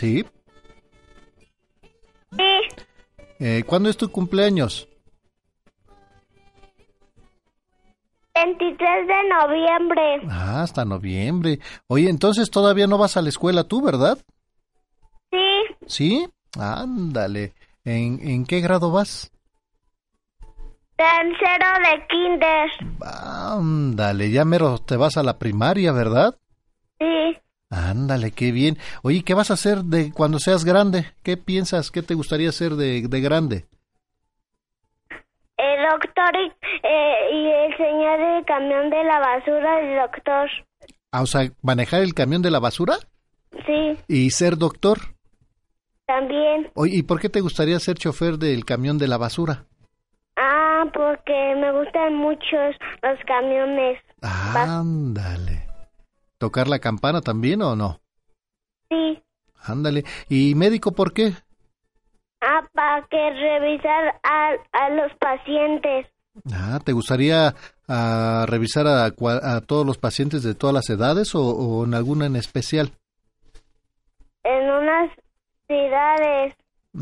[0.00, 0.24] Sí.
[2.32, 2.60] Sí,
[3.38, 4.88] Eh, ¿Cuándo es tu cumpleaños?
[8.34, 10.20] 23 de noviembre.
[10.30, 11.58] Ah, hasta noviembre.
[11.86, 14.16] Oye, entonces todavía no vas a la escuela tú, ¿verdad?
[15.30, 16.28] Sí, ¿Sí?
[16.58, 17.52] Ándale.
[17.84, 19.30] ¿En, en qué grado vas?
[20.96, 22.70] tercero de kinder.
[23.02, 26.38] Ándale, ya mero te vas a la primaria, ¿verdad?
[26.98, 27.38] Sí,
[27.70, 28.76] Ándale, qué bien.
[29.02, 31.06] Oye, ¿qué vas a hacer de cuando seas grande?
[31.22, 31.90] ¿Qué piensas?
[31.90, 33.64] ¿Qué te gustaría hacer de, de grande?
[35.56, 36.52] el doctor y,
[36.82, 40.48] eh, y el señor del camión de la basura, el doctor.
[41.12, 42.96] Ah, o sea, manejar el camión de la basura
[43.66, 44.98] Sí, y ser doctor.
[46.06, 46.70] también.
[46.74, 49.66] Oye, ¿y por qué te gustaría ser chofer del camión de la basura?
[50.36, 52.56] Ah, porque me gustan mucho
[53.02, 54.00] los camiones.
[54.22, 55.66] Ándale.
[56.40, 58.00] ¿Tocar la campana también o no?
[58.88, 59.22] Sí.
[59.62, 60.04] Ándale.
[60.30, 61.34] ¿Y médico por qué?
[62.40, 66.06] Ah, para que revisar a, a los pacientes.
[66.50, 67.54] Ah, ¿te gustaría
[67.88, 72.24] ah, revisar a, a todos los pacientes de todas las edades o, o en alguna
[72.24, 72.92] en especial?
[74.42, 75.10] En unas
[75.66, 76.54] ciudades.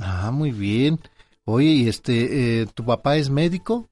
[0.02, 0.98] Ah, muy bien.
[1.44, 3.88] Oye, ¿y este, eh, tu papá es médico?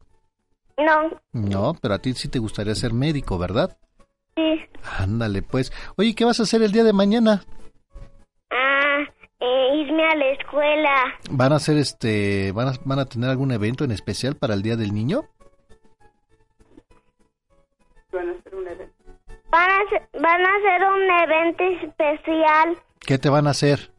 [0.76, 3.78] No, No, pero a ti sí te gustaría ser médico, ¿verdad?
[4.36, 4.60] Sí.
[4.98, 5.72] Ándale, pues.
[5.96, 7.44] Oye, ¿qué vas a hacer el día de mañana?
[8.50, 8.98] Ah,
[9.40, 11.04] eh, irme a la escuela.
[11.30, 14.62] ¿Van a hacer este, van a, van a tener algún evento en especial para el
[14.62, 15.24] Día del Niño?
[18.12, 18.94] Van a hacer un evento.
[19.50, 22.78] Van a hacer, van a hacer un evento especial.
[23.00, 23.90] ¿Qué te van a hacer?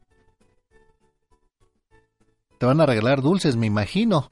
[2.57, 4.29] Te van a regalar dulces, me imagino.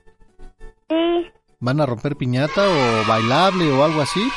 [0.89, 1.31] Sí.
[1.59, 4.27] ¿Van a romper piñata o bailable o algo así?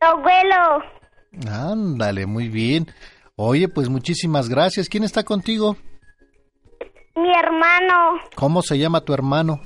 [0.00, 0.82] Abuelo,
[1.48, 2.86] Ándale, muy bien.
[3.36, 4.88] Oye, pues muchísimas gracias.
[4.88, 5.76] ¿Quién está contigo?
[7.16, 9.60] mi hermano, ¿Cómo se llama tu hermano?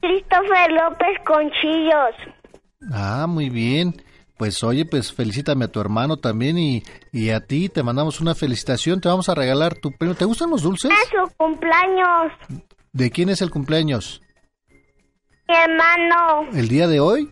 [0.00, 2.14] Christopher López Conchillos.
[2.92, 3.94] Ah, muy bien.
[4.38, 6.82] Pues oye, pues felicítame a tu hermano también y,
[7.12, 9.00] y a ti te mandamos una felicitación.
[9.00, 10.14] Te vamos a regalar tu premio.
[10.14, 10.90] ¿Te gustan los dulces?
[10.90, 12.32] Es su cumpleaños.
[12.92, 14.22] ¿De quién es el cumpleaños?
[15.48, 16.48] Mi hermano.
[16.52, 17.30] ¿El día de hoy?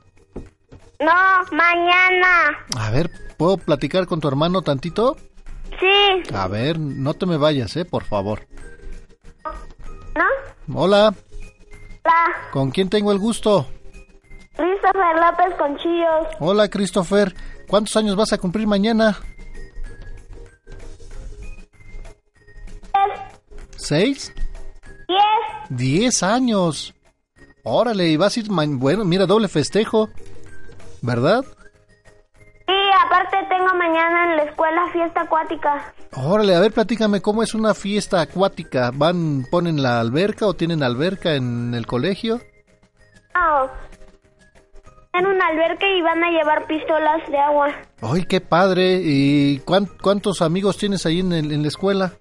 [1.00, 1.12] No,
[1.56, 2.58] mañana.
[2.78, 5.16] A ver, ¿puedo platicar con tu hermano tantito?
[5.78, 6.34] Sí.
[6.34, 8.46] A ver, no te me vayas, eh, por favor.
[10.14, 10.74] ¿No?
[10.80, 11.14] Hola,
[12.04, 13.66] La ¿con quién tengo el gusto?
[14.56, 16.26] Christopher López Conchillos.
[16.40, 17.34] Hola, Christopher.
[17.68, 19.18] ¿Cuántos años vas a cumplir mañana?
[23.76, 24.32] ¿Seis?
[25.08, 25.20] Diez.
[25.68, 26.94] Diez años.
[27.62, 28.50] Órale, y vas a ir...
[28.50, 30.08] ma- Bueno, mira, doble festejo.
[31.06, 31.44] ¿Verdad?
[32.66, 32.74] Sí,
[33.06, 35.94] aparte tengo mañana en la escuela fiesta acuática.
[36.16, 38.90] Órale, a ver, platícame, ¿cómo es una fiesta acuática?
[38.92, 42.40] ¿Van, ponen la alberca o tienen alberca en el colegio?
[43.36, 43.68] Oh.
[45.12, 47.68] En un albergue y van a llevar pistolas de agua.
[48.02, 49.00] ¡Ay, qué padre!
[49.02, 52.12] ¿Y cuán- cuántos amigos tienes ahí en, el- en la escuela?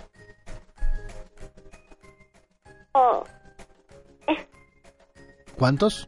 [2.94, 3.24] Oh.
[5.58, 6.08] ¿Cuántos?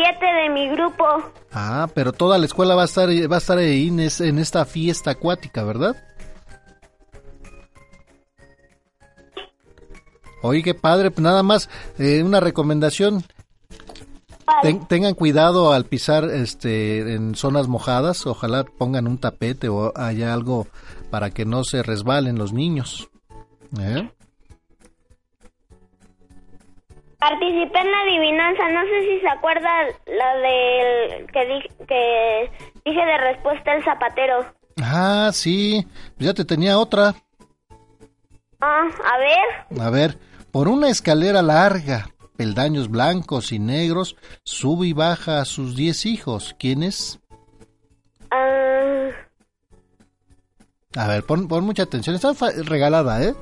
[0.00, 1.04] Siete de mi grupo.
[1.52, 4.64] Ah, pero toda la escuela va a estar, va a estar en, es- en esta
[4.64, 5.96] fiesta acuática, ¿verdad?
[10.42, 11.68] Oye, qué padre, pues nada más
[11.98, 13.24] eh, una recomendación.
[14.62, 20.32] Ten- tengan cuidado al pisar este en zonas mojadas, ojalá pongan un tapete o haya
[20.32, 20.66] algo
[21.10, 23.10] para que no se resbalen los niños.
[23.80, 24.08] ¿Eh?
[27.18, 28.68] Participé en la adivinanza.
[28.70, 29.68] No sé si se acuerda
[30.06, 32.50] la del que, di- que
[32.84, 34.46] dije de respuesta el zapatero.
[34.80, 35.86] Ah, sí,
[36.18, 37.14] ya te tenía otra.
[38.60, 39.80] Ah, a ver.
[39.84, 40.18] A ver,
[40.52, 46.54] por una escalera larga, peldaños blancos y negros, sube y baja a sus diez hijos.
[46.58, 47.18] ¿Quién es?
[48.30, 49.08] Ah,
[50.96, 52.14] A ver, pon, pon mucha atención.
[52.14, 52.32] Está
[52.64, 53.34] regalada, ¿eh?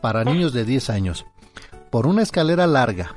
[0.00, 1.26] Para niños de 10 años.
[1.90, 3.16] Por una escalera larga,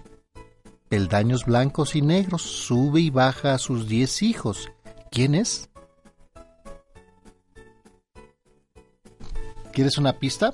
[0.89, 4.71] peldaños blancos y negros, sube y baja a sus 10 hijos.
[5.11, 5.69] ¿Quién es?
[9.71, 10.53] ¿Quieres una pista?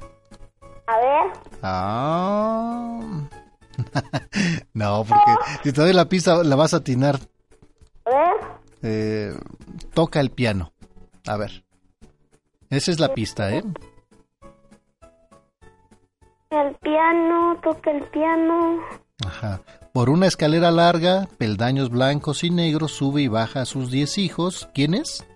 [0.89, 1.33] a ver.
[1.61, 2.99] Ah.
[4.73, 5.31] no, porque
[5.63, 7.19] si te doy la pista la vas a atinar.
[8.05, 8.35] A ver.
[8.81, 9.33] Eh,
[9.93, 10.73] toca el piano.
[11.27, 11.63] A ver.
[12.69, 13.63] Esa es la pista, ¿eh?
[16.49, 18.79] El piano, toca el piano.
[19.23, 19.61] Ajá.
[19.93, 24.67] Por una escalera larga, peldaños blancos y negros, sube y baja a sus diez hijos.
[24.73, 25.27] ¿Quién es?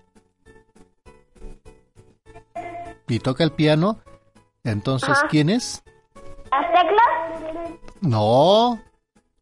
[3.07, 3.99] Y toca el piano.
[4.63, 5.27] Entonces, Ajá.
[5.29, 5.83] ¿quién es?
[6.49, 7.79] ¿Las teclas?
[8.01, 8.81] No.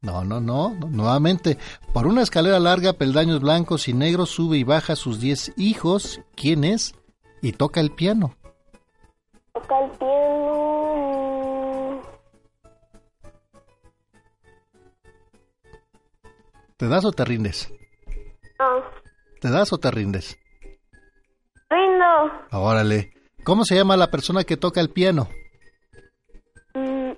[0.02, 0.72] No, no, no.
[0.72, 1.58] no, Nuevamente.
[1.94, 6.20] Por una escalera larga, peldaños blancos y negros, sube y baja a sus diez hijos.
[6.36, 6.96] ¿Quién es?
[7.42, 8.36] Y toca el piano.
[9.54, 11.01] Toca el piano.
[16.82, 17.72] ¿Te das o te rindes?
[18.60, 18.84] No.
[19.40, 20.36] ¿Te das o te rindes?
[21.70, 22.32] Rindo.
[22.52, 23.14] Órale.
[23.44, 25.30] ¿Cómo se llama la persona que toca el piano?
[26.74, 27.12] Mm,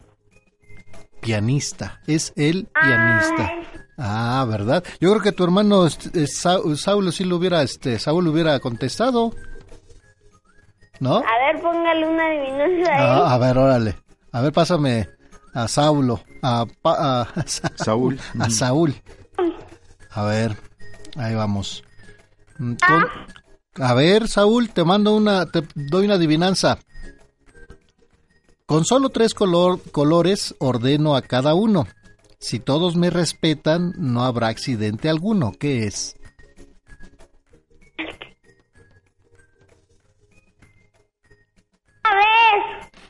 [1.21, 2.01] Pianista.
[2.07, 3.53] Es el pianista.
[3.97, 4.83] Ah, ¿verdad?
[4.99, 8.59] Yo creo que tu hermano este, Sa- Saulo sí lo hubiera, este, Saúl lo hubiera
[8.59, 9.31] contestado.
[10.99, 11.17] ¿No?
[11.17, 11.21] A
[11.53, 12.99] ver, póngale una adivinanza ahí.
[12.99, 13.95] Ah, a ver, órale.
[14.33, 15.07] A ver, pásame
[15.53, 16.21] a Saulo.
[16.41, 17.43] A, pa- a
[17.77, 18.19] Saúl.
[18.39, 18.93] A Saúl.
[20.13, 20.57] A ver,
[21.15, 21.83] ahí vamos.
[22.59, 23.07] Mm, con-
[23.83, 26.77] A ver, Saúl, te mando una, te doy una adivinanza.
[28.65, 31.87] Con solo tres color- colores ordeno a cada uno.
[32.39, 35.53] Si todos me respetan, no habrá accidente alguno.
[35.57, 36.15] ¿Qué es?
[42.03, 42.15] A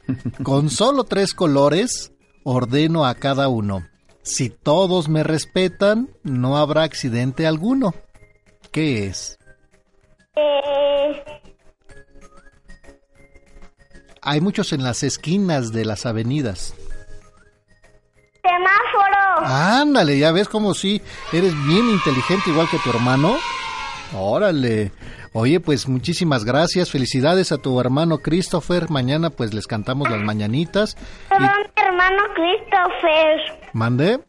[0.08, 0.34] ver.
[0.44, 2.12] Con solo tres colores
[2.44, 3.86] ordeno a cada uno.
[4.24, 7.94] Si todos me respetan, no habrá accidente alguno.
[8.72, 9.38] ¿Qué es?
[10.36, 11.24] Eh,
[14.22, 16.74] hay muchos en las esquinas de las avenidas.
[18.42, 19.46] Semáforo.
[19.46, 21.02] Ándale, ya ves como si
[21.34, 23.36] eres bien inteligente igual que tu hermano.
[24.16, 24.92] Órale.
[25.34, 26.92] Oye, pues muchísimas gracias.
[26.92, 28.90] Felicidades a tu hermano Christopher.
[28.90, 30.96] Mañana pues les cantamos las mañanitas.
[31.30, 31.48] Pero mi
[31.84, 33.70] hermano Christopher.
[33.74, 34.20] ¿Mande?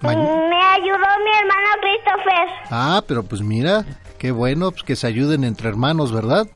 [0.00, 2.48] Ma- Me ayudó mi hermano Christopher.
[2.70, 3.84] Ah, pero pues mira,
[4.18, 6.46] qué bueno pues, que se ayuden entre hermanos, ¿verdad?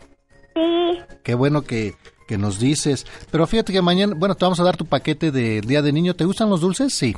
[0.55, 0.98] Sí.
[1.22, 1.94] Qué bueno que,
[2.26, 3.06] que nos dices.
[3.30, 6.14] Pero fíjate que mañana, bueno, te vamos a dar tu paquete del Día de Niño.
[6.14, 6.94] ¿Te gustan los dulces?
[6.94, 7.14] Sí.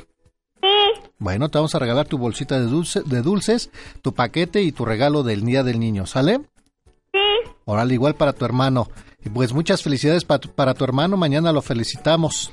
[1.21, 3.69] Bueno, te vamos a regalar tu bolsita de, dulce, de dulces,
[4.01, 6.41] tu paquete y tu regalo del Día del Niño, ¿sale?
[7.13, 7.19] Sí.
[7.65, 8.89] Órale, igual para tu hermano.
[9.23, 11.17] Y pues muchas felicidades pa- para tu hermano.
[11.17, 12.51] Mañana lo felicitamos.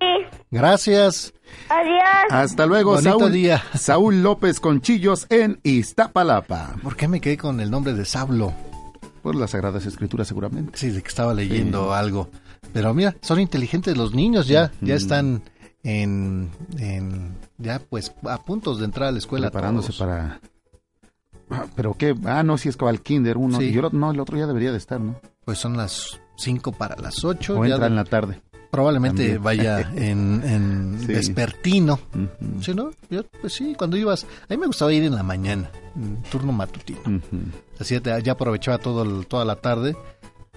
[0.00, 0.06] Sí.
[0.50, 1.34] Gracias.
[1.68, 1.98] Adiós.
[2.30, 3.32] Hasta luego, Bonito Saúl.
[3.32, 3.62] día.
[3.78, 6.76] Saúl López Conchillos en Iztapalapa.
[6.82, 8.54] ¿Por qué me quedé con el nombre de Sablo?
[9.22, 10.78] Por las Sagradas Escrituras, seguramente.
[10.78, 12.30] Sí, de que estaba leyendo algo.
[12.72, 14.72] Pero mira, son inteligentes los niños ya.
[14.80, 15.42] Ya están
[15.82, 19.50] en, en- ya pues a puntos de entrar a la escuela.
[19.50, 19.98] Preparándose todos.
[20.00, 20.40] para...
[21.50, 22.14] Ah, ¿Pero qué?
[22.24, 23.58] Ah, no, si es al kinder uno.
[23.58, 23.66] Sí.
[23.70, 25.20] Y el otro- no, el otro ya debería de estar, ¿no?
[25.44, 27.58] Pues son las 5 para las 8.
[27.58, 28.42] O entra en la tarde.
[28.70, 29.42] Probablemente También.
[29.42, 31.06] vaya en, en Sí.
[31.06, 31.98] vespertino.
[32.60, 32.90] ¿Sí, no?
[33.08, 34.24] Yo, pues sí, cuando ibas...
[34.24, 37.00] A mí me gustaba ir en la mañana, en turno matutino.
[37.80, 39.96] Así ya, ya aprovechaba todo el- toda la tarde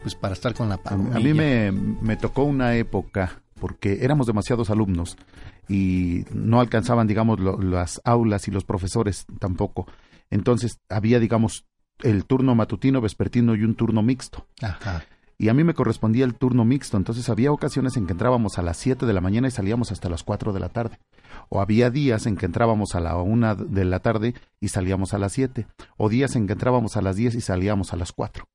[0.02, 4.28] pues para estar con la A, a mí me, me tocó una época porque éramos
[4.28, 5.16] demasiados alumnos
[5.70, 9.88] y no alcanzaban, digamos, lo- las aulas y los profesores tampoco.
[10.30, 11.66] Entonces había, digamos,
[12.04, 14.48] el turno matutino, vespertino y un turno mixto.
[14.62, 15.04] Ajá.
[15.38, 18.62] Y a mí me correspondía el turno mixto, entonces había ocasiones en que entrábamos a
[18.62, 21.00] las 7 de la mañana y salíamos hasta las 4 de la tarde.
[21.50, 25.18] O había días en que entrábamos a la 1 de la tarde y salíamos a
[25.18, 25.66] las 7.
[25.98, 28.46] O días en que entrábamos a las 10 y salíamos a las 4.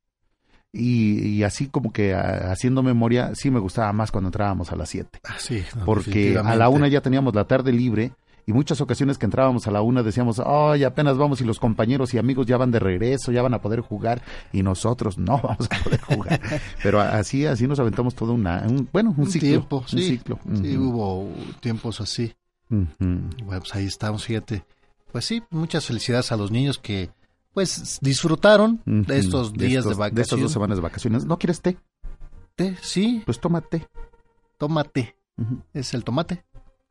[0.79, 4.77] Y, y así como que ah, haciendo memoria, sí me gustaba más cuando entrábamos a
[4.77, 5.21] las 7.
[5.25, 8.13] Ah, sí, no, Porque a la 1 ya teníamos la tarde libre
[8.45, 12.15] y muchas ocasiones que entrábamos a la 1 decíamos, ay, apenas vamos y los compañeros
[12.15, 14.23] y amigos ya van de regreso, ya van a poder jugar
[14.53, 16.41] y nosotros no vamos a poder jugar.
[16.83, 19.49] Pero así así nos aventamos todo una, un, bueno, un, un ciclo.
[19.49, 20.03] tiempo, un sí.
[20.03, 20.39] ciclo.
[20.63, 21.29] Sí, hubo
[21.61, 22.35] tiempos así.
[22.69, 23.31] Bueno,
[23.61, 24.65] pues ahí estamos, fíjate.
[25.11, 27.11] Pues sí, muchas felicidades a los niños que
[27.57, 30.15] pues disfrutaron de estos días de, estos- vacaciones.
[30.15, 31.25] De estas dos semanas de vacaciones.
[31.25, 31.79] ¿No quieres té?
[32.55, 33.89] Té, sí, Pues tómate.
[34.59, 35.17] tomate.
[35.39, 35.63] Ujú.
[35.73, 36.45] Es el tomate.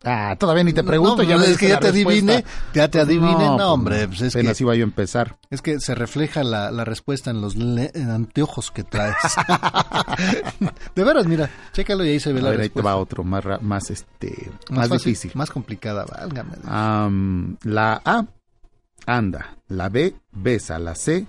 [0.04, 2.70] Ah, todavía ni te pregunto, No, ya me es que ya te adivine, respuesta.
[2.74, 5.38] ya te adivine, no, pues, hombre, pues es apenas que, iba yo a empezar.
[5.50, 9.16] es que se refleja la, la respuesta en los le- en anteojos que traes.
[10.96, 12.90] de veras, mira, chécalo y ahí se ve A la ver, ahí te respuesta.
[12.90, 15.32] va otro, más, más, este, más, fácil, difícil.
[15.36, 16.54] Más complicada, válgame.
[16.66, 18.26] Am, la A,
[19.06, 19.58] anda.
[19.68, 20.80] La B, besa.
[20.80, 21.28] La C,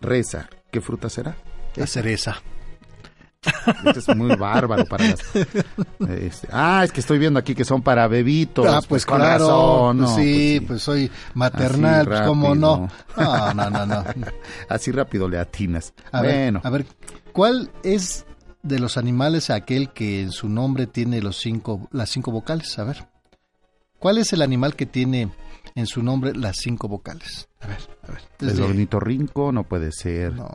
[0.00, 0.48] reza.
[0.70, 1.36] ¿Qué fruta será?
[1.76, 2.42] La cereza.
[3.84, 5.20] Este es muy bárbaro para las...
[6.08, 8.66] este, ah, es que estoy viendo aquí que son para bebitos.
[8.66, 12.88] Ah, pues con claro, razón, pues no, sí, pues pues soy maternal, pues cómo no.
[13.16, 14.04] No, no, no, no.
[14.68, 15.92] Así rápido le atinas.
[16.10, 16.86] A bueno, ver, a ver,
[17.32, 18.24] ¿cuál es
[18.62, 22.78] de los animales aquel que en su nombre tiene los cinco, las cinco vocales?
[22.78, 23.08] A ver,
[23.98, 25.30] ¿cuál es el animal que tiene
[25.74, 27.48] en su nombre las cinco vocales?
[27.60, 28.22] A ver, a ver.
[28.40, 30.34] el ornitorrinco no puede ser.
[30.34, 30.50] No.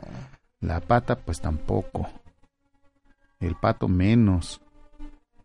[0.60, 2.08] La pata, pues tampoco.
[3.38, 4.60] El pato menos.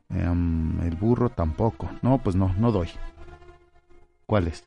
[0.10, 1.89] Em, el burro tampoco.
[2.02, 2.89] No, pues no, no doy.
[4.26, 4.65] ¿Cuál es?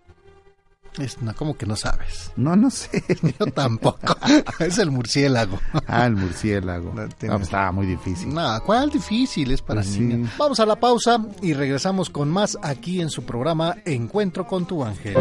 [0.99, 2.33] Es, no, ¿Cómo que no sabes?
[2.37, 3.05] No, no sé.
[3.39, 4.17] Yo tampoco.
[4.59, 5.59] es el murciélago.
[5.87, 6.93] Ah, el murciélago.
[6.95, 8.35] No estaba muy difícil.
[8.35, 10.01] No, ¿cuál difícil es para Pues sí.
[10.01, 10.31] niños?
[10.39, 14.83] Vamos a la pausa y regresamos con más aquí en su programa Encuentro con tu
[14.85, 15.15] ángel.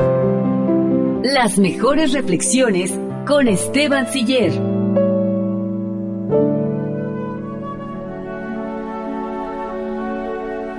[1.24, 2.92] Las mejores reflexiones
[3.28, 4.54] con Esteban Siller.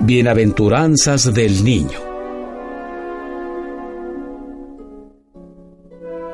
[0.01, 2.08] Bienaventuranzas del Niño.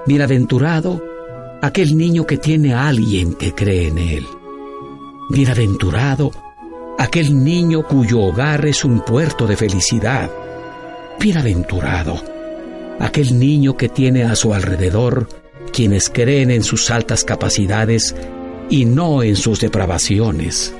[0.08, 1.04] Bienaventurado
[1.64, 4.24] aquel niño que tiene a alguien que cree en él.
[5.32, 6.30] Bienaventurado
[7.00, 10.30] aquel niño cuyo hogar es un puerto de felicidad.
[11.20, 12.22] Bienaventurado
[13.00, 15.28] aquel niño que tiene a su alrededor
[15.74, 18.16] quienes creen en sus altas capacidades
[18.70, 20.72] y no en sus depravaciones.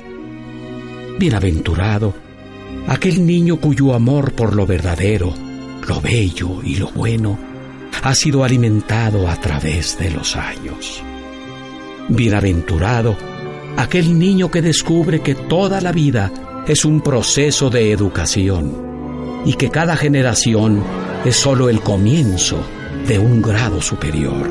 [1.18, 2.14] Bienaventurado
[2.86, 5.34] aquel niño cuyo amor por lo verdadero,
[5.88, 7.55] lo bello y lo bueno
[8.02, 11.02] ha sido alimentado a través de los años.
[12.08, 13.16] Bienaventurado
[13.76, 16.32] aquel niño que descubre que toda la vida
[16.66, 20.82] es un proceso de educación y que cada generación
[21.24, 22.58] es sólo el comienzo
[23.06, 24.48] de un grado superior.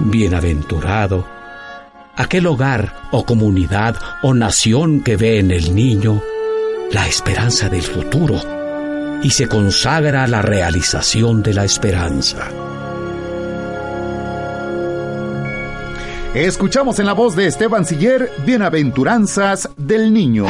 [0.00, 1.26] Bienaventurado
[2.16, 6.22] aquel hogar o comunidad o nación que ve en el niño
[6.90, 8.55] la esperanza del futuro
[9.22, 12.48] y se consagra a la realización de la esperanza.
[16.34, 20.44] Escuchamos en la voz de Esteban Siller, Bienaventuranzas del Niño.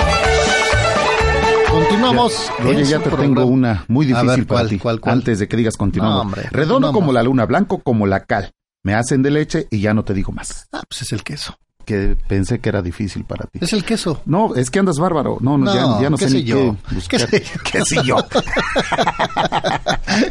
[1.70, 2.50] Continuamos.
[2.58, 3.22] Ya- oye, ya te programa.
[3.36, 4.78] tengo una muy difícil ver, para ¿cuál, ti.
[4.78, 5.12] cuál, cuál?
[5.14, 6.16] Antes de que digas continuamos.
[6.16, 6.94] No, hombre, Redondo continuamos.
[6.94, 8.50] como la luna, blanco como la cal.
[8.82, 10.66] Me hacen de leche y ya no te digo más.
[10.72, 11.56] Ah, pues es el queso.
[11.86, 13.60] Que pensé que era difícil para ti.
[13.62, 14.20] Es el queso.
[14.26, 15.38] No, es que andas bárbaro.
[15.40, 16.56] No, no, ya, ya no ¿qué sé sé ni yo?
[16.56, 17.20] qué ¿Qué buscar.
[17.20, 17.60] sé yo?
[17.64, 18.16] ¿Qué sé yo?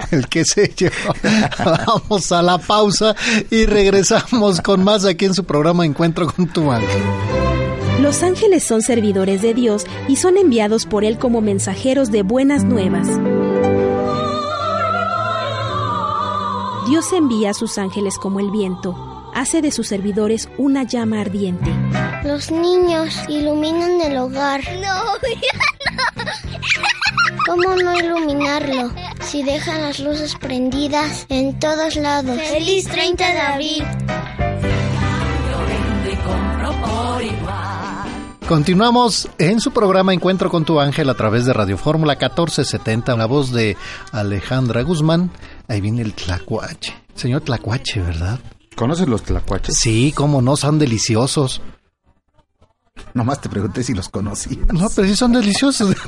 [0.11, 0.89] el que sé yo.
[1.63, 3.15] Vamos a la pausa
[3.49, 7.01] y regresamos con más aquí en su programa Encuentro con tu ángel.
[8.01, 12.65] Los ángeles son servidores de Dios y son enviados por Él como mensajeros de buenas
[12.65, 13.07] nuevas.
[16.87, 21.71] Dios envía a sus ángeles como el viento, hace de sus servidores una llama ardiente.
[22.23, 24.61] Los niños iluminan el hogar.
[24.81, 25.03] No,
[27.45, 28.91] ¿Cómo no iluminarlo
[29.21, 32.39] si dejan las luces prendidas en todos lados?
[32.41, 33.83] ¡Feliz 30 de abril!
[38.47, 43.25] Continuamos en su programa Encuentro con tu ángel a través de Radio Fórmula 1470, la
[43.25, 43.75] voz de
[44.11, 45.31] Alejandra Guzmán.
[45.67, 46.93] Ahí viene el tlacuache.
[47.15, 48.39] Señor tlacuache, ¿verdad?
[48.75, 49.75] ¿Conoces los tlacuaches?
[49.79, 51.61] Sí, cómo no, son deliciosos.
[53.13, 54.59] Nomás te pregunté si los conocí.
[54.73, 55.95] No, pero sí son deliciosos.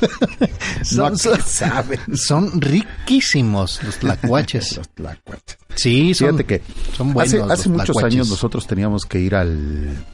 [0.96, 2.00] No, son, ¿qué saben?
[2.16, 4.76] son riquísimos los tlacuaches.
[4.76, 5.58] los tlacuaches.
[5.74, 6.62] Sí, son, Fíjate que
[6.96, 7.50] son buenos.
[7.50, 8.14] hace, muchos tlacuaches.
[8.14, 10.04] años nosotros teníamos que ir al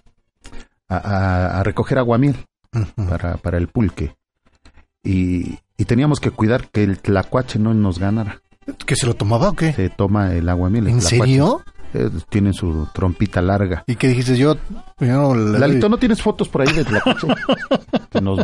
[0.89, 2.37] a, a- a recoger aguamiel
[3.09, 4.17] para, para el pulque
[5.03, 8.41] y, y teníamos que cuidar que el tlacuache no nos ganara.
[8.87, 9.73] ¿Que se lo tomaba o qué?
[9.75, 10.87] Se toma el aguamiel.
[10.87, 11.21] el ¿En tlacuache.
[11.23, 11.63] serio?
[11.95, 13.85] Eh, tienen su trompita larga.
[13.87, 14.37] ¿Y qué dijiste?
[14.37, 14.57] Yo,
[14.99, 17.29] yo no le Lalito, ¿no tienes fotos por ahí de tlacuache?
[18.21, 18.41] Nos-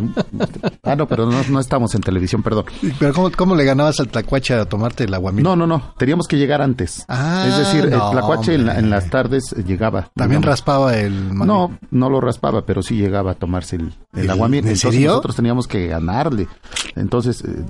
[0.83, 2.65] Ah, no, pero no, no estamos en televisión, perdón.
[2.99, 5.43] ¿Pero cómo, cómo le ganabas al tlacuache a tomarte el aguamiel?
[5.43, 5.93] No, no, no.
[5.97, 7.05] Teníamos que llegar antes.
[7.07, 10.09] Ah, es decir, no, el tlacuache en, la- en las tardes eh, llegaba.
[10.15, 10.45] También digamos.
[10.59, 11.35] raspaba el...
[11.37, 15.09] No, no lo raspaba, pero sí llegaba a tomarse el, el ¿El- en Entonces serio?
[15.09, 16.47] nosotros teníamos que ganarle.
[16.95, 17.65] Entonces, eh,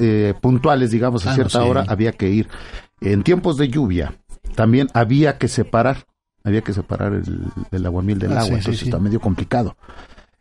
[0.00, 1.68] eh, puntuales, digamos, a Ah, no, cierta sí.
[1.68, 2.48] hora había que ir.
[3.00, 4.14] En tiempos de lluvia,
[4.54, 6.06] también había que separar,
[6.44, 7.42] había que separar el,
[7.72, 8.84] el aguamiel del Ah, agua, sí, entonces sí.
[8.86, 9.76] está medio complicado.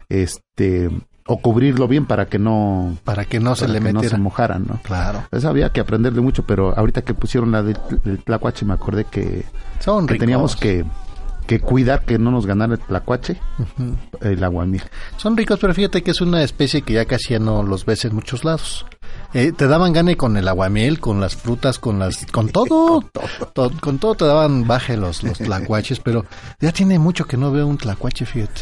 [0.09, 0.89] Este,
[1.27, 4.79] o cubrirlo bien para que no Para que no se le no se mojaran, ¿no?
[4.83, 5.23] Claro.
[5.31, 9.05] Eso había que aprenderle mucho, pero ahorita que pusieron la del, del tlacuache me acordé
[9.05, 9.45] que,
[9.79, 10.85] Son que teníamos que,
[11.47, 13.95] que cuidar que no nos ganara el tlacuache, Ujú.
[14.21, 14.83] el aguamiel.
[15.17, 18.05] Son ricos, pero fíjate que es una especie que ya casi ya no los ves
[18.05, 18.85] en muchos lados.
[19.37, 23.03] Eh, te daban gane con el aguamiel, con las frutas, con las, con todo,
[23.53, 26.25] To- con todo te daban baje los, los tlacuaches, pero
[26.61, 28.61] ya tiene mucho que no veo un tlacuache, fíjate.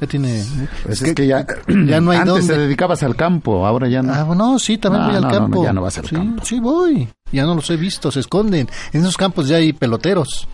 [0.00, 0.44] Ya tiene,
[0.84, 1.44] Pues es, que, ya,
[1.86, 2.54] ya no hay antes dónde.
[2.54, 4.12] te dedicabas al campo, ahora ya no.
[4.14, 5.56] Ah, no, sí, también No, voy al no, campo.
[5.56, 6.44] no, ya no vas al sí, campo.
[6.44, 7.08] Sí, voy.
[7.32, 8.68] Ya no los he visto, se esconden.
[8.92, 10.46] En esos campos ya hay peloteros.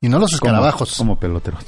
[0.00, 0.96] Y no los ¿Cómo- escarabajos.
[0.96, 1.64] Como peloteros.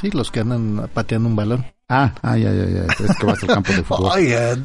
[0.00, 1.64] Sí, los que andan pateando un balón.
[1.88, 2.82] Ah, ah, ya, ya, ya.
[2.84, 4.18] Es que vas al campo de fútbol.
[4.20, 4.56] D-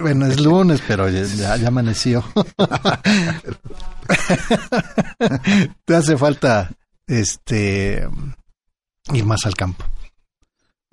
[0.00, 1.24] bueno, es lunes, pero ya,
[1.56, 2.22] ya- amaneció.
[5.84, 6.70] Te hace falta
[7.06, 8.08] este
[9.12, 9.84] ir más al campo.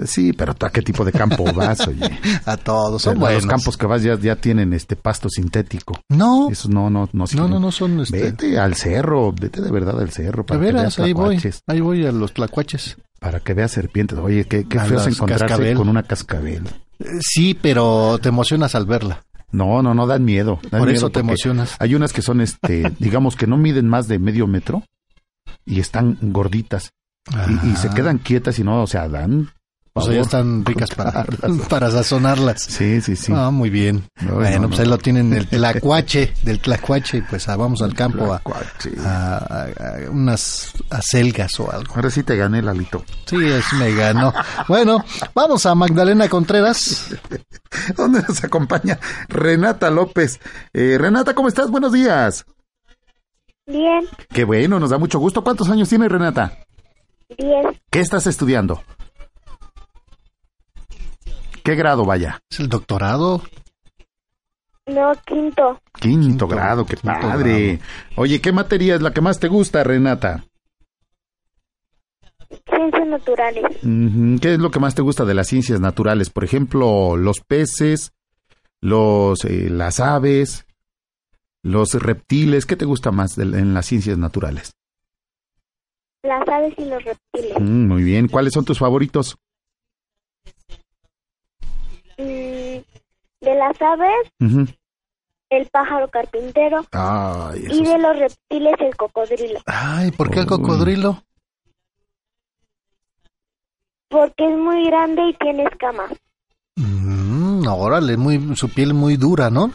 [0.03, 2.19] Sí, pero ¿tú ¿a qué tipo de campo vas, oye?
[2.45, 5.97] A todos, son los campos que vas ya, ya tienen este pasto sintético.
[6.10, 7.26] No, Eso no, no, no.
[7.34, 8.23] no, no, no son este.
[8.23, 11.41] Vete al cerro, vete de verdad al cerro De para que veras, veas ahí voy,
[11.68, 12.97] ahí voy a los tlacuaches.
[13.19, 14.17] Para que veas serpientes.
[14.19, 15.75] Oye, qué, qué feo es encontrarse cascabel.
[15.77, 16.63] con una cascabel.
[16.99, 19.23] Eh, Sí, pero te emocionas al verla.
[19.51, 20.59] No, no, no, dan miedo.
[20.63, 21.75] dan Por miedo eso te emocionas.
[21.79, 24.83] Hay unas que son, este, digamos que no miden más de medio metro
[25.65, 26.91] y están gorditas
[27.63, 27.93] y, y se Ah.
[27.95, 29.49] quedan quietas y no, o sea, dan.
[29.97, 31.26] O sea, ya están ricas para,
[31.69, 32.61] para sazonarlas.
[32.63, 33.31] Sí, sí, sí.
[33.34, 34.03] Ah, muy bien.
[34.19, 34.84] No, bueno, no, pues no.
[34.84, 38.91] ahí lo tienen el tlacuache, del tlacuache, y pues ah, vamos al campo a, Tlacuache.
[39.05, 41.93] a- a- a unas acelgas o algo.
[41.95, 43.05] Ahora sí te gané, Lalito.
[43.26, 44.34] Sí, es me ganó.
[44.67, 44.97] Bueno,
[45.34, 47.15] vamos a Magdalena Contreras.
[47.95, 48.99] ¿Dónde nos acompaña
[49.30, 50.41] Renata López?
[50.73, 51.72] Eh, Renata, ¿cómo estás?
[51.72, 52.45] Buenos días.
[53.65, 55.41] Bien, Qué bueno, nos da mucho gusto.
[55.41, 56.57] ¿Cuántos años tiene Renata?
[57.38, 58.84] bien, ¿Qué estás estudiando?
[61.65, 62.39] ¿Qué grado vaya?
[62.49, 63.41] Es el doctorado.
[64.85, 67.79] no, quinto, Quinto, grado, qué quinto padre.
[68.15, 70.45] Oye, ¿qué materia es la que más te gusta, Renata?
[72.69, 73.63] ciencias naturales,
[74.41, 76.29] ¿Qué es lo que más te gusta de las ciencias naturales?
[76.29, 78.13] Por ejemplo, los peces,
[78.79, 80.65] los, eh, las aves,
[81.63, 82.67] los reptiles.
[82.67, 84.73] ¿Qué te gusta más de- en las ciencias naturales?
[86.23, 87.59] las aves y los reptiles.
[87.59, 88.27] Mm, muy bien.
[88.27, 89.37] ¿Cuáles son tus favoritos?
[92.17, 92.83] De
[93.41, 94.65] las aves,
[95.49, 96.85] el pájaro carpintero.
[96.91, 99.59] Ay, y de los reptiles, el cocodrilo.
[99.65, 101.21] Ay, ¿por qué el cocodrilo?
[104.09, 106.11] Porque es muy grande y tiene escamas.
[106.75, 109.71] Mm, órale, muy, su piel muy dura, ¿no?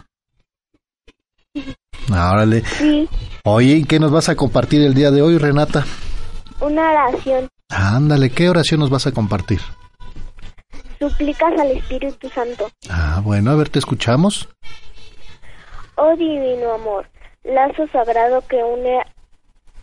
[2.11, 2.63] Órale.
[2.65, 3.09] Sí,
[3.45, 5.85] Oye, ¿y qué nos vas a compartir el día de hoy, Renata?
[6.61, 7.49] una oración.
[7.71, 9.61] Ándale, ¿qué oración nos vas a compartir?
[11.01, 12.69] Suplicas al Espíritu Santo.
[12.91, 14.49] Ah, bueno, a ver, te escuchamos.
[15.97, 17.07] Oh divino amor,
[17.43, 19.03] lazo sagrado que une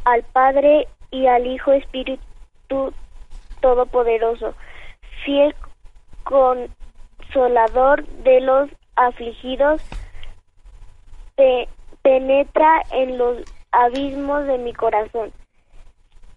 [0.05, 2.93] al Padre y al Hijo Espíritu
[3.61, 4.53] Todopoderoso,
[5.25, 5.55] fiel
[6.23, 9.81] consolador de los afligidos,
[11.35, 11.67] pe-
[12.03, 13.37] penetra en los
[13.71, 15.31] abismos de mi corazón.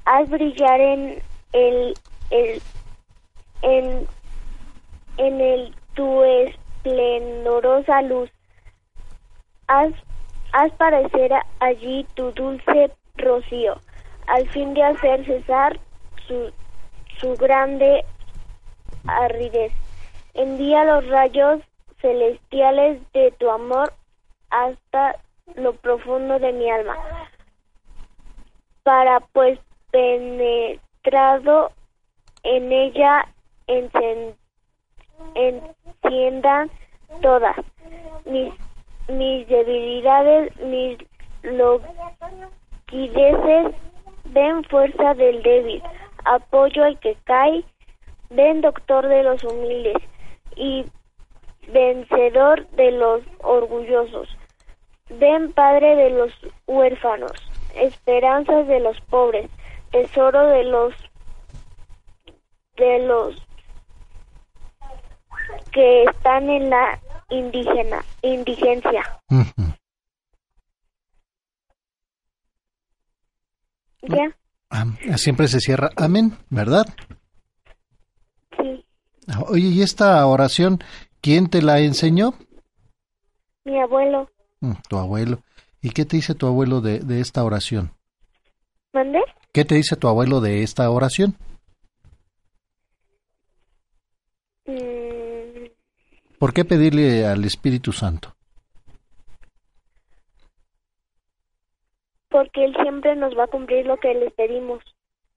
[0.07, 1.94] Haz brillar en el,
[2.31, 2.62] el
[3.62, 4.07] en,
[5.20, 8.30] en el tu esplendorosa luz
[9.66, 9.92] haz,
[10.52, 11.30] haz parecer
[11.60, 13.76] allí tu dulce rocío,
[14.28, 15.78] al fin de hacer cesar
[16.26, 16.51] su,
[17.20, 18.05] su grande
[19.06, 19.72] aridez.
[20.32, 21.60] Envía los rayos
[22.01, 23.92] celestiales de tu amor
[24.48, 25.16] hasta
[25.55, 26.97] lo profundo de mi alma,
[28.84, 29.59] para pues
[29.90, 31.72] penetrado
[32.42, 33.28] en ella
[33.66, 34.34] encen-
[35.34, 36.70] enciendan
[37.20, 37.56] todas.
[38.24, 38.52] Mis
[39.10, 40.98] mis debilidades, mis
[41.42, 41.74] loquideces,
[44.26, 45.82] ven fuerza del débil,
[46.24, 47.64] apoyo al que cae,
[48.30, 49.97] ven doctor de los humildes
[50.56, 50.86] y
[51.68, 54.28] vencedor de los orgullosos,
[55.09, 56.32] ven padre de los
[56.66, 57.32] huérfanos,
[57.74, 59.51] esperanzas de los pobres,
[59.90, 60.94] tesoro de los
[62.76, 63.36] de los
[65.72, 69.02] que están en la indígena, indigencia.
[74.02, 74.36] ¿Ya?
[75.16, 76.86] Siempre se cierra amén, ¿verdad?
[78.56, 78.84] Sí.
[79.28, 80.78] Ah, Oye, ¿y esta oración
[81.20, 82.34] quién te la enseñó?
[83.64, 84.28] Mi abuelo.
[84.60, 85.42] Mm, tu abuelo.
[85.82, 87.92] ¿Y qué te dice tu abuelo de, de esta oración?
[88.92, 89.20] ¿Mandé?
[89.52, 91.36] ¿Qué te dice tu abuelo de esta oración?
[94.66, 95.66] Mm,
[96.41, 98.35] ¿Por qué pedirle al Espíritu Santo?
[102.31, 104.83] porque él siempre nos va a cumplir lo que le pedimos.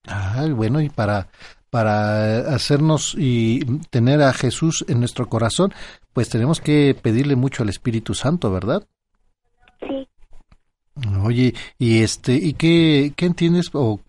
[0.07, 1.27] Ah, bueno, y para,
[1.69, 5.73] para hacernos y tener a Jesús en nuestro corazón,
[6.13, 8.87] pues tenemos que pedirle mucho al Espíritu Santo, ¿verdad?
[9.79, 10.07] Sí.
[11.23, 13.99] Oye, y este, ¿y qué, qué entiendes o,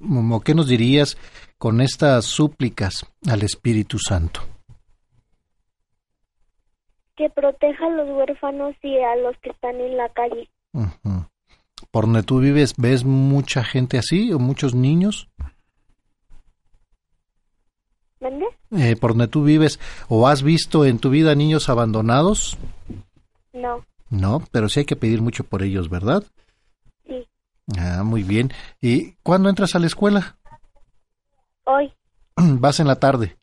[0.00, 1.16] o qué nos dirías
[1.56, 4.42] con estas súplicas al Espíritu Santo?
[7.18, 10.48] Que proteja a los huérfanos y a los que están en la calle.
[11.90, 15.28] ¿Por donde tú vives ves mucha gente así o muchos niños?
[18.20, 18.46] ¿Mande?
[18.70, 22.56] Eh, ¿Por donde tú vives o has visto en tu vida niños abandonados?
[23.52, 23.84] No.
[24.10, 26.22] No, pero sí hay que pedir mucho por ellos, ¿verdad?
[27.04, 27.26] Sí.
[27.76, 28.52] Ah, muy bien.
[28.80, 30.38] ¿Y cuándo entras a la escuela?
[31.64, 31.92] Hoy.
[32.36, 33.36] Vas en la tarde.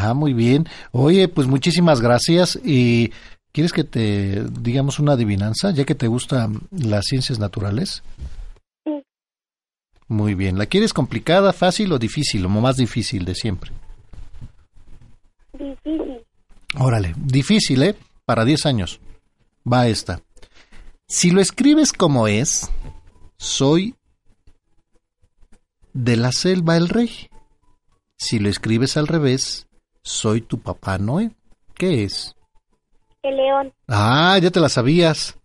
[0.00, 0.66] Ah, muy bien.
[0.92, 2.58] Oye, pues muchísimas gracias.
[2.64, 3.12] ¿Y
[3.52, 8.04] quieres que te digamos una adivinanza, ya que te gustan las ciencias naturales?
[8.84, 9.02] Sí.
[10.06, 10.56] Muy bien.
[10.56, 13.72] ¿La quieres complicada, fácil o difícil, o más difícil de siempre?
[15.52, 16.24] Difícil.
[16.78, 17.96] Órale, difícil, ¿eh?
[18.24, 19.00] Para 10 años.
[19.70, 20.20] Va esta.
[21.08, 22.70] Si lo escribes como es,
[23.36, 23.96] soy
[25.92, 27.28] de la selva el rey.
[28.16, 29.67] Si lo escribes al revés,
[30.02, 31.30] soy tu papá Noé.
[31.74, 32.34] ¿Qué es?
[33.22, 33.72] El león.
[33.88, 35.38] Ah, ya te la sabías.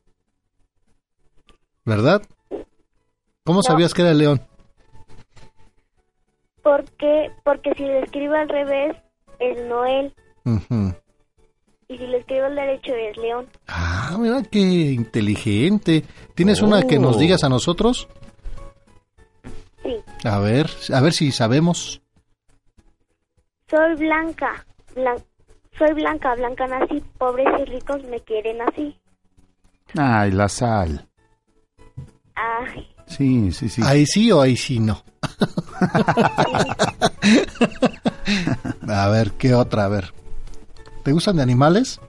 [1.85, 2.21] ¿Verdad?
[3.43, 3.63] ¿Cómo No.
[3.63, 4.41] sabías que era el león?
[6.63, 8.95] Porque, porque si lo escribo al revés
[9.39, 10.13] es Noel
[11.89, 13.47] y si lo escribo al derecho es León.
[13.67, 16.03] Ah, mira qué inteligente.
[16.35, 17.19] ¿Tienes una que nos Oh.
[17.19, 18.07] digas a nosotros?
[19.84, 19.95] Sí.
[20.23, 22.01] A ver, a ver si sabemos.
[23.73, 24.63] Soy blanca,
[24.95, 25.23] blan-
[25.79, 28.95] soy blanca, blanca nací, pobres y ricos me quieren así.
[29.97, 31.07] Ay, la sal.
[32.35, 33.81] Ay, Sí, sí, sí.
[33.83, 35.03] Ahí sí o ahí sí no.
[38.87, 39.85] a ver, ¿qué otra?
[39.85, 40.13] A ver.
[41.03, 41.99] ¿Te gustan de animales?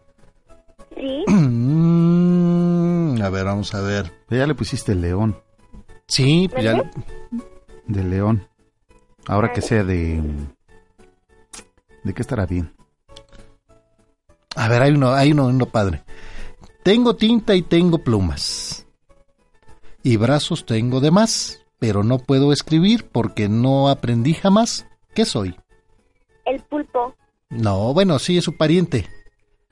[0.94, 4.12] sí, Mm, a ver, vamos a ver.
[4.28, 5.40] Ya le pusiste el león.
[6.08, 6.90] Sí, pues ya.
[7.86, 8.46] De león.
[9.26, 10.22] Ahora que sea de...
[12.04, 12.72] ¿De qué estará bien?
[14.54, 16.04] A ver, hay uno, hay uno, uno padre.
[16.84, 18.86] Tengo tinta y tengo plumas.
[20.02, 24.86] Y brazos tengo de más, pero no puedo escribir porque no aprendí jamás.
[25.14, 25.56] ¿Qué soy?
[26.44, 27.14] El pulpo.
[27.48, 29.08] No, bueno, sí, es su pariente,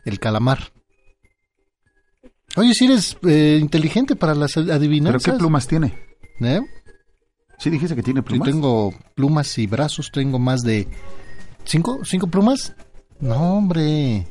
[0.04, 0.72] el calamar.
[2.56, 5.22] Oye, si eres eh, inteligente para las adivinanzas.
[5.22, 5.94] ¿Pero qué plumas tiene?
[6.40, 6.60] ¿Eh?
[7.58, 8.46] Sí, dijiste que tiene plumas.
[8.46, 10.88] Sí, tengo plumas y brazos, tengo más de...
[11.64, 12.00] ¿Cinco?
[12.04, 12.74] ¿Cinco plumas?
[13.20, 14.26] No, hombre.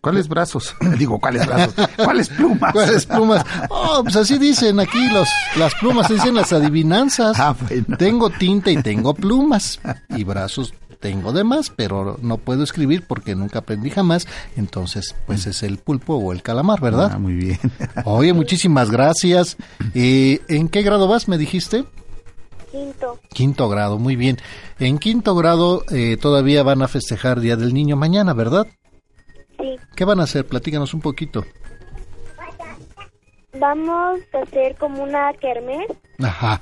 [0.00, 0.74] ¿Cuáles brazos?
[0.98, 1.74] Digo, ¿cuáles brazos?
[1.96, 2.72] ¿Cuáles plumas?
[2.72, 3.46] ¿Cuáles plumas?
[3.70, 7.38] Oh, pues así dicen aquí los, las plumas, dicen las adivinanzas.
[7.38, 7.96] Ah, bueno.
[7.96, 9.80] Tengo tinta y tengo plumas.
[10.08, 14.26] Y brazos tengo de más, pero no puedo escribir porque nunca aprendí jamás.
[14.56, 17.10] Entonces, pues es el pulpo o el calamar, ¿verdad?
[17.14, 17.58] Ah, muy bien.
[18.04, 19.56] Oye, muchísimas gracias.
[19.94, 21.84] Eh, ¿En qué grado vas, me dijiste?
[22.72, 23.18] Quinto.
[23.32, 24.38] Quinto grado, muy bien.
[24.80, 28.66] En quinto grado eh, todavía van a festejar Día del Niño mañana, ¿verdad?
[29.60, 29.76] Sí.
[29.94, 30.46] ¿Qué van a hacer?
[30.46, 31.44] Platícanos un poquito.
[33.58, 35.86] Vamos a hacer como una kermés.
[36.22, 36.60] Ajá.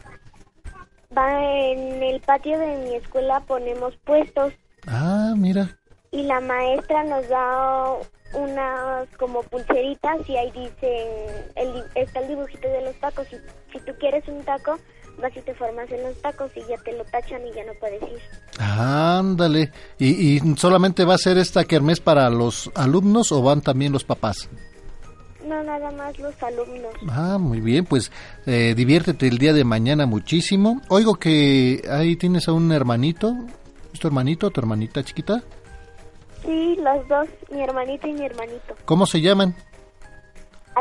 [1.16, 4.52] Va en el patio de mi escuela ponemos puestos
[4.86, 5.76] Ah, mira.
[6.12, 7.94] y la maestra nos da
[8.34, 11.08] unas como pulseritas y ahí dicen
[11.56, 13.36] el, está el dibujito de los tacos y
[13.72, 14.78] si tú quieres un taco
[15.20, 17.72] vas y te formas en los tacos y ya te lo tachan y ya no
[17.78, 18.18] puedes ir.
[18.59, 19.72] Ándale.
[19.98, 24.05] ¿Y, y solamente va a ser esta kermés para los alumnos o van también los
[24.05, 24.48] papás?
[25.47, 26.92] No, nada más los alumnos.
[27.09, 28.12] Ah, muy bien, pues
[28.47, 30.80] eh, diviértete el día de mañana muchísimo.
[30.88, 33.34] Oigo que ahí tienes a un hermanito.
[33.92, 35.42] ¿Es tu hermanito o tu hermanita chiquita?
[36.44, 38.76] Sí, los dos, mi hermanito y mi hermanito.
[38.84, 39.55] ¿Cómo se llaman?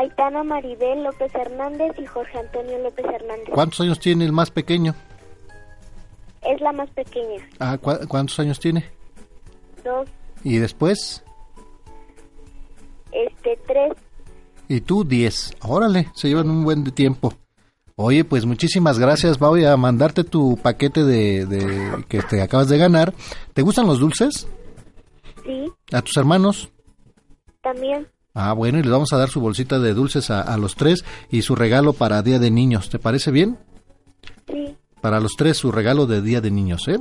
[0.00, 3.50] Aitana Maribel López Hernández y Jorge Antonio López Hernández.
[3.52, 4.94] ¿Cuántos años tiene el más pequeño?
[6.42, 7.46] Es la más pequeña.
[7.58, 8.84] Ah, ¿cu- ¿Cuántos años tiene?
[9.84, 10.08] Dos,
[10.42, 11.22] Y después,
[13.12, 13.92] este, tres.
[14.68, 15.54] y tú 10.
[15.62, 17.34] Órale, se llevan un buen tiempo.
[17.96, 19.38] Oye, pues muchísimas gracias.
[19.38, 23.12] Voy a mandarte tu paquete de, de que te acabas de ganar.
[23.52, 24.48] ¿Te gustan los dulces?
[25.44, 26.70] Sí, ¿A tus hermanos?
[27.62, 28.06] también.
[28.34, 31.04] Ah, bueno, y les vamos a dar su bolsita de dulces a, a los tres
[31.30, 32.88] y su regalo para Día de Niños.
[32.88, 33.58] ¿Te parece bien?
[34.46, 34.76] Sí.
[35.00, 36.98] Para los tres su regalo de Día de Niños, ¿eh?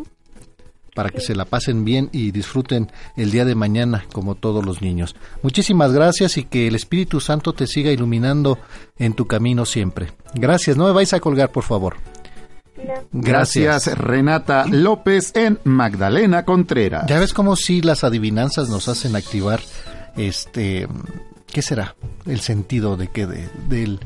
[0.95, 4.81] Para que se la pasen bien y disfruten el día de mañana como todos los
[4.81, 5.15] niños.
[5.43, 8.57] Muchísimas gracias y que el Espíritu Santo te siga iluminando
[8.97, 10.11] en tu camino siempre.
[10.33, 11.97] Gracias, no me vais a colgar, por favor.
[13.11, 17.05] Gracias, Renata López en Magdalena Contreras.
[17.07, 19.61] Ya ves cómo si las adivinanzas nos hacen activar
[20.17, 20.87] este
[21.47, 21.95] ¿qué será?
[22.25, 23.99] El sentido de que de, del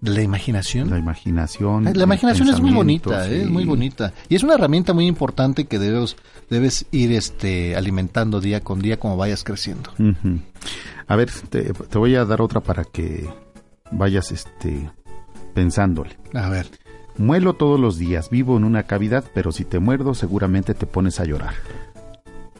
[0.00, 0.90] de la imaginación.
[0.90, 1.84] La imaginación.
[1.92, 3.30] La imaginación es muy bonita, ¿eh?
[3.30, 3.40] sí.
[3.42, 4.12] es muy bonita.
[4.28, 6.16] Y es una herramienta muy importante que debes,
[6.48, 9.90] debes ir este, alimentando día con día como vayas creciendo.
[11.08, 13.28] A ver, te, te voy a dar otra para que
[13.90, 14.88] vayas este
[15.54, 16.16] pensándole.
[16.32, 16.70] A ver.
[17.16, 21.18] Muelo todos los días, vivo en una cavidad, pero si te muerdo seguramente te pones
[21.18, 21.54] a llorar.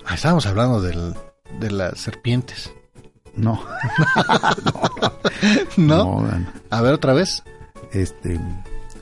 [0.04, 1.14] Ah, estábamos hablando del,
[1.58, 2.72] de las serpientes.
[3.38, 3.62] No.
[5.76, 6.20] ¿No?
[6.22, 7.44] No, A ver otra vez.
[7.92, 8.40] Este,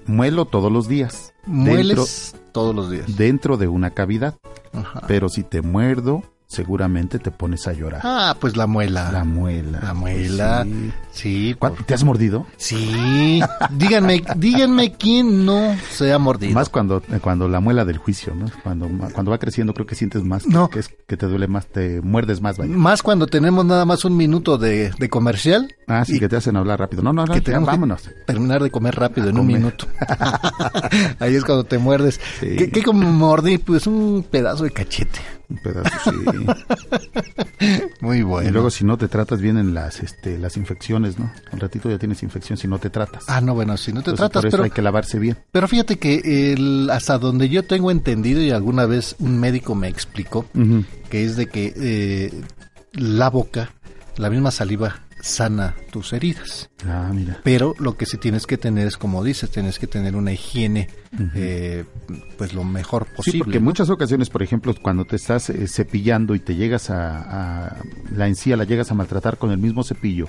[0.07, 1.33] muelo todos los días.
[1.47, 3.17] Mueles todos los días.
[3.17, 4.35] Dentro de una cavidad.
[4.75, 5.05] Ajá.
[5.09, 8.01] Pero si te muerdo, seguramente te pones a llorar.
[8.05, 9.11] Ah, pues la muela.
[9.13, 9.81] La muela.
[9.83, 10.65] La muela.
[10.65, 11.55] Pues sí.
[11.59, 12.47] ¿Cuánto- ¿Te has mordido?
[12.57, 13.41] Sí.
[13.73, 16.55] díganme, díganme quién no se ha mordido.
[16.55, 18.47] Más cuando, eh, cuando la muela del juicio, ¿no?
[18.63, 20.71] Cuando, cuando va creciendo creo que sientes más, No.
[20.71, 22.75] que, es, que te duele más, te muerdes más, vaya.
[22.75, 25.75] Más cuando tenemos nada más un minuto de, de comercial.
[25.89, 27.03] Ah, sí, que te hacen hablar rápido.
[27.03, 28.11] No, no, no, que ya, tenemos que vámonos.
[28.27, 29.87] terminar de comer rápido en un minuto.
[31.21, 32.21] Ahí es cuando te muerdes.
[32.41, 32.57] Sí.
[32.57, 33.59] ¿Qué, qué como mordí?
[33.59, 35.19] Pues un pedazo de cachete.
[35.49, 36.47] Un pedazo, sí.
[38.01, 38.49] Muy bueno.
[38.49, 41.31] Y luego si no te tratas vienen las, este, las infecciones, ¿no?
[41.53, 43.25] Un ratito ya tienes infección si no te tratas.
[43.29, 45.37] Ah, no, bueno, si no te Entonces, tratas, por eso pero, hay que lavarse bien.
[45.53, 49.89] pero fíjate que el, hasta donde yo tengo entendido y alguna vez un médico me
[49.89, 50.47] explicó
[51.11, 52.33] que es de que eh,
[52.93, 53.71] la boca,
[54.17, 56.71] la misma saliva sana tus heridas.
[56.87, 57.41] Ah, mira.
[57.45, 60.89] Pero lo que sí tienes que tener es, como dices, tienes que tener una higiene,
[61.35, 61.85] eh,
[62.39, 63.39] pues lo mejor Sí, posible.
[63.45, 63.71] porque en ¿no?
[63.71, 67.77] muchas ocasiones, por ejemplo, cuando te estás eh, cepillando y te llegas a, a-
[68.15, 70.29] la encía la llegas a maltratar con el mismo cepillo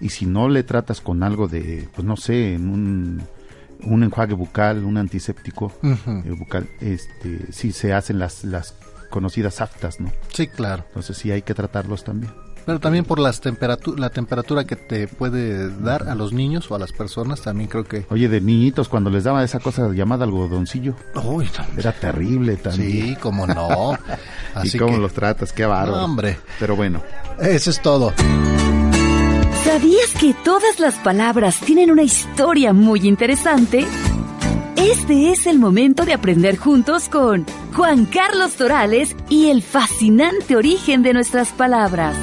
[0.00, 3.22] y si no le tratas con algo de, pues no sé, en un,
[3.84, 8.74] un enjuague bucal, un antiséptico eh, bucal, este, sí se hacen las, las
[9.10, 10.10] conocidas aftas, ¿no?
[10.32, 10.84] Sí, claro.
[10.88, 12.32] Entonces sí hay que tratarlos también.
[12.66, 16.74] Pero también por las temperatu la temperatura que te puede dar a los niños o
[16.74, 18.06] a las personas, también creo que...
[18.10, 20.94] Oye, de niñitos, cuando les daba esa cosa llamada algodoncillo.
[21.22, 22.90] Uy, Era terrible también.
[23.08, 23.92] Sí, cómo no.
[24.56, 25.96] y Así cómo que- los tratas, qué bárbaro.
[25.98, 26.38] No, hombre.
[26.58, 27.02] Pero bueno.
[27.38, 28.12] Eso es todo.
[29.64, 33.86] ¿Sabías que todas las palabras tienen una historia muy interesante?
[34.76, 41.02] Este es el momento de aprender juntos con Juan Carlos Torales y el fascinante origen
[41.02, 42.14] de nuestras palabras.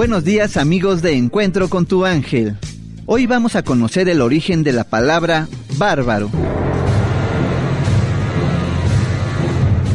[0.00, 2.56] Buenos días amigos de Encuentro con tu ángel.
[3.04, 5.46] Hoy vamos a conocer el origen de la palabra
[5.76, 6.30] bárbaro.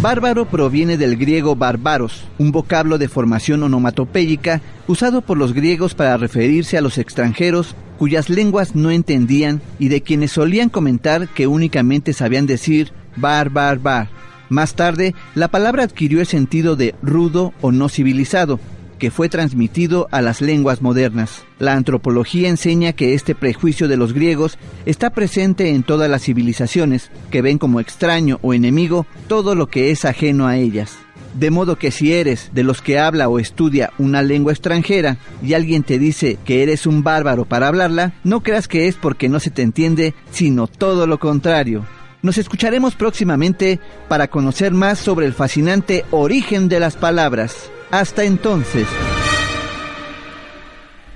[0.04, 6.18] Bárbaro proviene del griego barbaros, un vocablo de formación onomatopéyica usado por los griegos para
[6.18, 12.14] referirse a los extranjeros cuyas lenguas no entendían y de quienes solían comentar que únicamente
[12.14, 14.10] sabían decir bar, bar, bar.
[14.50, 18.60] Más tarde, la palabra adquirió el sentido de rudo o no civilizado,
[18.98, 21.44] que fue transmitido a las lenguas modernas.
[21.60, 27.12] La antropología enseña que este prejuicio de los griegos está presente en todas las civilizaciones,
[27.32, 30.98] que ven como extraño o enemigo todo lo que es ajeno a ellas.
[31.34, 35.54] De modo que si eres de los que habla o estudia una lengua extranjera y
[35.54, 39.42] alguien te dice que eres un bárbaro para hablarla, no creas que es porque no
[39.42, 41.86] se te entiende, sino todo lo contrario.
[42.22, 47.70] Nos escucharemos próximamente para conocer más sobre el fascinante origen de las palabras.
[47.92, 48.88] Hasta entonces.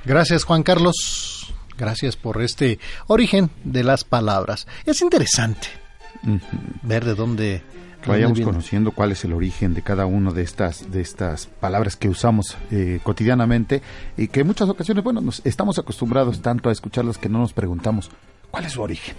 [0.06, 1.54] Gracias Juan Carlos.
[1.78, 4.68] Gracias por este origen de las palabras.
[4.86, 5.68] Es interesante
[6.84, 7.62] ver de dónde
[8.06, 8.52] Vayamos viene.
[8.52, 12.58] conociendo cuál es el origen de cada una de estas de estas palabras que usamos
[12.72, 13.82] eh, cotidianamente
[14.18, 17.54] y que en muchas ocasiones, bueno, nos estamos acostumbrados tanto a escucharlas que no nos
[17.54, 18.10] preguntamos
[18.52, 19.16] cuál es su origen,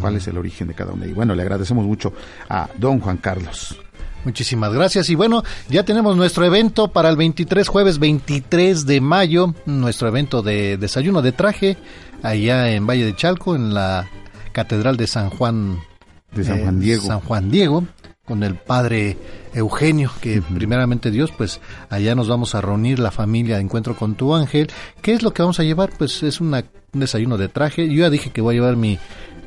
[0.00, 1.06] cuál es el origen de cada una.
[1.06, 2.12] Y bueno, le agradecemos mucho
[2.48, 3.78] a don Juan Carlos.
[4.24, 5.08] Muchísimas gracias.
[5.10, 10.42] Y bueno, ya tenemos nuestro evento para el 23, jueves 23 de mayo, nuestro evento
[10.42, 11.76] de desayuno de traje,
[12.22, 14.08] allá en Valle de Chalco, en la
[14.52, 15.78] Catedral de San Juan.
[16.32, 17.06] De San Juan Diego.
[17.06, 17.84] San Juan Diego,
[18.24, 19.16] con el padre
[19.54, 24.14] Eugenio, que primeramente Dios, pues allá nos vamos a reunir la familia de Encuentro con
[24.14, 24.70] tu Ángel.
[25.00, 25.90] ¿Qué es lo que vamos a llevar?
[25.96, 27.88] Pues es una, un desayuno de traje.
[27.88, 28.98] Yo ya dije que voy a llevar mi...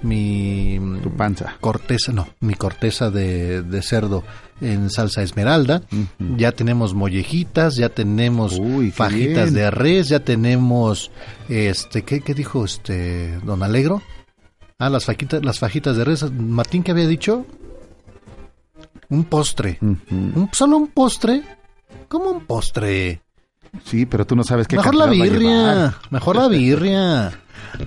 [0.03, 1.55] Mi tu panza.
[1.61, 4.23] Corteza, no, mi corteza de, de cerdo
[4.59, 5.83] en salsa esmeralda.
[6.37, 8.59] Ya tenemos mollejitas, ya tenemos
[8.93, 9.53] fajitas bien.
[9.53, 11.11] de res, ya tenemos
[11.49, 14.01] este ¿qué, qué dijo este Don Alegro?
[14.79, 16.31] Ah, las fajitas, las fajitas de res.
[16.31, 17.45] Martín, ¿qué había dicho?
[19.09, 19.77] Un postre.
[19.81, 21.43] ¿Un- ¿Solo un postre?
[22.07, 23.21] ¿Cómo un postre?
[23.85, 27.31] Sí, pero tú no sabes qué Mejor la birria, mejor la birria.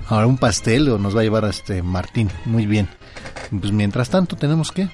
[0.09, 2.31] Ahora un pastel o nos va a llevar este Martín.
[2.45, 2.89] Muy bien.
[3.51, 4.89] Pues mientras tanto tenemos que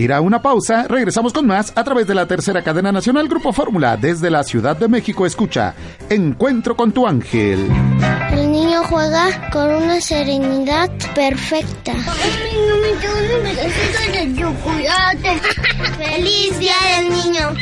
[0.00, 3.52] Ir a una pausa, regresamos con más a través de la tercera cadena nacional Grupo
[3.52, 5.26] Fórmula desde la Ciudad de México.
[5.26, 5.74] Escucha
[6.08, 7.68] Encuentro con tu ángel.
[8.32, 11.92] El niño juega con una serenidad perfecta.
[15.98, 17.54] ¡Feliz Día del Niño!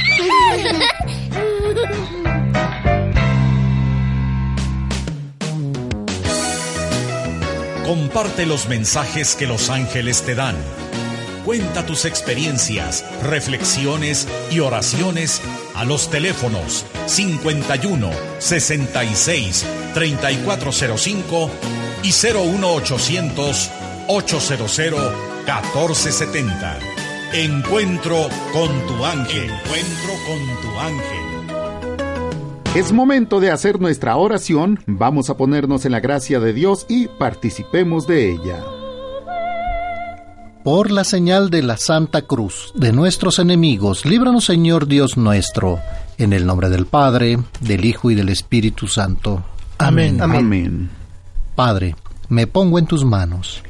[7.88, 10.54] Comparte los mensajes que los ángeles te dan.
[11.46, 15.40] Cuenta tus experiencias, reflexiones y oraciones
[15.74, 18.10] a los teléfonos 51
[18.40, 21.50] 66 3405
[22.02, 23.70] y 01800
[24.06, 24.80] 800
[25.46, 26.78] 1470.
[27.32, 29.50] Encuentro con tu ángel.
[29.50, 31.27] Encuentro con tu ángel.
[32.78, 34.78] Es momento de hacer nuestra oración.
[34.86, 38.64] Vamos a ponernos en la gracia de Dios y participemos de ella.
[40.62, 45.80] Por la señal de la Santa Cruz de nuestros enemigos, líbranos Señor Dios nuestro,
[46.18, 49.42] en el nombre del Padre, del Hijo y del Espíritu Santo.
[49.78, 50.22] Amén.
[50.22, 50.88] Amén.
[51.56, 51.96] Padre,
[52.28, 53.60] me pongo en tus manos.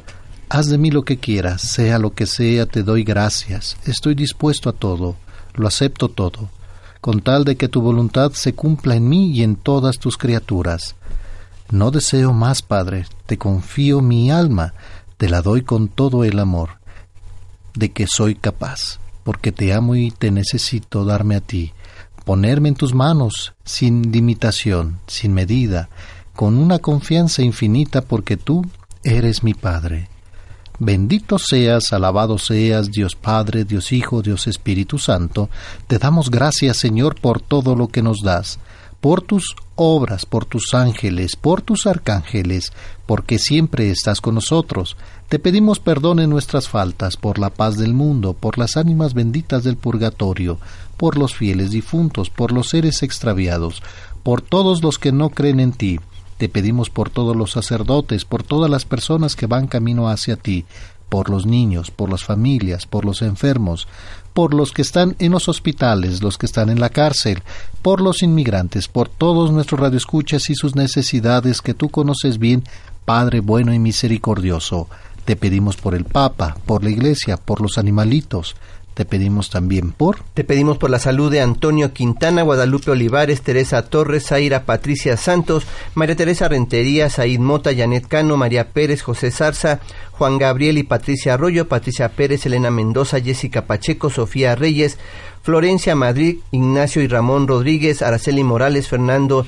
[0.51, 3.79] Haz de mí lo que quieras, sea lo que sea, te doy gracias.
[3.87, 5.17] Estoy dispuesto a todo,
[5.55, 6.51] lo acepto todo,
[7.01, 10.97] con tal de que tu voluntad se cumpla en mí y en todas tus criaturas.
[11.71, 14.75] No deseo más, Padre, te confío mi alma,
[15.17, 16.79] te la doy con todo el amor
[17.75, 21.73] de que soy capaz, porque te amo y te necesito darme a ti,
[22.25, 25.89] ponerme en tus manos, sin limitación, sin medida,
[26.35, 28.65] con una confianza infinita, porque tú
[29.05, 30.09] eres mi Padre.
[30.81, 35.51] Bendito seas, alabado seas, Dios Padre, Dios Hijo, Dios Espíritu Santo,
[35.89, 38.61] te damos gracias, Señor, por todo lo que nos das,
[39.01, 42.73] por tus obras, por tus ángeles, por tus arcángeles,
[43.07, 44.97] porque siempre estás con nosotros.
[45.29, 49.65] Te pedimos perdón en nuestras faltas, por la paz del mundo, por las ánimas benditas
[49.65, 50.59] del purgatorio,
[50.97, 53.83] por los fieles difuntos, por los seres extraviados,
[54.23, 55.99] por todos los que no creen en ti.
[56.39, 60.65] Te pedimos por todos los sacerdotes, por todas las personas que van camino hacia ti,
[61.09, 63.89] por los niños, por las familias, por los enfermos,
[64.35, 67.43] por los que están en los hospitales, los que están en la cárcel,
[67.83, 72.63] por los inmigrantes, por todos nuestros radioescuchas y sus necesidades que tú conoces bien,
[73.05, 74.89] Padre bueno y misericordioso.
[75.25, 78.55] Te pedimos por el Papa, por la Iglesia, por los animalitos,
[78.99, 80.25] te pedimos también por...
[80.35, 85.69] Te pedimos por la salud de Antonio Quintana, Guadalupe Olivares, Teresa Torres, Zaira Patricia Santos,
[85.95, 89.79] María Teresa Rentería, Said Mota, Janet Cano, María Pérez, José Zarza,
[90.11, 94.99] Juan Gabriel y Patricia Arroyo, Patricia Pérez, Elena Mendoza, Jessica Pacheco, Sofía Reyes,
[95.45, 99.47] Florencia Madrid, Ignacio y Ramón Rodríguez, Araceli Morales, Fernando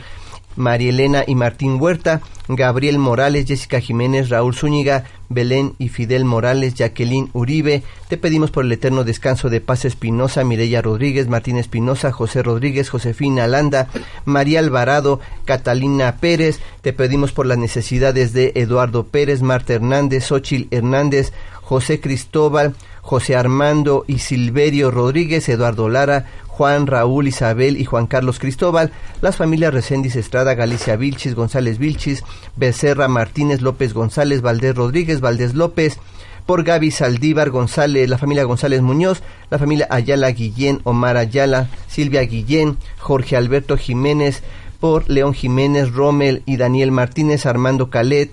[0.56, 6.74] María Elena y Martín Huerta, Gabriel Morales, Jessica Jiménez, Raúl Zúñiga, Belén y Fidel Morales,
[6.74, 7.82] Jacqueline Uribe.
[8.08, 12.90] Te pedimos por el eterno descanso de Paz Espinosa, Mireya Rodríguez, Martín Espinosa, José Rodríguez,
[12.90, 13.88] Josefina Alanda,
[14.24, 16.58] María Alvarado, Catalina Pérez.
[16.82, 21.32] Te pedimos por las necesidades de Eduardo Pérez, Marta Hernández, Xochil Hernández,
[21.62, 26.26] José Cristóbal, José Armando y Silverio Rodríguez, Eduardo Lara,
[26.60, 28.92] Juan, Raúl, Isabel y Juan Carlos Cristóbal,
[29.22, 32.22] las familias Reséndiz Estrada, Galicia Vilchis, González Vilchis,
[32.54, 35.98] Becerra Martínez, López González, Valdés Rodríguez, Valdés López,
[36.44, 42.20] por Gaby Saldívar González, la familia González Muñoz, la familia Ayala Guillén, Omar Ayala, Silvia
[42.24, 44.42] Guillén, Jorge Alberto Jiménez,
[44.80, 48.32] por León Jiménez, Rommel y Daniel Martínez, Armando Calet,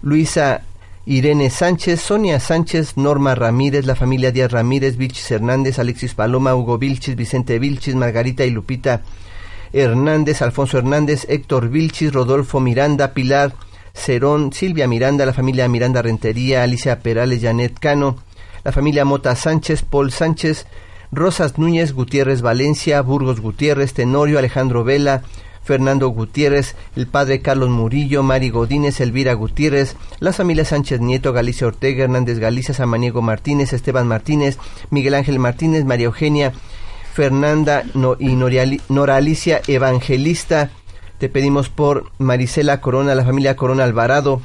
[0.00, 0.62] Luisa
[1.06, 6.78] Irene Sánchez, Sonia Sánchez, Norma Ramírez, la familia Díaz Ramírez, Vilchis Hernández, Alexis Paloma, Hugo
[6.78, 9.02] Vilchis, Vicente Vilchis, Margarita y Lupita
[9.74, 13.52] Hernández, Alfonso Hernández, Héctor Vilchis, Rodolfo Miranda, Pilar
[13.92, 18.16] Cerón, Silvia Miranda, la familia Miranda Rentería, Alicia Perales, Janet Cano,
[18.64, 20.66] la familia Mota Sánchez, Paul Sánchez,
[21.12, 25.22] Rosas Núñez, Gutiérrez Valencia, Burgos Gutiérrez, Tenorio, Alejandro Vela,
[25.64, 31.66] Fernando Gutiérrez, el padre Carlos Murillo, Mari Godínez, Elvira Gutiérrez, las familias Sánchez Nieto, Galicia
[31.66, 34.58] Ortega, Hernández Galicia, Samaniego Martínez, Esteban Martínez,
[34.90, 36.52] Miguel Ángel Martínez, María Eugenia,
[37.14, 37.84] Fernanda
[38.18, 38.36] y
[38.88, 40.70] Nora Alicia Evangelista.
[41.18, 44.42] Te pedimos por Marisela Corona, la familia Corona Alvarado,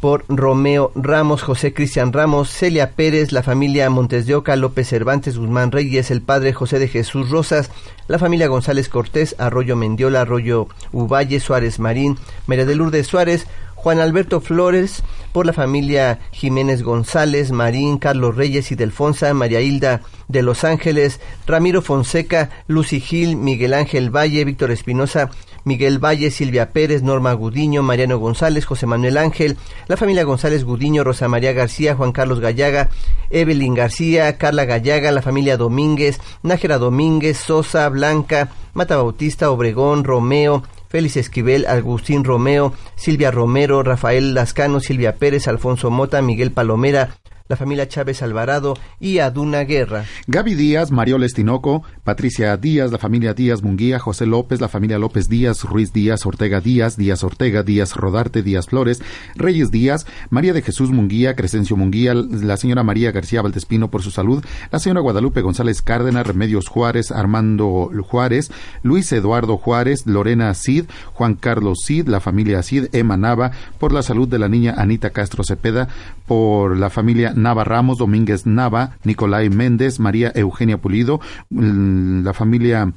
[0.00, 5.38] por Romeo Ramos, José Cristian Ramos, Celia Pérez, la familia Montes de Oca, López Cervantes,
[5.38, 7.70] Guzmán Reyes, el padre José de Jesús Rosas,
[8.08, 14.00] la familia González Cortés, Arroyo Mendiola, Arroyo Uvalle, Suárez Marín, María de Lourdes Suárez, Juan
[14.00, 15.02] Alberto Flores,
[15.32, 21.20] por la familia Jiménez González, Marín, Carlos Reyes y Delfonsa, María Hilda de Los Ángeles,
[21.46, 25.30] Ramiro Fonseca, Lucy Gil, Miguel Ángel Valle, Víctor Espinosa,
[25.66, 29.56] Miguel Valle, Silvia Pérez, Norma Gudiño, Mariano González, José Manuel Ángel,
[29.88, 32.88] la familia González Gudiño, Rosa María García, Juan Carlos Gallaga,
[33.30, 40.62] Evelyn García, Carla Gallaga, la familia Domínguez, Nájera Domínguez, Sosa, Blanca, Mata Bautista, Obregón, Romeo,
[40.88, 47.16] Félix Esquivel, Agustín Romeo, Silvia Romero, Rafael Lascano, Silvia Pérez, Alfonso Mota, Miguel Palomera,
[47.48, 50.04] la familia Chávez Alvarado y Aduna Guerra.
[50.26, 55.28] Gaby Díaz, Mariola Estinoco, Patricia Díaz, la familia Díaz Munguía, José López, la familia López
[55.28, 59.02] Díaz, Ruiz Díaz, Ortega Díaz, Díaz Ortega, Díaz Rodarte, Díaz Flores,
[59.34, 64.10] Reyes Díaz, María de Jesús Munguía, Crescencio Munguía, la señora María García Valdespino por su
[64.10, 68.50] salud, la señora Guadalupe González Cárdenas, Remedios Juárez, Armando Juárez,
[68.82, 74.02] Luis Eduardo Juárez, Lorena Cid, Juan Carlos Cid, la familia Cid, Emma Nava, por la
[74.02, 75.88] salud de la niña Anita Castro Cepeda,
[76.26, 82.92] por la familia Nava Ramos, Domínguez Nava, Nicolai Méndez, María Eugenia Pulido, mm, la familia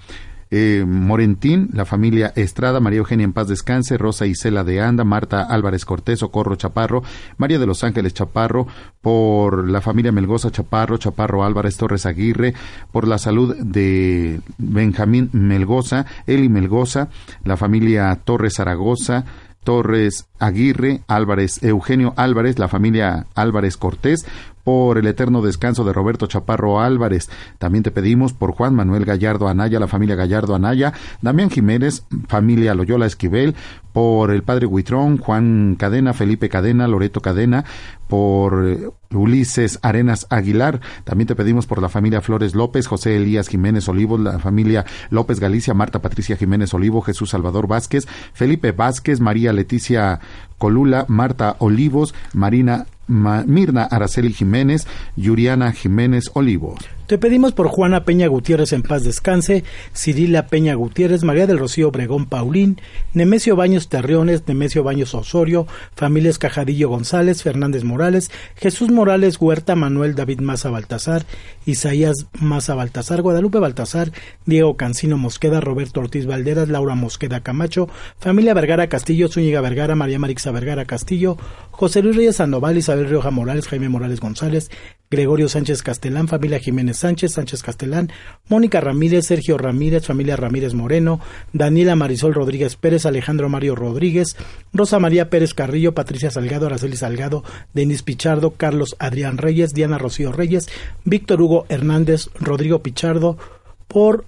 [0.51, 5.43] eh, Morentín, la familia Estrada, María Eugenia en paz descanse, Rosa Isela de Anda, Marta
[5.43, 7.03] Álvarez Cortés, Socorro Chaparro,
[7.37, 8.67] María de los Ángeles Chaparro,
[9.01, 12.55] por la familia Melgoza Chaparro, Chaparro Álvarez Torres Aguirre,
[12.91, 17.09] por la salud de Benjamín Melgoza, Eli Melgoza,
[17.43, 19.25] la familia Torres Zaragoza,
[19.63, 24.25] Torres Aguirre, Álvarez, Eugenio Álvarez, la familia Álvarez Cortés,
[24.69, 27.27] por el eterno descanso de Roberto Chaparro Álvarez.
[27.57, 30.93] También te pedimos por Juan Manuel Gallardo Anaya, la familia Gallardo Anaya,
[31.23, 33.55] Damián Jiménez, familia Loyola Esquivel,
[33.93, 37.65] por el padre Huitrón, Juan Cadena, Felipe Cadena, Loreto Cadena,
[38.07, 40.81] por eh, Ulises Arenas Aguilar.
[41.03, 45.39] También te pedimos por la familia Flores López, José Elías Jiménez Olivo, la familia López
[45.39, 50.19] Galicia, Marta Patricia Jiménez Olivo, Jesús Salvador Vázquez, Felipe Vázquez, María Leticia
[50.59, 54.85] Colula, Marta Olivos, Marina Mirna Araceli Jiménez,
[55.17, 56.75] Yuriana Jiménez Olivo.
[57.09, 59.63] Te pedimos por Juana Peña Gutiérrez en paz descanse,
[59.95, 62.79] Cirila Peña Gutiérrez, María del Rocío Obregón Paulín,
[63.15, 65.65] Nemesio Baños Terriones, Nemesio Baños Osorio,
[65.95, 71.25] familias Cajadillo González, Fernández Morales, Jesús Morales Huerta, Manuel David Maza Baltasar,
[71.65, 74.11] Isaías Maza Baltasar, Guadalupe Baltasar,
[74.45, 80.19] Diego Cancino Mosqueda, Roberto Ortiz Valderas, Laura Mosqueda Camacho, familia Vergara Castillo, Zúñiga Vergara, María
[80.19, 81.39] Marixa Vergara Castillo,
[81.71, 84.69] José Luis Reyes Sandoval, Isabel Rioja Morales, Jaime Morales González,
[85.11, 88.11] Gregorio Sánchez Castelán, familia Jiménez Sánchez, Sánchez Castelán,
[88.47, 91.19] Mónica Ramírez, Sergio Ramírez, familia Ramírez Moreno,
[91.51, 94.37] Daniela Marisol Rodríguez Pérez, Alejandro Mario Rodríguez,
[94.71, 100.31] Rosa María Pérez Carrillo, Patricia Salgado, Araceli Salgado, Denis Pichardo, Carlos Adrián Reyes, Diana Rocío
[100.31, 100.67] Reyes,
[101.05, 103.39] Víctor Hugo Hernández, Rodrigo Pichardo,
[103.87, 104.25] por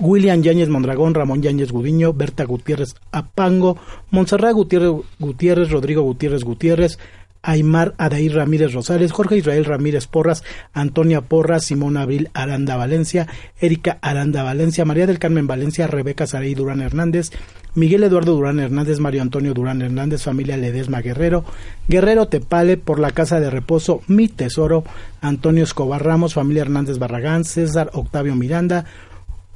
[0.00, 3.76] William Yáñez Mondragón, Ramón Yáñez Gudiño, Berta Gutiérrez Apango,
[4.12, 7.00] Montserrat Gutiérrez, Gutiérrez, Rodrigo Gutiérrez Gutiérrez,
[7.42, 13.26] Aymar Adair Ramírez Rosales, Jorge Israel Ramírez Porras, Antonia Porras, Simón Abril Aranda Valencia,
[13.60, 17.30] Erika Aranda Valencia, María del Carmen Valencia, Rebeca Saray Durán Hernández,
[17.74, 21.44] Miguel Eduardo Durán Hernández, Mario Antonio Durán Hernández, familia Ledesma Guerrero,
[21.86, 24.84] Guerrero Tepale, por la Casa de Reposo, Mi Tesoro,
[25.20, 28.84] Antonio Escobar Ramos, familia Hernández Barragán, César Octavio Miranda,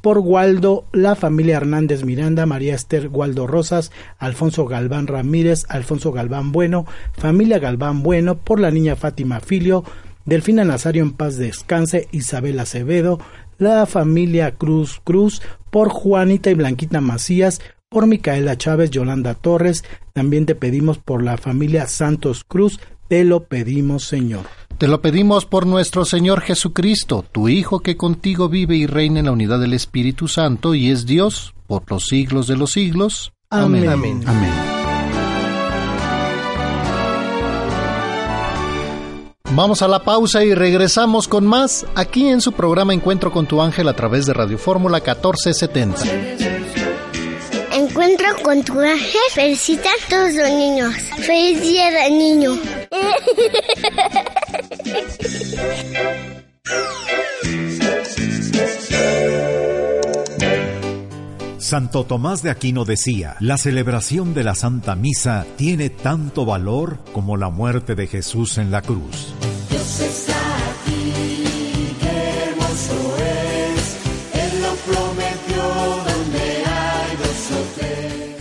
[0.02, 6.50] por Waldo, la familia Hernández Miranda, María Esther Waldo Rosas, Alfonso Galván Ramírez, Alfonso Galván
[6.50, 9.84] Bueno, familia Galván Bueno, por la niña Fátima Filio,
[10.24, 13.20] Delfina Nazario en paz descanse, Isabel Acevedo,
[13.58, 20.46] la familia Cruz Cruz, por Juanita y Blanquita Macías, por Micaela Chávez, Yolanda Torres, también
[20.46, 24.46] te pedimos por la familia Santos Cruz, te lo pedimos Señor.
[24.82, 29.26] Te lo pedimos por nuestro Señor Jesucristo, tu Hijo que contigo vive y reina en
[29.26, 33.32] la unidad del Espíritu Santo y es Dios por los siglos de los siglos.
[33.48, 33.88] Amén.
[33.88, 34.24] Amén.
[34.26, 34.50] Amén.
[39.52, 43.62] Vamos a la pausa y regresamos con más aquí en su programa Encuentro con tu
[43.62, 46.51] ángel a través de Radio Fórmula 1470.
[47.92, 49.20] Encuentro con tu ángel.
[49.32, 50.94] Felicita a todos los niños.
[51.18, 52.58] Feliz día del niño.
[61.58, 67.36] Santo Tomás de Aquino decía, la celebración de la Santa Misa tiene tanto valor como
[67.36, 69.34] la muerte de Jesús en la cruz.
[69.68, 70.41] Dios está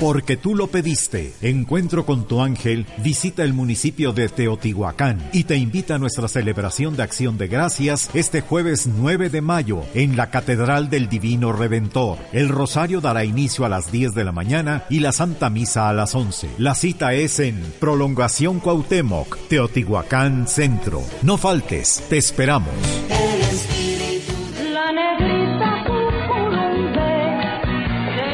[0.01, 1.31] Porque tú lo pediste.
[1.43, 6.97] Encuentro con tu ángel, visita el municipio de Teotihuacán y te invita a nuestra celebración
[6.97, 12.17] de acción de gracias este jueves 9 de mayo en la Catedral del Divino Redentor.
[12.33, 15.93] El rosario dará inicio a las 10 de la mañana y la Santa Misa a
[15.93, 16.49] las 11.
[16.57, 21.03] La cita es en Prolongación Cuauhtémoc, Teotihuacán Centro.
[21.21, 22.73] No faltes, te esperamos.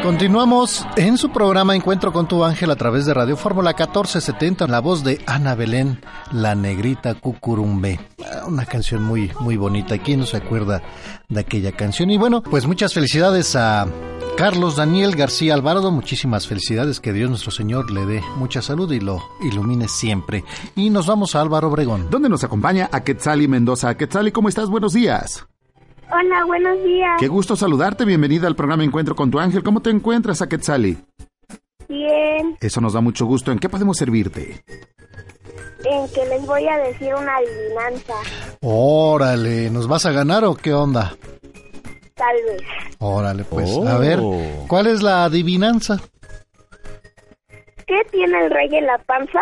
[0.08, 4.72] Continuamos en su programa Encuentro con tu ángel a través de Radio Fórmula 1470 en
[4.72, 6.00] la voz de Ana Belén,
[6.32, 8.00] la negrita cucurumbe.
[8.48, 9.98] Una canción muy muy bonita.
[9.98, 10.82] ¿Quién no se acuerda
[11.28, 12.10] de aquella canción?
[12.10, 13.86] Y bueno, pues muchas felicidades a
[14.38, 19.02] Carlos Daniel García Alvarado, muchísimas felicidades, que Dios nuestro Señor le dé mucha salud y
[19.02, 20.46] lo ilumine siempre.
[20.78, 22.08] Y nos vamos a Álvaro Obregón.
[22.10, 23.98] ¿Dónde nos acompaña a Quetzali Mendoza?
[23.98, 24.70] Quetzali, ¿cómo estás?
[24.70, 25.46] Buenos días.
[26.12, 27.18] Hola, buenos días.
[27.20, 29.64] Qué gusto saludarte, bienvenida al programa Encuentro con tu ángel.
[29.64, 30.98] ¿Cómo te encuentras, a Quetzali?
[31.90, 33.52] Bien, Eso nos da mucho gusto.
[33.52, 34.64] ¿En qué podemos servirte?
[35.90, 38.14] en que les voy a decir una adivinanza,
[38.62, 41.16] Órale, ¿nos vas a ganar o qué onda?
[42.16, 42.62] tal vez.
[42.98, 43.88] Órale, pues Oh.
[43.88, 44.20] a ver,
[44.68, 45.98] ¿cuál es la adivinanza?
[47.86, 49.40] ¿Qué tiene el rey en la panza?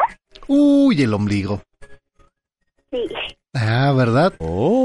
[0.48, 1.62] Uy, el ombligo.
[2.92, 3.08] Sí.
[3.58, 4.34] Ah, ¿verdad?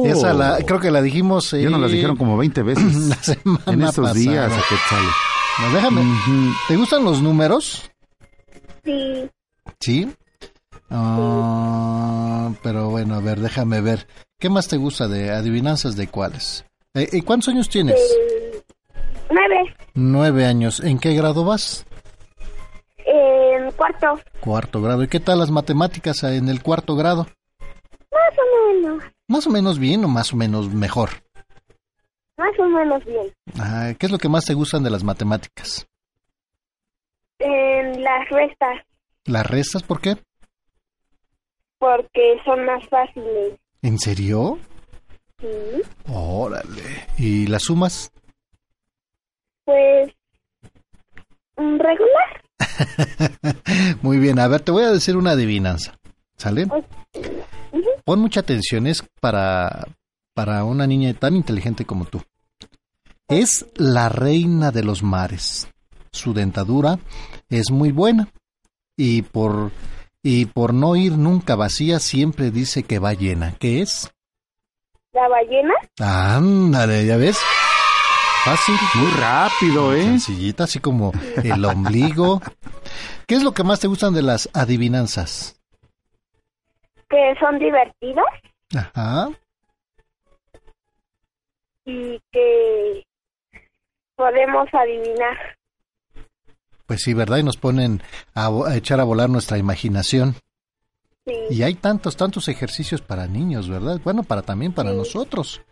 [0.04, 1.50] Esa la, creo que la dijimos.
[1.50, 2.94] Ya nos la eh, dijeron como 20 veces.
[3.08, 4.14] la semana en estos pasada.
[4.14, 5.08] días, a Quetzali.
[5.60, 6.02] No, déjame.
[6.68, 7.90] ¿Te gustan los números?
[8.84, 9.28] Sí.
[9.80, 10.12] Sí.
[10.88, 14.06] Ah, pero bueno, a ver, déjame ver.
[14.38, 16.64] ¿Qué más te gusta de adivinanzas de cuáles?
[16.94, 17.96] Eh, ¿Y cuántos años tienes?
[17.98, 18.62] Eh,
[19.30, 19.74] nueve.
[19.94, 20.78] Nueve años.
[20.80, 21.84] ¿En qué grado vas?
[23.04, 24.20] En cuarto.
[24.40, 25.02] Cuarto grado.
[25.02, 27.26] ¿Y qué tal las matemáticas en el cuarto grado?
[28.30, 29.04] Más o menos.
[29.28, 31.10] ¿Más o menos bien o más o menos mejor?
[32.36, 33.32] Más o menos bien.
[33.58, 35.86] Ah, ¿Qué es lo que más te gustan de las matemáticas?
[37.38, 38.84] En las restas,
[39.24, 40.16] ¿Las restas por qué?
[41.78, 43.58] porque son más fáciles.
[43.80, 44.58] ¿En serio?
[45.40, 45.46] Sí.
[46.12, 47.06] Órale.
[47.16, 48.12] ¿Y las sumas?
[49.64, 50.12] Pues.
[51.56, 52.42] mm, regular.
[54.02, 55.96] Muy bien, a ver, te voy a decir una adivinanza.
[56.36, 56.66] ¿Sale?
[58.04, 59.86] Pon mucha atención, es para,
[60.34, 62.22] para una niña tan inteligente como tú.
[63.28, 65.68] Es la reina de los mares.
[66.12, 66.98] Su dentadura
[67.48, 68.28] es muy buena
[68.96, 69.70] y por
[70.22, 73.54] y por no ir nunca vacía siempre dice que va llena.
[73.58, 74.10] ¿Qué es?
[75.12, 75.74] ¿La ballena?
[75.98, 77.38] Ándale, ¿ya ves?
[78.44, 78.74] Fácil.
[78.94, 80.02] Muy rápido, ¿eh?
[80.02, 82.40] Sencillita, así como el ombligo.
[83.26, 85.59] ¿Qué es lo que más te gustan de las adivinanzas?
[87.10, 88.24] Que son divertidas
[88.74, 89.28] Ajá.
[91.84, 93.02] y que
[94.14, 95.36] podemos adivinar.
[96.86, 97.38] Pues sí, ¿verdad?
[97.38, 98.02] Y nos ponen
[98.34, 100.34] a, echar a volar nuestra imaginación.
[101.26, 101.34] Sí.
[101.50, 104.00] Y hay tantos, tantos ejercicios para niños, ¿verdad?
[104.02, 105.62] Bueno, para también para nosotros.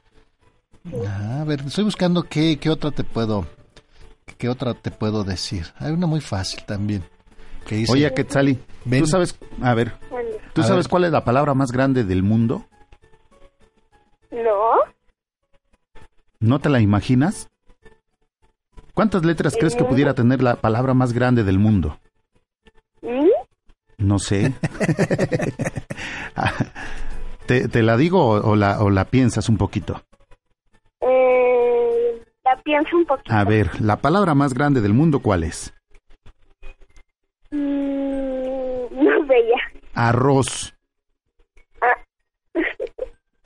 [1.06, 3.47] Ah, a ver, estoy buscando qué, qué otra te puedo,
[4.39, 5.66] qué otra te puedo decir.
[5.78, 7.05] Hay una muy fácil también.
[7.66, 9.01] Que dice, Oye, Quetzali, Ven.
[9.01, 9.93] ¿tú sabes, a ver,
[10.59, 10.91] ¿tú A sabes ver.
[10.91, 12.65] cuál es la palabra más grande del mundo?
[14.33, 14.73] No,
[16.41, 17.49] ¿No te la imaginas?
[18.93, 21.99] ¿Cuántas letras crees que pudiera tener la palabra más grande del mundo?
[23.03, 23.29] ¿Mm?
[23.99, 24.53] No sé.
[27.47, 30.03] ¿Te, te la digo o, o la, o la piensas un poquito?
[31.01, 33.33] eh, la pienso un poquito.
[33.33, 35.73] A ver, la palabra más grande del mundo, ¿cuál es?
[37.53, 37.57] Mm,
[39.05, 39.57] no veía.
[39.99, 40.75] Arroz.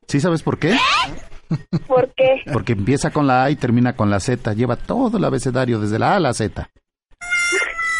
[0.06, 0.76] ¿Sí sabes por qué?
[1.86, 2.42] ¿Por qué?
[2.52, 4.52] Porque empieza con la A y termina con la Z.
[4.52, 6.68] Lleva todo el abecedario desde la A a la Z.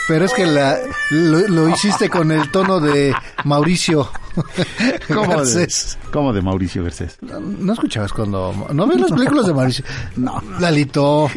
[0.09, 0.79] Pero es que la,
[1.11, 3.15] lo, lo hiciste con el tono de
[3.45, 4.11] Mauricio.
[5.09, 5.99] ¿Cómo de, Garcés.
[6.13, 7.19] ¿Cómo de Mauricio Garcés?
[7.21, 8.67] ¿No escuchabas cuando...
[8.73, 9.85] ¿No ves las películas de Mauricio?
[10.17, 10.43] No.
[10.59, 11.31] Lalito,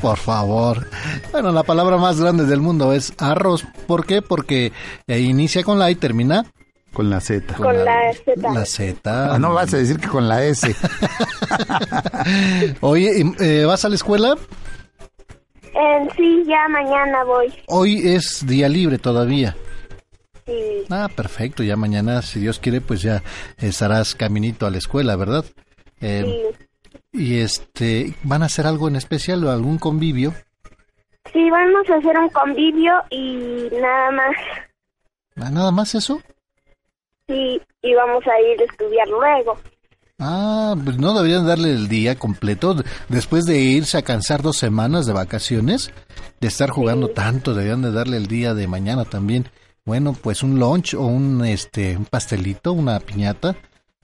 [0.00, 0.88] por favor.
[1.30, 3.64] Bueno, la palabra más grande del mundo es arroz.
[3.86, 4.22] ¿Por qué?
[4.22, 4.72] Porque
[5.06, 6.44] eh, inicia con la y termina...
[6.92, 7.54] Con la Z.
[7.54, 8.52] Con la Z.
[8.52, 9.34] La Z.
[9.34, 10.76] Ah, no vas a decir que con la S.
[12.82, 14.36] Oye, ¿y, eh, ¿vas a la escuela?
[15.82, 17.52] Eh, sí, ya mañana voy.
[17.66, 19.56] Hoy es día libre todavía.
[20.46, 20.84] Sí.
[20.90, 21.62] Ah, perfecto.
[21.62, 23.22] Ya mañana, si Dios quiere, pues ya
[23.58, 25.44] estarás caminito a la escuela, ¿verdad?
[26.00, 26.52] Eh,
[27.12, 30.34] Y este, ¿van a hacer algo en especial o algún convivio?
[31.32, 34.36] Sí, vamos a hacer un convivio y nada más.
[35.36, 36.20] Ah, ¿Nada más eso?
[37.28, 39.58] Sí, y vamos a ir a estudiar luego.
[40.24, 42.76] Ah, pues no deberían darle el día completo
[43.08, 45.90] después de irse a cansar dos semanas de vacaciones,
[46.40, 49.48] de estar jugando tanto, deberían de darle el día de mañana también.
[49.84, 53.56] Bueno, pues un lunch o un este un pastelito, una piñata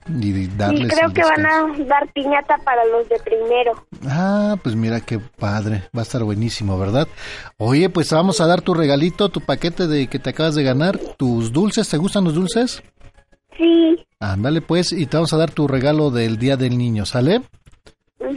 [0.09, 3.85] y Y darles creo el que van a dar piñata para los de primero.
[4.05, 7.07] Ah, pues mira qué padre, va a estar buenísimo, ¿verdad?
[7.57, 10.97] Oye, pues vamos a dar tu regalito, tu paquete de que te acabas de ganar,
[11.17, 12.83] tus dulces, ¿te gustan los dulces?
[13.59, 13.97] Sí.
[14.21, 17.41] Ándale pues, y te vamos a dar tu regalo del Día del Niño, ¿sale?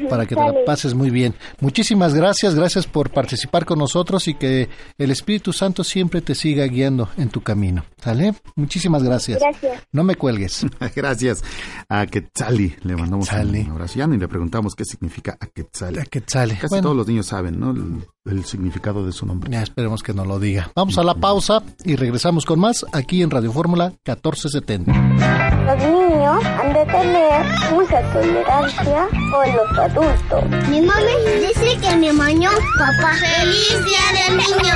[0.08, 1.34] Para que te la pases muy bien.
[1.60, 6.64] Muchísimas gracias, gracias por participar con nosotros y que el Espíritu Santo siempre te siga
[6.66, 8.34] guiando en tu camino, ¿sale?
[8.56, 9.40] Muchísimas gracias.
[9.40, 9.82] Gracias.
[9.92, 10.66] No me cuelgues.
[10.96, 11.42] Gracias
[11.88, 12.74] a Quetzali.
[12.82, 13.98] Le mandamos un abrazo.
[13.98, 15.98] Ya ni le preguntamos qué significa a Quetzali.
[16.10, 16.54] Quetzali.
[16.54, 16.82] Casi Bueno.
[16.82, 17.70] todos los niños saben, ¿no?
[17.72, 19.50] El, el significado de su nombre.
[19.50, 20.70] Ya esperemos que no lo diga.
[20.74, 25.51] Vamos a la pausa y regresamos con más aquí en Radio Fórmula 1470.
[25.66, 30.68] Los niños han de tener mucha tolerancia con los adultos.
[30.68, 33.14] Mi mami dice que me mañó, papá.
[33.14, 34.74] ¡Feliz Día del Niño!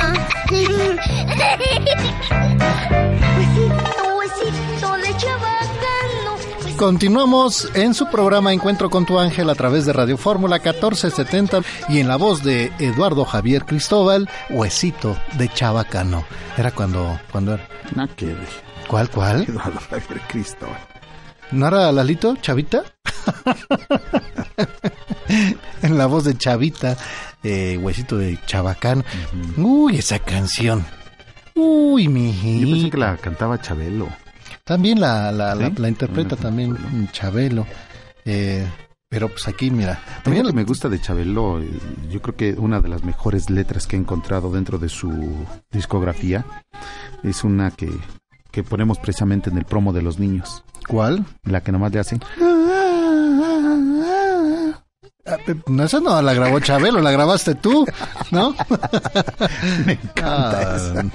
[4.17, 6.77] Huesito de chabacano.
[6.77, 11.99] Continuamos en su programa Encuentro con tu ángel a través de Radio Fórmula 1470 y
[11.99, 16.23] en la voz de Eduardo Javier Cristóbal, Huesito de Chabacano.
[16.55, 17.67] Era cuando, cuando era.
[17.93, 18.35] No, que
[18.87, 19.43] ¿Cuál, cuál?
[19.47, 20.77] Eduardo Javier Cristóbal.
[21.51, 22.83] ¿No era Lalito, Chavita?
[25.81, 26.97] en la voz de Chavita,
[27.43, 29.03] eh, Huesito de Chabacano.
[29.57, 30.85] Uy, esa canción.
[31.55, 34.07] Uy, mi Yo pensé que la cantaba Chabelo.
[34.63, 35.73] También la, la, la- ¿Sí?
[35.77, 37.65] la interpreta también Chabelo.
[38.25, 38.67] Eh,
[39.09, 40.01] pero pues aquí, mira.
[40.23, 41.69] También lo que me gusta de Chabelo, eh,
[42.09, 46.45] yo creo que una de las mejores letras que he encontrado dentro de su discografía
[47.23, 47.89] es una que,
[48.57, 50.63] que ponemos precisamente en el promo de los niños.
[50.87, 51.23] ¿Cuál?
[51.43, 52.19] La que nomás le hacen.
[55.29, 57.85] Ah, No, esa no la grabó Chabelo, la grabaste tú,
[58.31, 58.55] ¿no?
[59.85, 61.05] Me encanta esa.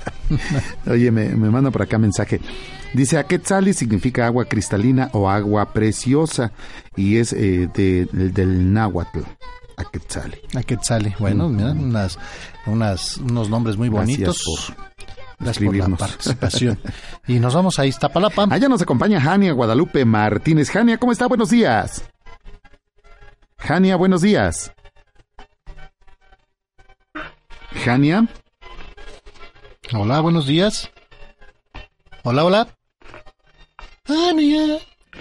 [0.89, 2.41] Oye, me, me manda por acá mensaje.
[2.95, 6.53] Dice, Aquetzali significa agua cristalina o agua preciosa
[6.95, 9.21] y es eh, de- del- del náhuatl.
[9.79, 10.37] Aquetzali.
[10.55, 11.13] Aquetzali.
[11.19, 12.19] Bueno, mira, unas,
[12.67, 14.45] unas, unos nombres muy Gracias bonitos.
[14.77, 14.92] por
[15.43, 16.79] Gracias por la participación.
[17.27, 18.47] y nos vamos a Iztapalapa.
[18.51, 20.71] Allá nos acompaña Jania Guadalupe Martínez.
[20.71, 21.27] Jania, ¿cómo está?
[21.27, 22.05] Buenos días.
[23.59, 24.73] Jania, buenos días.
[27.85, 28.27] Jania.
[29.93, 30.91] Hola, buenos días.
[32.23, 32.69] Hola, hola.
[34.07, 34.79] Jania.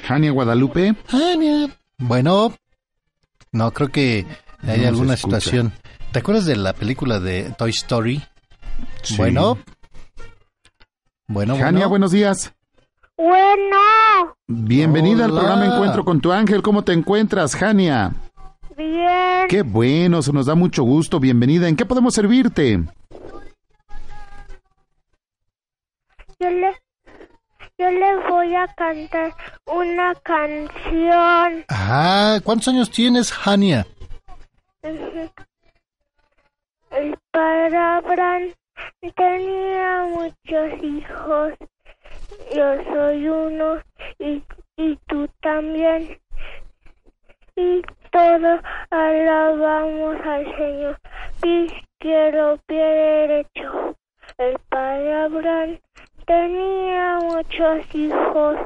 [0.08, 0.96] Jania Guadalupe.
[1.08, 1.70] Jania.
[1.98, 2.54] Bueno,
[3.52, 4.26] no creo que
[4.64, 5.74] hay No se alguna situación.
[6.12, 8.22] ¿Te acuerdas de la película de Toy Story?
[9.02, 9.18] Sí.
[9.18, 9.58] Bueno.
[11.32, 11.90] Bueno, Jania, bueno.
[11.90, 12.54] buenos días.
[13.18, 16.62] Bueno, Bienvenida al programa Encuentro con tu ángel.
[16.62, 18.12] ¿Cómo te encuentras, Jania?
[18.76, 19.48] bien.
[19.48, 21.20] Qué bueno, se nos da mucho gusto.
[21.22, 21.70] Bienvenida.
[21.70, 22.84] ¿En qué podemos servirte?
[26.40, 26.74] Yo le,
[27.78, 29.34] yo le voy a cantar
[29.68, 31.64] una canción.
[31.70, 33.88] Ah, ¿cuántos años tienes, Jania?
[34.82, 35.32] El
[37.32, 38.52] padre Abraham
[39.10, 41.54] tenía muchos hijos.
[42.56, 43.82] Yo soy uno
[44.20, 44.44] y,
[44.78, 46.20] y tú también.
[47.56, 48.62] Y todos
[48.92, 50.98] alabamos al Señor.
[51.44, 53.96] Izquierdo, pie derecho.
[54.38, 55.80] El padre Abraham
[56.26, 58.58] tenía muchos hijos.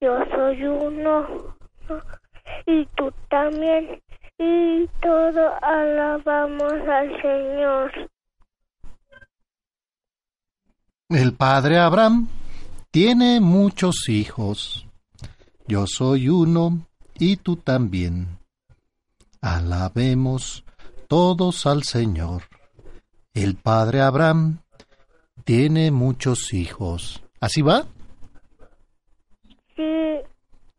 [0.00, 1.56] Yo soy uno
[2.66, 4.00] y tú también.
[4.38, 7.92] Y todos alabamos al Señor.
[11.08, 12.28] El padre Abraham
[12.90, 14.86] tiene muchos hijos.
[15.66, 16.86] Yo soy uno
[17.18, 18.38] y tú también.
[19.40, 20.64] Alabemos
[21.08, 22.44] todos al Señor.
[23.34, 24.60] El padre Abraham
[25.44, 27.22] tiene muchos hijos.
[27.40, 27.84] ¿Así va?
[29.76, 29.82] Sí,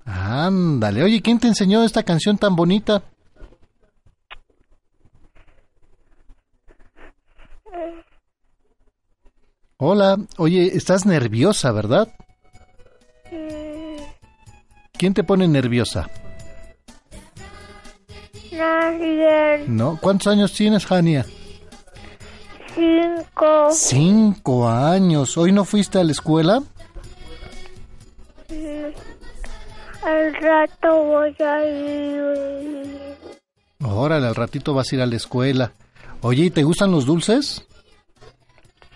[0.05, 1.03] Ándale.
[1.03, 3.03] Oye, ¿quién te enseñó esta canción tan bonita?
[9.77, 10.17] Hola.
[10.37, 12.07] Oye, estás nerviosa, ¿verdad?
[13.31, 13.97] mm,
[14.97, 16.09] ¿Quién te pone nerviosa?
[18.51, 19.65] nadie.
[19.67, 19.99] ¿No?
[20.01, 21.25] ¿Cuántos años tienes, Jania?
[22.73, 23.69] Cinco.
[23.71, 25.37] Cinco años.
[25.37, 26.61] ¿Hoy no fuiste a la escuela?
[28.49, 33.17] Mm, Al rato voy a ir.
[33.83, 35.73] Órale, al ratito vas a ir a la escuela.
[36.21, 37.65] Oye, ¿y te gustan los dulces?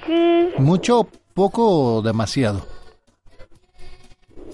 [0.09, 2.65] Sí, ¿Mucho, poco o demasiado?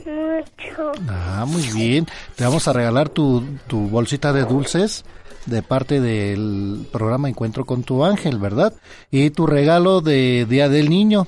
[0.05, 0.91] mucho.
[1.09, 2.05] Ah, muy bien.
[2.35, 5.05] Te vamos a regalar tu, tu bolsita de dulces
[5.45, 8.73] de parte del programa Encuentro con tu ángel, ¿verdad?
[9.11, 11.27] Y tu regalo de Día del Niño.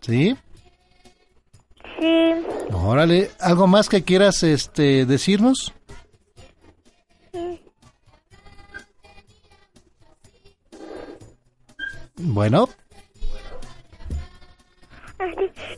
[0.00, 0.36] ¿Sí?
[2.00, 2.32] Sí,
[2.72, 5.72] Órale, ¿algo más que quieras este decirnos?
[12.18, 12.68] Bueno,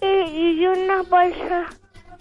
[0.00, 1.66] y, una bolsa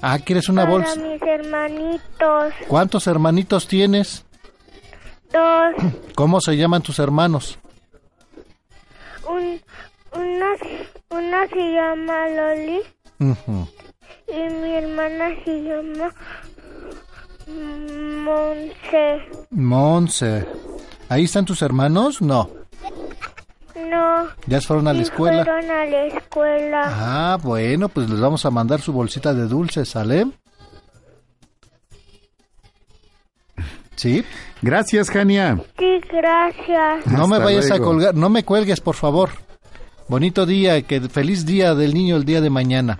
[0.02, 0.96] ah, ¿quieres una para bolsa?
[0.96, 2.54] mis hermanitos.
[2.68, 4.26] ¿Cuántos hermanitos tienes?
[5.32, 5.94] Dos.
[6.16, 7.60] ¿Cómo se llaman tus hermanos?
[9.30, 9.62] Un,
[10.14, 10.54] una,
[11.10, 12.82] una se llama Loli
[13.20, 16.14] y mi hermana se llama
[17.48, 19.22] Monse.
[19.52, 20.46] Monse.
[21.10, 22.22] ¿Ahí están tus hermanos?
[22.22, 22.50] No.
[23.90, 24.28] No.
[24.48, 25.44] ¿Ya fueron a la sí escuela?
[25.46, 26.82] Fueron a la escuela.
[26.86, 30.28] Ah, bueno, pues les vamos a mandar su bolsita de dulces, ¿sale?
[33.96, 34.24] ¿Sí?
[34.62, 35.60] Gracias, Jania.
[35.78, 37.08] Sí, gracias.
[37.08, 39.30] No me vayas a colgar, no me cuelgues, por favor.
[40.08, 42.98] Bonito día, que feliz día del niño el día de mañana.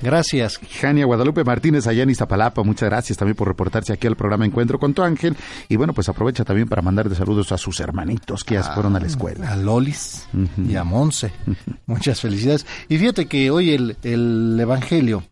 [0.00, 0.60] Gracias.
[0.80, 4.78] Jania Guadalupe Martínez allá en Iztapalapa, muchas gracias también por reportarse aquí al programa Encuentro
[4.78, 5.36] con tu ángel.
[5.68, 9.00] Y bueno, pues aprovecha también para mandarle saludos a sus hermanitos que ya fueron a
[9.00, 9.52] la escuela.
[9.52, 10.28] A Lolis
[10.68, 11.32] y a Monse.
[11.86, 12.66] Muchas felicidades.
[12.88, 15.24] Y fíjate que hoy el, el Evangelio,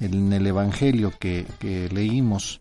[0.00, 2.60] en el Evangelio que, que leímos,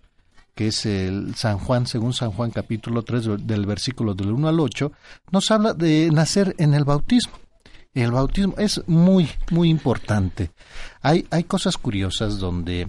[0.53, 4.59] que es el San Juan, según San Juan capítulo 3 del versículo del 1 al
[4.59, 4.91] 8,
[5.31, 7.40] nos habla de nacer en el bautismo.
[7.93, 10.51] El bautismo es muy, muy importante.
[11.01, 12.87] Hay, hay cosas curiosas donde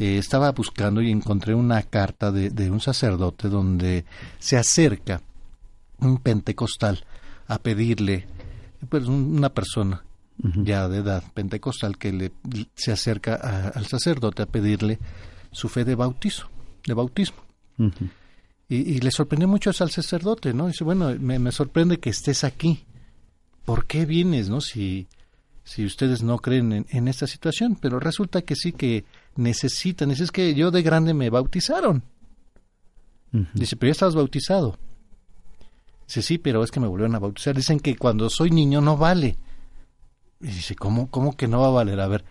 [0.00, 4.04] eh, estaba buscando y encontré una carta de, de un sacerdote donde
[4.40, 5.20] se acerca
[6.00, 7.04] un pentecostal
[7.46, 8.26] a pedirle,
[8.88, 10.02] pues un- una persona
[10.64, 12.32] ya de edad pentecostal que le
[12.74, 14.98] se acerca a- al sacerdote a pedirle
[15.52, 16.48] su fe de bautizo,
[16.84, 17.38] de bautismo.
[18.68, 20.66] Y, y le sorprendió mucho eso al sacerdote, ¿no?
[20.66, 22.84] Dice, bueno, me, me sorprende que estés aquí.
[23.64, 24.60] ¿Por qué vienes, no?
[24.60, 25.08] Si,
[25.64, 27.76] si ustedes no creen en, en esta situación.
[27.80, 29.04] Pero resulta que sí que
[29.36, 30.10] necesitan.
[30.10, 32.02] Dice, es que yo de grande me bautizaron.
[33.52, 34.78] Dice, pero ya estabas bautizado.
[36.06, 37.56] Dice, sí, pero es que me volvieron a bautizar.
[37.56, 39.36] Dicen que cuando soy niño no vale.
[40.40, 42.00] Y dice, ¿cómo, cómo que no va a valer?
[42.00, 42.24] A ver,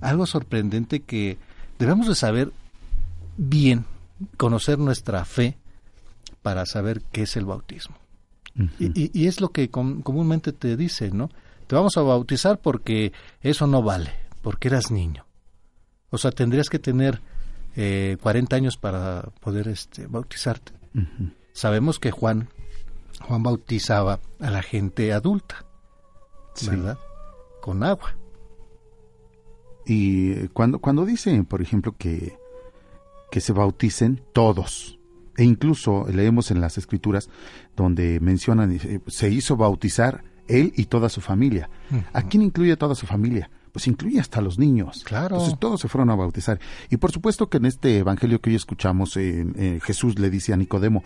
[0.00, 1.38] algo sorprendente que
[1.78, 2.52] debemos de saber
[3.36, 3.84] bien
[4.36, 5.56] conocer nuestra fe
[6.42, 7.99] para saber qué es el bautismo.
[8.78, 11.30] Y, y- y es lo que com- comúnmente te dice, ¿no?
[11.66, 13.12] Te vamos a bautizar porque
[13.42, 14.10] eso no vale,
[14.42, 15.24] porque eras niño.
[16.10, 17.20] O sea, tendrías que tener
[17.76, 20.72] eh, 40 años para poder este, bautizarte.
[21.52, 22.48] Sabemos que Juan,
[23.22, 25.64] Juan bautizaba a la gente adulta,
[26.72, 26.98] ¿verdad?
[27.60, 28.16] Con agua.
[29.86, 32.36] Y cuando, cuando dice, por ejemplo, que,
[33.30, 34.98] que se bauticen todos,
[35.40, 37.30] e incluso leemos en las escrituras
[37.74, 41.70] donde mencionan, eh, se hizo bautizar él y toda su familia.
[42.12, 43.48] ¿A quién incluye toda su familia?
[43.72, 45.02] Pues incluye hasta los niños.
[45.04, 45.36] Claro.
[45.36, 46.58] Entonces todos se fueron a bautizar.
[46.90, 50.52] Y por supuesto que en este evangelio que hoy escuchamos, eh, eh, Jesús le dice
[50.52, 51.02] a Nicodemo,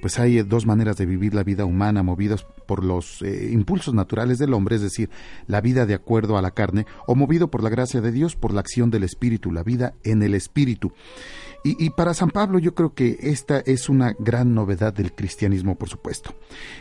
[0.00, 3.94] pues hay eh, dos maneras de vivir la vida humana movidos por los eh, impulsos
[3.94, 5.10] naturales del hombre, es decir,
[5.46, 8.52] la vida de acuerdo a la carne, o movido por la gracia de Dios, por
[8.52, 10.92] la acción del Espíritu, la vida en el Espíritu.
[11.64, 15.76] Y, y para San Pablo yo creo que esta es una gran novedad del cristianismo,
[15.76, 16.34] por supuesto.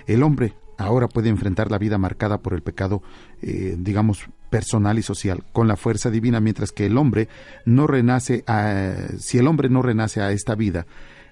[0.05, 3.01] El hombre ahora puede enfrentar la vida marcada por el pecado,
[3.41, 7.27] eh, digamos, personal y social, con la fuerza divina, mientras que el hombre
[7.65, 10.85] no renace, a, si el hombre no renace a esta vida,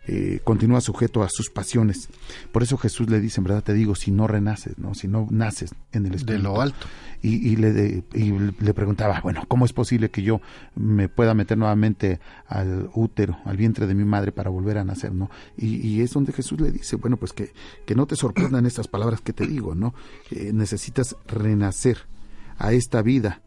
[0.07, 2.09] eh, continúa sujeto a sus pasiones.
[2.51, 4.95] Por eso Jesús le dice, en verdad te digo, si no renaces, ¿no?
[4.95, 6.41] si no naces en el Espíritu.
[6.45, 6.87] lo alto.
[7.21, 10.41] Y, y le, de- y le preguntaba, bueno, ¿cómo es posible que yo
[10.75, 15.13] me pueda meter nuevamente al útero, al vientre de mi madre para volver a nacer,
[15.13, 15.29] ¿no?
[15.55, 17.53] Y, y es donde Jesús le dice, bueno, pues que,
[17.85, 19.93] que no te sorprendan estas palabras que te digo, ¿no?
[20.31, 22.09] Eh, necesitas renacer
[22.61, 23.41] a esta vida,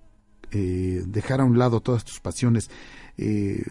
[0.50, 2.70] eh, dejar a un lado todas tus pasiones,
[3.16, 3.62] eh,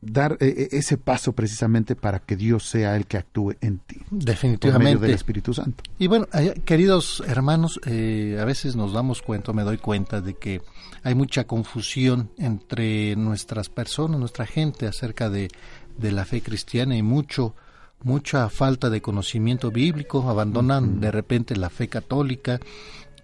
[0.00, 3.96] dar eh, ese paso precisamente para que Dios sea el que actúe en ti.
[3.96, 5.06] Por medio Definitivamente.
[5.06, 5.82] del Espíritu Santo.
[5.98, 10.34] Y bueno, eh, queridos hermanos, eh, a veces nos damos cuenta, me doy cuenta de
[10.34, 10.62] que
[11.02, 15.48] hay mucha confusión entre nuestras personas, nuestra gente acerca de,
[15.96, 17.54] de la fe cristiana y mucho
[18.00, 22.60] mucha falta de conocimiento bíblico, abandonan de repente la fe católica.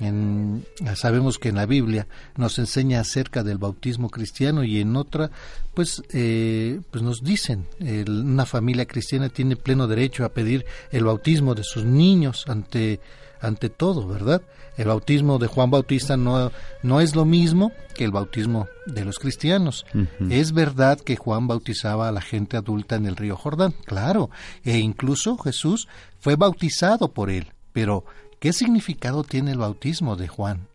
[0.01, 0.65] En-
[0.97, 2.07] sabemos que en la Biblia
[2.37, 5.31] nos enseña acerca del bautismo cristiano y en otra,
[5.75, 7.67] pues, eh, pues nos dicen,
[8.07, 13.01] una familia cristiana tiene pleno derecho a pedir el bautismo de sus niños ante,
[13.41, 14.43] ante todo, ¿verdad?
[14.77, 16.51] El bautismo de Juan Bautista no,
[16.83, 19.87] no es lo mismo que el bautismo de los cristianos.
[20.31, 24.31] Es verdad que Juan bautizaba a la gente adulta en el río Jordán, claro,
[24.65, 25.87] e incluso Jesús
[26.19, 28.05] fue bautizado por él, pero
[28.45, 30.69] ¿qué significado tiene el bautismo de Juan?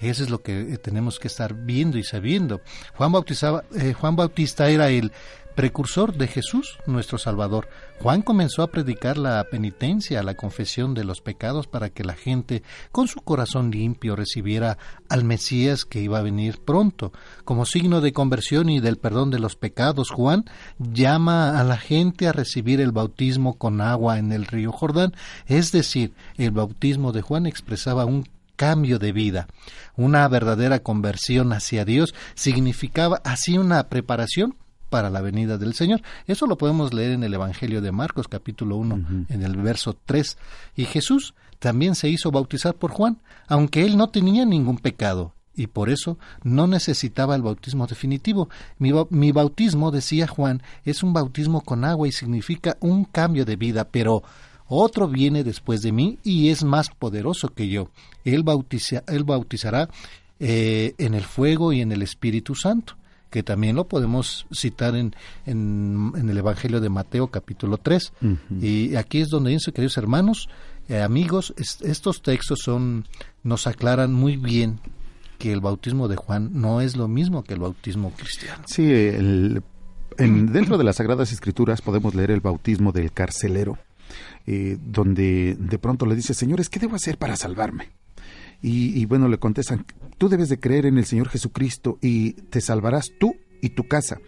[0.00, 2.62] Eso es lo que eh, tenemos que estar viendo y sabiendo.
[2.94, 5.12] Juan, bautizaba, eh, Juan Bautista era el
[5.60, 7.68] precursor de Jesús, nuestro Salvador.
[8.00, 12.62] Juan comenzó a predicar la penitencia, la confesión de los pecados para que la gente,
[12.92, 14.78] con su corazón limpio, recibiera
[15.10, 17.12] al Mesías que iba a venir pronto.
[17.44, 20.46] Como signo de conversión y del perdón de los pecados, Juan
[20.78, 25.12] llama a la gente a recibir el bautismo con agua en el río Jordán,
[25.44, 28.26] es decir, el bautismo de Juan expresaba un
[28.56, 29.46] cambio de vida.
[29.94, 34.56] Una verdadera conversión hacia Dios significaba así una preparación
[34.90, 36.02] para la venida del Señor.
[36.26, 40.36] Eso lo podemos leer en el Evangelio de Marcos capítulo 1 en el verso 3.
[40.76, 43.18] Y Jesús también se hizo bautizar por Juan,
[43.48, 48.48] aunque él no tenía ningún pecado y por eso no necesitaba el bautismo definitivo.
[48.78, 53.44] Mi, bau- mi bautismo, decía Juan, es un bautismo con agua y significa un cambio
[53.44, 54.22] de vida, pero
[54.68, 57.90] otro viene después de mí y es más poderoso que yo.
[58.24, 59.88] Él, bautiza- él bautizará
[60.38, 62.94] eh, en el fuego y en el Espíritu Santo,
[63.30, 65.14] que también lo podemos citar en,
[65.46, 68.12] en, en el Evangelio de Mateo capítulo 3.
[68.60, 70.48] Y aquí es donde dice, queridos hermanos,
[70.88, 73.06] eh, amigos, es- estos textos son,
[73.44, 74.80] nos aclaran muy bien
[75.38, 78.62] que el bautismo de Juan no es lo mismo que el bautismo cristiano.
[78.66, 79.62] Sí, el-
[80.18, 83.78] en- dentro de las Sagradas Escrituras podemos leer el bautismo del carcelero,
[84.46, 87.90] eh, donde de pronto le dice, señores, ¿qué debo hacer para salvarme?
[88.60, 89.86] Y, y bueno, le contestan,
[90.20, 94.18] tú debes de creer en el Señor Jesucristo y te salvarás tú y tu casa.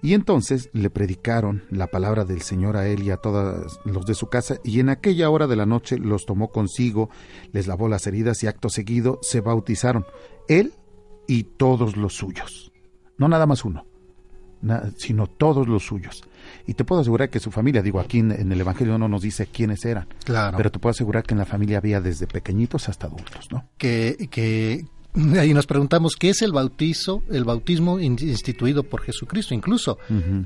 [0.00, 4.14] Y entonces le predicaron la palabra del Señor a él y a todos los de
[4.14, 7.10] su casa, y en aquella hora de la noche los tomó consigo,
[7.52, 10.06] les lavó las heridas y acto seguido se bautizaron,
[10.48, 10.72] él
[11.26, 12.72] y todos los suyos.
[13.18, 13.84] No nada más uno,
[14.96, 16.22] sino todos los suyos.
[16.66, 19.20] Y te puedo asegurar que su familia, digo, aquí en, en el Evangelio no nos
[19.20, 20.56] dice quiénes eran, Claro.
[20.56, 23.68] pero te puedo asegurar que en la familia había desde pequeñitos hasta adultos, ¿no?
[23.76, 24.86] que, que
[25.38, 29.54] ahí nos preguntamos qué es el bautizo, el bautismo in- instituido por Jesucristo.
[29.54, 29.98] Incluso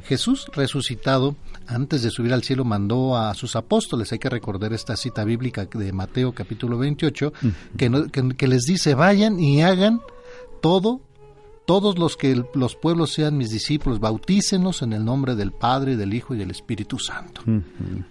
[0.04, 1.36] Jesús resucitado
[1.66, 4.12] antes de subir al cielo mandó a sus apóstoles.
[4.12, 7.32] Hay que recordar esta cita bíblica de Mateo capítulo 28
[7.76, 10.00] que, no- que, que les dice vayan y hagan
[10.60, 11.00] todo
[11.64, 16.12] todos los que los pueblos sean mis discípulos, bautícenlos en el nombre del Padre, del
[16.12, 17.40] Hijo y del Espíritu Santo.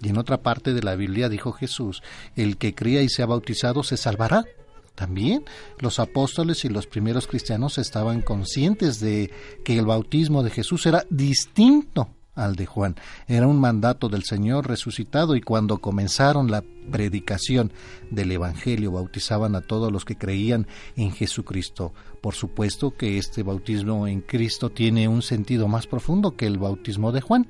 [0.01, 2.01] Y en otra parte de la Biblia dijo Jesús,
[2.37, 4.45] el que cría y sea bautizado se salvará.
[5.01, 5.45] También
[5.79, 9.31] los apóstoles y los primeros cristianos estaban conscientes de
[9.65, 12.95] que el bautismo de Jesús era distinto al de Juan.
[13.27, 17.73] Era un mandato del Señor resucitado y cuando comenzaron la predicación
[18.11, 21.95] del Evangelio bautizaban a todos los que creían en Jesucristo.
[22.21, 27.11] Por supuesto que este bautismo en Cristo tiene un sentido más profundo que el bautismo
[27.11, 27.47] de Juan.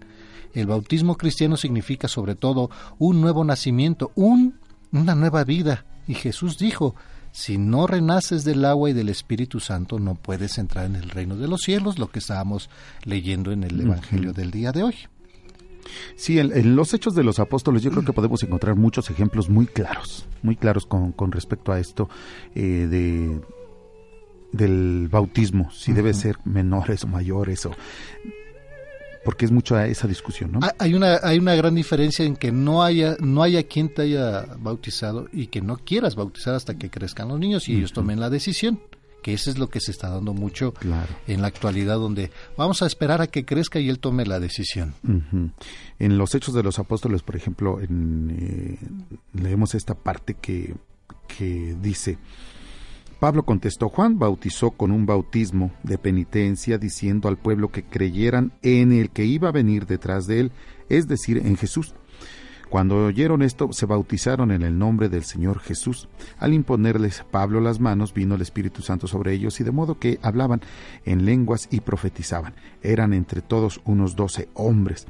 [0.53, 4.57] El bautismo cristiano significa sobre todo un nuevo nacimiento, un,
[4.94, 5.86] una nueva vida.
[6.07, 6.95] Y Jesús dijo,
[7.32, 11.36] si no renaces del agua y del Espíritu Santo, no puedes entrar en el reino
[11.38, 12.70] de los cielos, lo que estábamos
[13.03, 14.95] leyendo en el Evangelio del día de hoy.
[16.16, 19.49] Sí, en, en los hechos de los apóstoles yo creo que podemos encontrar muchos ejemplos
[19.49, 22.10] muy claros, muy claros con, con respecto a esto
[22.56, 23.41] eh, de
[24.52, 27.72] del bautismo, si debe ser menores o mayores o
[29.23, 30.60] porque es mucha esa discusión, ¿no?
[30.80, 34.45] Hay- una, hay una gran diferencia en que no haya, no haya quien te haya
[34.60, 38.30] bautizado y que no quieras bautizar hasta que crezcan los niños y ellos tomen la
[38.30, 38.80] decisión.
[39.22, 40.73] Que eso es lo que se está dando mucho
[41.27, 44.95] en la actualidad, donde vamos a esperar a que crezca y él tome la decisión.
[45.07, 45.52] Ujú.
[45.99, 48.80] En los Hechos de los Apóstoles, por ejemplo, en, eh,
[49.39, 50.73] leemos esta parte que,
[51.27, 52.18] que dice,
[53.22, 58.91] Pablo contestó, Juan bautizó con un bautismo de penitencia, diciendo al pueblo que creyeran en
[58.91, 60.52] el que iba a venir detrás de él,
[60.89, 61.93] es decir, en Jesús.
[62.72, 66.10] Cuando oyeron esto, se bautizaron en el nombre del Señor Jesús.
[66.39, 70.18] Al imponerles Pablo las manos, vino el Espíritu Santo sobre ellos, y de modo que
[70.23, 70.61] hablaban
[71.06, 72.56] en lenguas y profetizaban.
[72.81, 75.06] Eran entre todos unos doce hombres.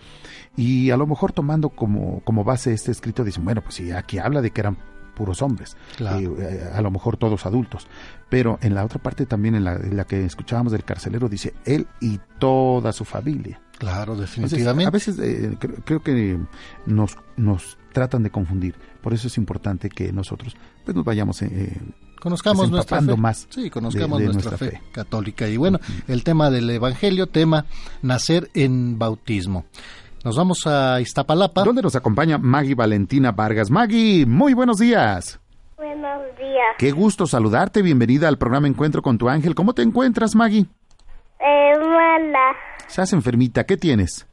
[0.58, 4.18] Y a lo mejor tomando como, como base este escrito, dicen, bueno, pues sí, aquí
[4.18, 6.36] habla de que eran puros hombres, Claro.
[6.42, 7.88] eh, a lo mejor todos adultos.
[8.30, 11.54] Pero en la otra parte también, en la, en la que escuchábamos del carcelero, dice,
[11.66, 13.60] él y toda su familia.
[13.78, 14.88] Claro, Entonces, definitivamente.
[14.88, 16.38] a veces eh, creo, creo que
[16.86, 18.76] nos, nos tratan de confundir.
[19.02, 20.56] Por eso es importante que nosotros
[20.86, 21.76] pues nos vayamos eh,
[22.20, 23.16] conozcamos pues, nuestra fe.
[23.18, 25.48] más Sí, conozcamos de- de nuestra, fe, católica.
[25.48, 27.66] Y bueno, el tema del Evangelio, tema
[28.04, 29.66] nacer en bautismo.
[30.24, 31.64] Nos vamos a Iztapalapa.
[31.64, 33.72] ¿Dónde nos acompaña Maggie Valentina Vargas?
[33.72, 35.40] Maggie, muy buenos días.
[35.78, 36.76] Buenos días.
[36.78, 37.82] Qué gusto saludarte.
[37.82, 39.56] Bienvenida al programa Encuentro con tu ángel.
[39.56, 40.66] ¿Cómo te encuentras, Maggie?
[41.40, 42.52] Eh, mala.
[42.88, 43.64] Estás enfermita.
[43.66, 44.28] ¿Qué tienes?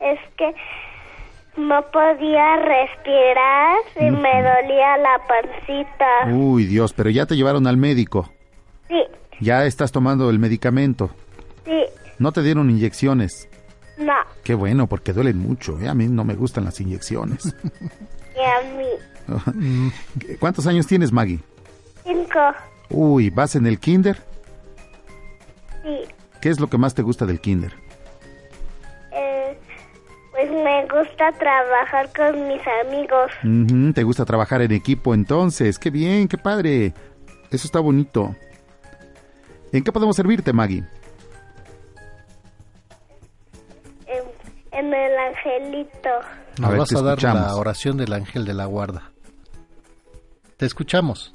[0.00, 0.52] Es que
[1.56, 6.34] no podía respirar y me dolía la pancita.
[6.34, 8.32] Uy, Dios, pero ya te llevaron al médico.
[8.88, 9.02] Sí,
[9.40, 11.10] Ya estás tomando el medicamento.
[11.64, 11.84] sí,
[12.18, 13.48] No te dieron inyecciones.
[14.00, 14.14] No.
[14.42, 15.78] Qué bueno, porque duelen mucho.
[15.80, 15.88] ¿eh?
[15.88, 17.54] A mí no me gustan las inyecciones.
[18.36, 19.92] Y a mí.
[20.38, 21.40] ¿Cuántos años tienes, Maggie?
[22.04, 22.38] Cinco.
[22.88, 24.16] Uy, ¿vas en el kinder?
[25.82, 25.98] Sí.
[26.40, 27.72] ¿Qué es lo que más te gusta del kinder?
[29.12, 29.58] Eh,
[30.30, 33.94] pues me gusta trabajar con mis amigos.
[33.94, 35.78] ¿Te gusta trabajar en equipo entonces?
[35.78, 36.94] Qué bien, qué padre.
[37.50, 38.34] Eso está bonito.
[39.72, 40.84] ¿En qué podemos servirte, Maggie?
[44.72, 46.08] En, el angelito.
[46.58, 47.52] Nos A ver, vas te a dar la escuchamos.
[47.58, 49.10] oración del ángel de la guarda.
[50.56, 51.32] Te escuchamos.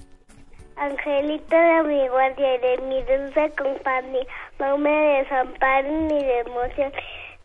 [0.77, 4.25] Angelito de mi guardia y de mi dulce compañía,
[4.59, 6.91] no me desampares ni de emoción.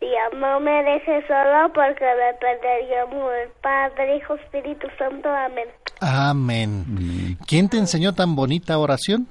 [0.01, 5.29] Dios, no me dejes solo porque me perdería el Padre, Hijo, Espíritu Santo.
[5.29, 5.67] Amén.
[6.01, 7.37] Amén.
[7.47, 9.27] ¿Quién te enseñó tan bonita oración?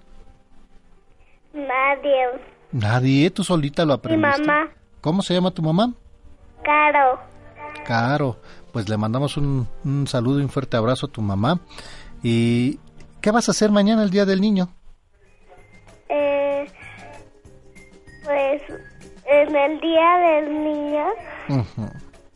[1.52, 2.26] Nadie.
[2.72, 4.42] Nadie, tú solita lo Mi aprendiste.
[4.44, 5.92] mamá, ¿Cómo se llama tu mamá?
[6.64, 7.18] Caro.
[7.84, 8.36] Caro.
[8.72, 11.60] Pues le mandamos un, un saludo y un fuerte abrazo a tu mamá.
[12.22, 12.78] ¿Y
[13.20, 14.68] qué vas a hacer mañana el Día del Niño?
[16.08, 16.66] Eh,
[18.24, 18.62] pues
[19.26, 21.04] en el Día del Niño,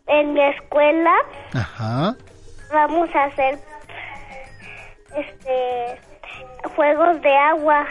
[0.07, 1.13] en mi escuela,
[1.53, 2.17] Ajá.
[2.73, 3.59] vamos a hacer
[5.17, 6.01] este
[6.75, 7.85] juegos de agua.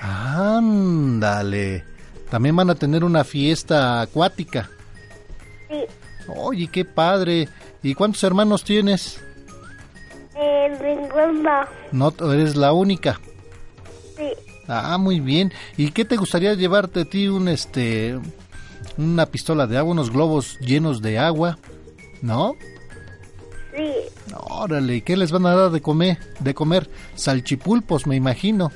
[0.00, 1.84] Ándale.
[2.30, 4.68] También van a tener una fiesta acuática.
[5.72, 5.84] Sí,
[6.28, 7.48] Oye, qué padre.
[7.82, 9.20] ¿Y cuántos hermanos tienes?
[10.36, 11.60] el ninguno.
[11.92, 13.20] No, eres la única.
[14.16, 14.28] Sí,
[14.68, 15.52] Ah, muy bien.
[15.76, 18.18] ¿Y qué te gustaría llevarte a ti un este
[18.98, 21.58] una pistola de agua, unos globos llenos de agua?
[22.22, 22.54] ¿No?
[23.74, 23.92] sí.
[24.48, 26.18] Órale, ¿y qué les van a dar de comer?
[26.40, 28.70] De comer salchipulpos, me imagino.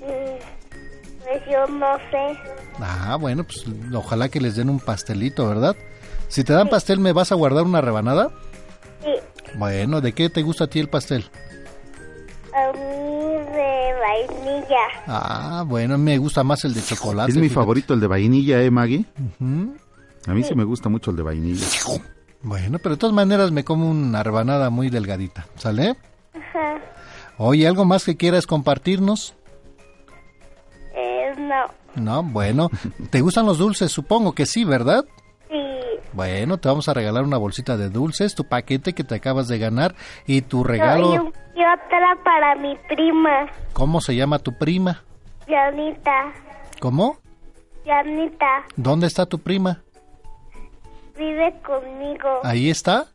[0.00, 2.38] Mm, Pues yo no sé.
[2.78, 3.64] Ah, bueno, pues
[3.94, 5.76] ojalá que les den un pastelito, ¿verdad?
[6.32, 8.30] Si te dan pastel, ¿me vas a guardar una rebanada?
[9.04, 9.10] Sí,
[9.58, 11.26] Bueno, ¿de qué te gusta a ti el pastel?
[12.54, 14.76] a mí de vainilla.
[15.06, 17.32] Ah, bueno, me gusta más el de chocolate.
[17.32, 17.54] Es mi fíjate.
[17.60, 19.04] favorito el de vainilla, ¿eh, Maggie?
[20.26, 21.66] A mí sí me gusta mucho el de vainilla.
[22.42, 25.96] Bueno, pero de todas maneras me como una rebanada muy delgadita, ¿sale?
[26.34, 26.78] Ajá.
[27.36, 29.34] Oye, ¿algo más que quieras compartirnos?
[30.94, 31.66] Eh, no.
[32.02, 32.70] No, bueno,
[33.10, 33.92] ¿te gustan los dulces?
[33.92, 35.04] Supongo que sí, ¿verdad?
[36.12, 39.58] Bueno, te vamos a regalar una bolsita de dulces, tu paquete que te acabas de
[39.58, 39.94] ganar
[40.26, 41.12] y tu No, regalo.
[41.12, 45.02] un- y otra para mi prima, ¿Cómo se llama tu prima?
[45.48, 46.32] Janita.
[46.80, 47.16] ¿Cómo?
[47.86, 49.80] Janita ¿Dónde está tu prima?
[51.16, 52.40] vive conmigo.
[52.42, 53.06] Ahí está.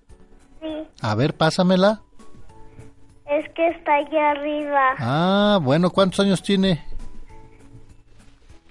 [0.61, 0.87] Sí.
[1.01, 2.01] A ver, pásamela.
[3.29, 4.95] Es que está allá arriba.
[4.99, 6.83] Ah, bueno, ¿cuántos años tiene?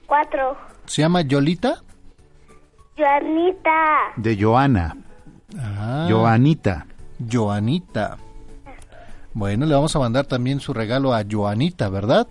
[0.06, 0.56] Cuatro.
[0.86, 1.82] ¿Se llama Yolita?
[2.96, 4.12] Janita.
[4.16, 4.96] De Joana.
[5.58, 6.06] Ah.
[6.10, 6.86] Joanita.
[7.30, 8.16] Joanita.
[9.32, 12.26] Bueno, le vamos a mandar también su regalo a Joanita, ¿verdad?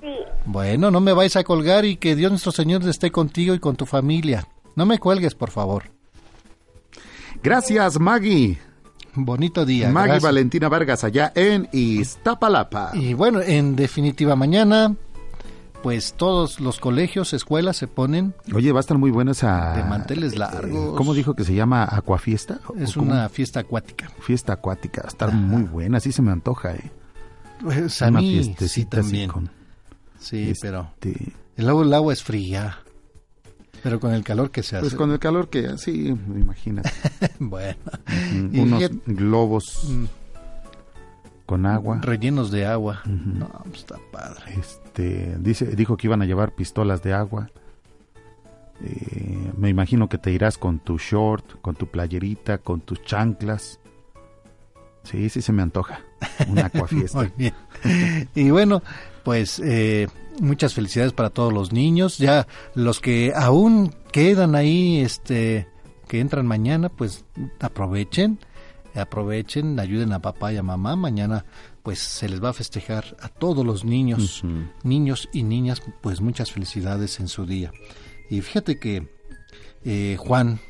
[0.00, 0.14] Sí.
[0.44, 3.76] Bueno, no me vais a colgar y que Dios nuestro Señor esté contigo y con
[3.76, 4.46] tu familia.
[4.76, 5.84] No me cuelgues, por favor.
[7.42, 8.58] Gracias, Maggie.
[9.14, 9.88] Bonito día.
[9.88, 10.22] Maggie gracias.
[10.22, 12.90] Valentina Vargas allá en Iztapalapa.
[12.94, 14.94] Y bueno, en definitiva, mañana,
[15.82, 19.74] pues todos los colegios, escuelas se ponen Oye, va a estar muy buena esa...
[19.74, 20.96] de manteles largos.
[20.96, 21.84] ¿Cómo dijo que se llama?
[21.90, 22.60] ¿Acuafiesta?
[22.78, 24.10] Es una fiesta acuática.
[24.20, 25.02] Fiesta acuática.
[25.02, 26.90] Va a estar muy buena, así se me antoja, ¿eh?
[27.60, 29.30] Pues a Una mí sí también.
[29.30, 29.50] con-
[30.18, 30.90] Sí, este, pero
[31.56, 32.78] el agua, el agua es fría.
[33.82, 34.82] Pero con el calor que se hace.
[34.84, 36.90] Pues con el calor que así, imagínate.
[37.40, 37.76] bueno.
[38.32, 40.04] Mm, Y Unos fíjate- globos Mm.
[41.46, 41.98] con agua.
[42.00, 43.02] rellenos de agua.
[43.06, 44.54] No, pues está padre.
[44.60, 47.50] Este, dice, dijo que iban a llevar pistolas de agua.
[48.84, 53.78] Eh, me imagino que te irás con tu short, con tu playerita, con tus chanclas.
[55.04, 56.00] Sí, sí se me antoja.
[56.48, 57.18] Una acuafiesta.
[57.18, 57.54] Muy bien.
[58.34, 58.82] Y bueno,
[59.24, 60.08] pues eh,
[60.40, 62.18] muchas felicidades para todos los niños.
[62.18, 65.68] Ya los que aún quedan ahí, este,
[66.08, 67.24] que entran mañana, pues
[67.60, 68.38] aprovechen,
[68.94, 70.96] aprovechen, ayuden a papá y a mamá.
[70.96, 71.44] Mañana,
[71.82, 74.42] pues se les va a festejar a todos los niños,
[74.84, 77.72] niños y niñas, pues muchas felicidades en su día.
[78.30, 79.08] Y fíjate que
[79.84, 80.60] eh, Juan,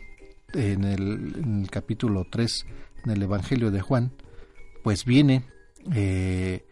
[0.54, 2.66] en el, en el capítulo 3,
[3.04, 4.12] en el Evangelio de Juan,
[4.82, 5.44] pues viene
[5.94, 6.64] eh,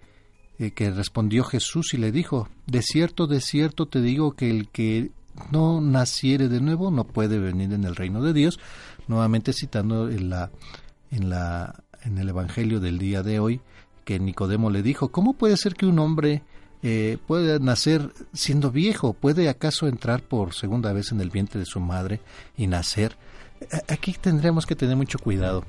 [0.59, 4.69] eh, que respondió Jesús y le dijo, de cierto, de cierto te digo que el
[4.69, 5.11] que
[5.51, 8.59] no naciere de nuevo no puede venir en el reino de Dios,
[9.07, 10.51] nuevamente citando en la
[11.11, 13.61] en la en el evangelio del día de hoy
[14.05, 16.43] que Nicodemo le dijo, ¿cómo puede ser que un hombre
[16.83, 19.13] eh, pueda nacer siendo viejo?
[19.13, 22.21] ¿Puede acaso entrar por segunda vez en el vientre de su madre
[22.57, 23.17] y nacer?
[23.89, 25.65] Aquí tendremos que tener mucho cuidado.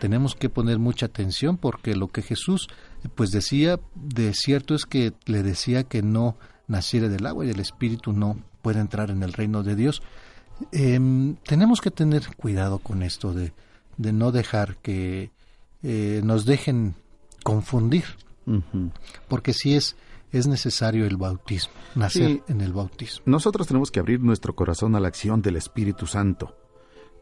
[0.00, 2.68] Tenemos que poner mucha atención porque lo que Jesús
[3.14, 7.60] pues decía de cierto es que le decía que no naciera del agua y del
[7.60, 10.02] espíritu no puede entrar en el reino de Dios.
[10.72, 13.52] Em, tenemos que tener cuidado con esto de,
[13.96, 15.30] de no dejar que
[15.82, 16.94] eh, nos dejen
[17.44, 18.04] confundir,
[19.28, 19.96] porque sí es,
[20.32, 22.42] es necesario el bautismo, nacer Sí.
[22.48, 23.22] en el bautismo.
[23.26, 26.56] Nosotros tenemos que abrir nuestro corazón a la acción del Espíritu Santo,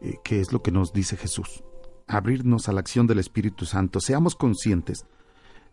[0.01, 1.63] eh, que es lo que nos dice Jesús.
[2.07, 3.99] Abrirnos a la acción del Espíritu Santo.
[3.99, 5.05] Seamos conscientes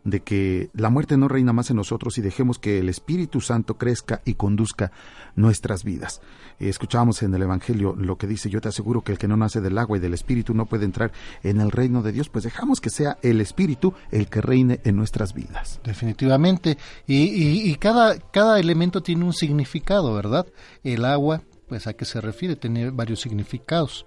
[0.05, 3.73] de que la muerte no reina más en nosotros y dejemos que el Espíritu Santo
[3.77, 4.91] crezca y conduzca
[5.35, 6.21] nuestras vidas.
[6.59, 9.59] Escuchábamos en el Evangelio lo que dice, yo te aseguro que el que no nace
[9.59, 11.11] del agua y del Espíritu no puede entrar
[11.43, 14.95] en el reino de Dios, pues dejamos que sea el Espíritu el que reine en
[14.95, 15.81] nuestras vidas.
[15.83, 16.77] Definitivamente.
[17.07, 20.45] Y, y- y cada, cada elemento tiene un significado, ¿verdad?
[20.83, 24.05] El agua, pues a qué se refiere, tiene varios significados.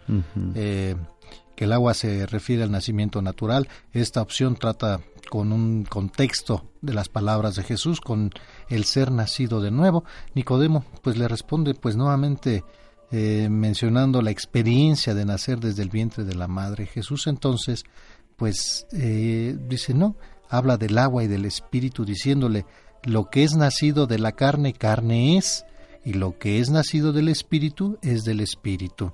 [0.54, 0.94] Eh,
[1.58, 3.66] que el agua se refiere al nacimiento natural.
[3.92, 8.30] Esta opción trata con un contexto de las palabras de Jesús, con
[8.68, 10.04] el ser nacido de nuevo.
[10.36, 12.62] Nicodemo, pues le responde, pues nuevamente
[13.10, 16.86] eh, mencionando la experiencia de nacer desde el vientre de la madre.
[16.86, 17.82] Jesús entonces,
[18.36, 20.14] pues eh, dice, no,
[20.48, 22.66] habla del agua y del espíritu, diciéndole,
[23.02, 25.64] lo que es nacido de la carne, carne es,
[26.04, 29.12] y lo que es nacido del espíritu es del espíritu.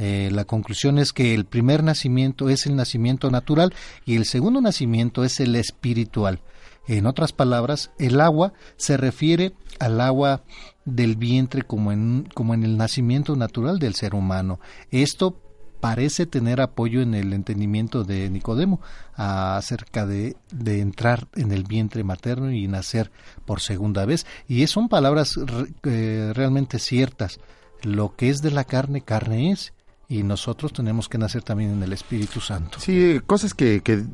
[0.00, 3.74] Eh, la conclusión es que el primer nacimiento es el nacimiento natural
[4.06, 6.40] y el segundo nacimiento es el espiritual.
[6.88, 10.42] En otras palabras, el agua se refiere al agua
[10.86, 14.58] del vientre como en, como en el nacimiento natural del ser humano.
[14.90, 15.38] Esto
[15.80, 18.80] parece tener apoyo en el entendimiento de Nicodemo
[19.14, 23.10] acerca de, de entrar en el vientre materno y nacer
[23.44, 24.26] por segunda vez.
[24.48, 25.38] Y son palabras
[25.84, 27.38] eh, realmente ciertas.
[27.82, 29.74] Lo que es de la carne, carne es.
[30.10, 32.80] Y nosotros tenemos que nacer también en el Espíritu Santo.
[32.80, 34.04] Sí, cosas que, que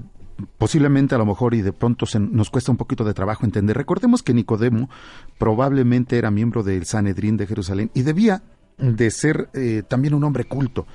[0.59, 3.77] posiblemente a lo mejor y de pronto se nos cuesta un poquito de trabajo entender.
[3.77, 4.91] Recordemos que Nicodemo
[5.39, 8.43] probablemente era miembro del Sanedrín de Jerusalén y debía
[8.79, 10.87] de ser eh, también un hombre culto,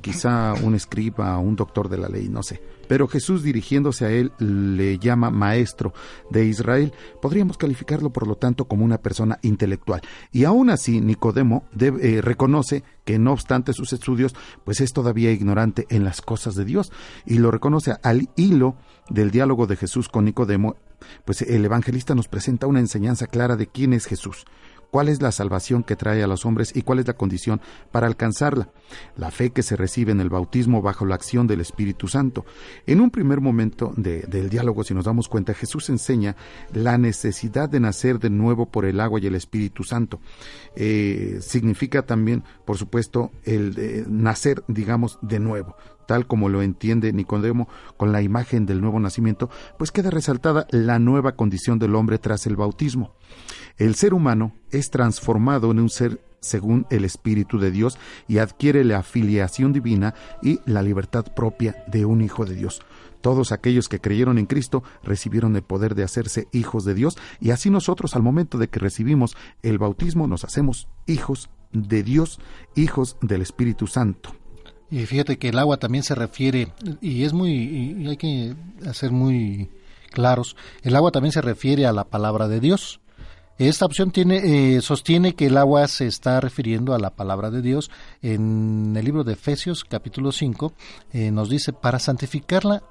[0.00, 2.60] quizá un escriba, un doctor de la ley, no sé.
[2.88, 5.92] Pero Jesús dirigiéndose a él le llama maestro
[6.30, 6.92] de Israel.
[7.22, 10.00] Podríamos calificarlo por lo tanto como una persona intelectual.
[10.32, 15.30] Y aún así Nicodemo debe- eh, reconoce que no obstante sus estudios, pues es todavía
[15.30, 16.90] ignorante en las cosas de Dios.
[17.26, 18.74] Y lo reconoce al hilo
[19.08, 20.74] del diálogo de Jesús con Nicodemo,
[21.24, 24.44] pues el evangelista nos presenta una enseñanza clara de quién es Jesús
[24.90, 27.60] cuál es la salvación que trae a los hombres y cuál es la condición
[27.92, 28.68] para alcanzarla.
[29.16, 32.44] La fe que se recibe en el bautismo bajo la acción del Espíritu Santo.
[32.86, 36.36] En un primer momento de- del diálogo, si nos damos cuenta, Jesús enseña
[36.72, 40.20] la necesidad de nacer de nuevo por el agua y el Espíritu Santo.
[40.76, 45.76] Eh, significa también, por supuesto, el de nacer, digamos, de nuevo
[46.10, 49.48] tal como lo entiende Nicodemo con la imagen del nuevo nacimiento,
[49.78, 53.14] pues queda resaltada la nueva condición del hombre tras el bautismo.
[53.76, 58.82] El ser humano es transformado en un ser según el Espíritu de Dios y adquiere
[58.82, 62.82] la afiliación divina y la libertad propia de un hijo de Dios.
[63.20, 67.52] Todos aquellos que creyeron en Cristo recibieron el poder de hacerse hijos de Dios y
[67.52, 72.40] así nosotros al momento de que recibimos el bautismo nos hacemos hijos de Dios,
[72.74, 74.39] hijos del Espíritu Santo.
[74.90, 78.54] Y fíjate que el agua también se refiere, y es muy, y hay que
[78.86, 79.70] hacer muy
[80.10, 83.00] claros, el agua también se refiere a la palabra de Dios.
[83.58, 87.60] Esta opción tiene, eh, sostiene que el agua se está refiriendo a la palabra de
[87.60, 87.90] Dios.
[88.22, 90.72] En el libro de Efesios, capítulo 5,
[91.12, 92.82] eh, nos dice, para santificarla,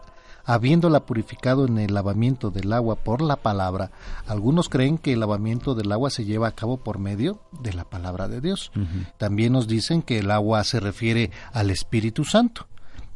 [0.49, 3.91] habiéndola purificado en el lavamiento del agua por la palabra,
[4.25, 7.83] algunos creen que el lavamiento del agua se lleva a cabo por medio de la
[7.83, 8.71] palabra de Dios.
[9.19, 12.65] También nos dicen que el agua se refiere al Espíritu Santo.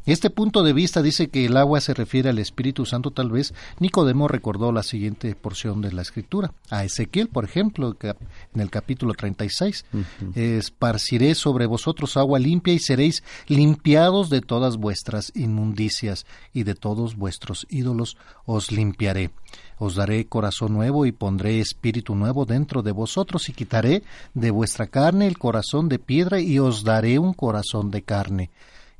[0.06, 3.54] Este punto de vista dice que el agua se refiere al Espíritu Santo, tal vez
[3.78, 6.52] Nicodemo recordó la siguiente porción de la Escritura.
[6.68, 9.86] A Ezequiel, por ejemplo, en el capítulo 36,
[10.34, 17.16] esparciré sobre vosotros agua limpia y seréis limpiados de todas vuestras inmundicias y de todos
[17.16, 19.30] vuestros ídolos os limpiaré.
[19.78, 24.02] Os daré corazón nuevo y pondré espíritu nuevo dentro de vosotros y quitaré
[24.34, 28.50] de vuestra carne el corazón de piedra y os daré un corazón de carne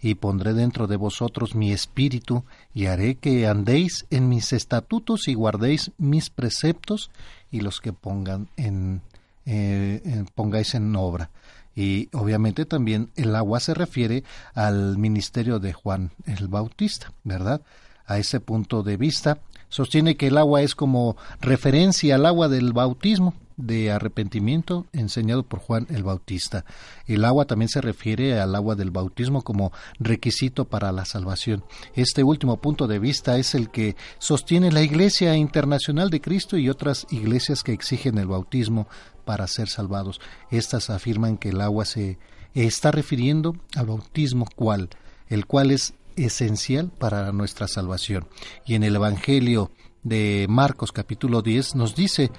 [0.05, 5.35] y pondré dentro de vosotros mi espíritu, y haré que andéis en mis estatutos y
[5.35, 7.11] guardéis mis preceptos,
[7.51, 9.01] y los que pongan en,
[9.47, 11.31] eh, pongáis en obra.
[11.75, 17.63] Y obviamente también el agua se refiere al ministerio de Juan el Bautista, ¿verdad?
[18.05, 19.39] A ese punto de vista,
[19.75, 25.59] sostiene que el agua es como referencia al agua del bautismo de arrepentimiento enseñado por
[25.59, 26.65] Juan el Bautista.
[27.09, 31.65] El agua también se refiere al agua del bautismo como requisito para la salvación.
[31.97, 36.71] Este último punto de vista es el que sostiene la Iglesia Internacional de Cristo y
[36.71, 38.87] otras iglesias que exigen el bautismo
[39.25, 40.21] para ser salvados.
[40.53, 42.21] Estas afirman que el agua se
[42.55, 44.91] está refiriendo al bautismo cual,
[45.27, 48.27] el cual es esencial para nuestra salvación.
[48.67, 49.71] Y en el Evangelio
[50.03, 52.31] de Marcos capítulo 10 nos dice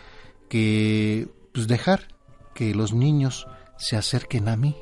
[0.49, 2.07] que pues dejar
[2.53, 3.47] que los niños
[3.77, 4.75] se acerquen a mí.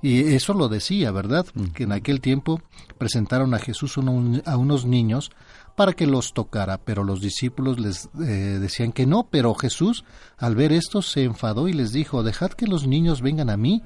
[0.00, 1.46] Y eso lo decía, ¿verdad?
[1.74, 2.60] Que en aquel tiempo
[2.98, 5.30] presentaron a Jesús uno- a unos niños
[5.76, 10.04] para que los tocara, pero los discípulos les eh, decían que no, pero Jesús
[10.36, 13.82] al ver esto se enfadó y les dijo, dejad que los niños vengan a mí,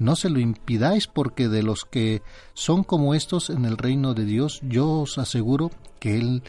[0.00, 2.22] no se lo impidáis, porque de los que
[2.54, 5.70] son como estos en el reino de Dios, yo os aseguro
[6.00, 6.42] que él,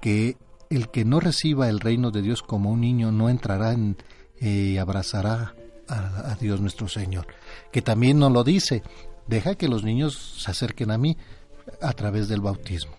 [0.00, 0.38] que
[0.70, 3.98] el que no reciba el reino de Dios como un niño no entrará en,
[4.40, 5.54] eh, y abrazará
[5.88, 7.26] a, a Dios nuestro Señor.
[7.70, 8.82] Que también nos lo dice,
[9.26, 11.18] deja que los niños se acerquen a mí
[11.82, 12.92] a través del bautismo.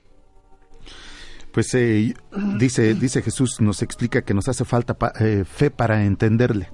[1.52, 2.14] Pues eh,
[2.58, 6.70] dice, dice Jesús, nos explica que nos hace falta pa- eh, fe para entenderle.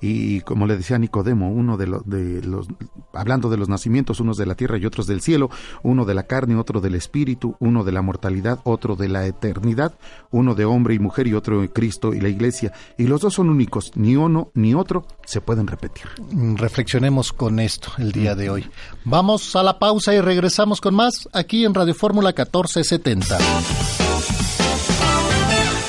[0.00, 2.68] Y como le decía Nicodemo, uno de, lo- de los,
[3.12, 5.50] hablando de los nacimientos, unos de la tierra y otros del cielo,
[5.82, 9.94] uno de la carne, otro del espíritu, uno de la mortalidad, otro de la eternidad,
[10.30, 12.72] uno de hombre y mujer y otro de Cristo y la iglesia.
[12.96, 16.04] Y los dos son únicos, ni uno ni otro se pueden repetir.
[16.30, 18.66] Mm, Reflexionemos con esto el día de hoy.
[19.04, 24.07] Vamos a la pausa y regresamos con más aquí en Radio Fórmula 1470.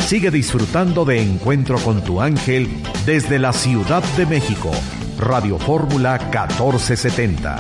[0.10, 2.68] Sigue disfrutando de Encuentro con tu ángel
[3.06, 4.72] desde la Ciudad de México.
[5.20, 7.58] Radio Fórmula 1470.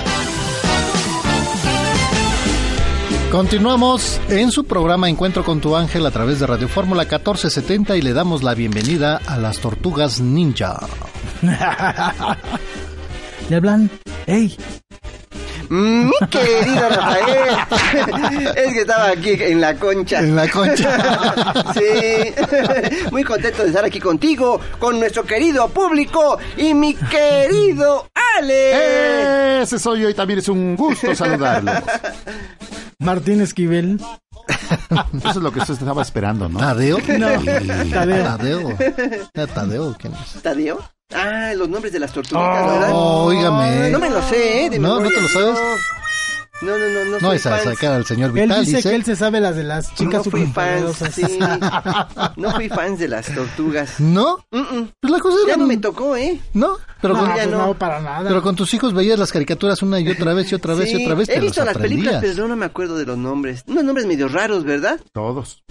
[3.31, 8.01] Continuamos en su programa Encuentro con tu ángel a través de Radio Fórmula 1470 y
[8.01, 10.79] le damos la bienvenida a las tortugas ninja.
[13.47, 13.91] ¿Le hablan?
[14.25, 14.57] ¡Ey!
[15.69, 18.47] Mi querido Rafael.
[18.55, 20.19] Es que estaba aquí en la concha.
[20.19, 21.33] En la concha.
[21.73, 22.33] Sí.
[23.11, 28.07] Muy contento de estar aquí contigo, con nuestro querido público y mi querido
[28.37, 29.61] Ale.
[29.61, 31.75] Ese soy yo y también es un gusto saludarlos.
[32.99, 33.99] Martín Esquivel.
[35.19, 36.59] Eso es lo que usted estaba esperando, ¿no?
[36.59, 36.97] ¿Tadeo?
[37.17, 37.91] No, Sí.
[37.91, 38.23] Tadeo.
[38.23, 38.77] Tadeo.
[39.33, 39.95] ¿Era Tadeo?
[39.99, 40.41] ¿Quién es?
[40.41, 40.79] ¿Tadeo?
[41.13, 42.89] Ah, los nombres de las tortuguitas, ¿verdad?
[42.93, 43.89] Oh, óigame.
[43.89, 44.69] No me lo sé, ¿eh?
[44.69, 45.17] De No, ¿no memoria.
[45.17, 45.59] te lo sabes?
[46.61, 47.19] No, no, no, no.
[47.21, 47.63] No, esa fan.
[47.73, 48.89] sacar al señor Él Vital, dice, dice.
[48.89, 51.15] que él se sabe las de las chicas No fui fan, superpoderosas.
[51.15, 51.39] sí.
[52.35, 53.99] No fui fan de las tortugas.
[54.01, 54.45] ¿No?
[54.51, 55.57] Pues la cosa Ya era...
[55.61, 56.39] no me tocó, ¿eh?
[56.53, 56.75] ¿No?
[57.01, 57.67] Pero, No, con, pues ya no.
[57.67, 57.73] no.
[57.75, 58.27] para nada.
[58.27, 60.97] pero con tus hijos veías las caricaturas una y otra vez y otra vez Sí,
[60.97, 61.29] y otra vez.
[61.29, 63.63] He te visto las películas, pero no me acuerdo de los nombres.
[63.65, 64.99] Unos nombres medio raros, ¿verdad?
[65.13, 65.63] Todos.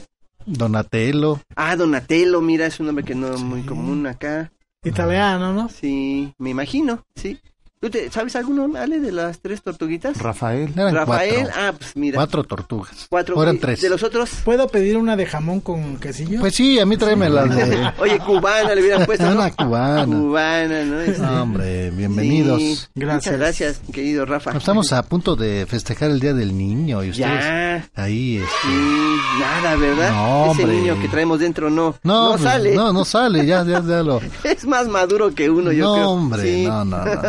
[0.46, 1.40] Donatello.
[1.54, 4.50] Ah, Donatello, mira, es un nombre que no es muy común acá.
[4.84, 5.68] Italiano, ¿no?
[5.68, 7.40] Sí, me imagino, sí.
[7.80, 10.18] ¿Tú te, sabes alguno, Ale, de las tres tortuguitas?
[10.18, 10.72] Rafael.
[10.76, 11.52] Eran Rafael, cuatro.
[11.56, 12.16] ah, pues mira.
[12.16, 13.06] Cuatro tortugas.
[13.08, 13.36] Cuatro.
[13.36, 13.80] O eran ¿Y tres.
[13.80, 14.30] ¿De los otros?
[14.44, 16.40] ¿Puedo pedir una de jamón con quesillo?
[16.40, 17.88] Pues sí, a mí tráeme las de...
[18.00, 19.24] Oye, cubana le hubieran puesto.
[19.30, 19.32] ¿no?
[19.36, 20.04] Una cubana.
[20.06, 21.00] Cubana, ¿no?
[21.00, 22.60] Este, No, hombre, bienvenidos.
[22.60, 22.78] sí.
[22.96, 23.26] Gracias.
[23.26, 24.56] Muchas gracias, querido Rafa.
[24.56, 27.88] Estamos a punto de festejar el Día del Niño y ustedes Ya.
[27.94, 28.48] ahí, este...
[28.62, 30.10] Sí, nada, ¿verdad?
[30.10, 30.76] No, Ese hombre.
[30.80, 32.74] niño que traemos dentro no, No, no pues, sale.
[32.74, 34.20] No, no sale, ya, ya, ya lo...
[34.42, 36.08] Es más maduro que uno, yo no, creo.
[36.10, 36.64] hombre, Sí.
[36.66, 37.20] no, no, no.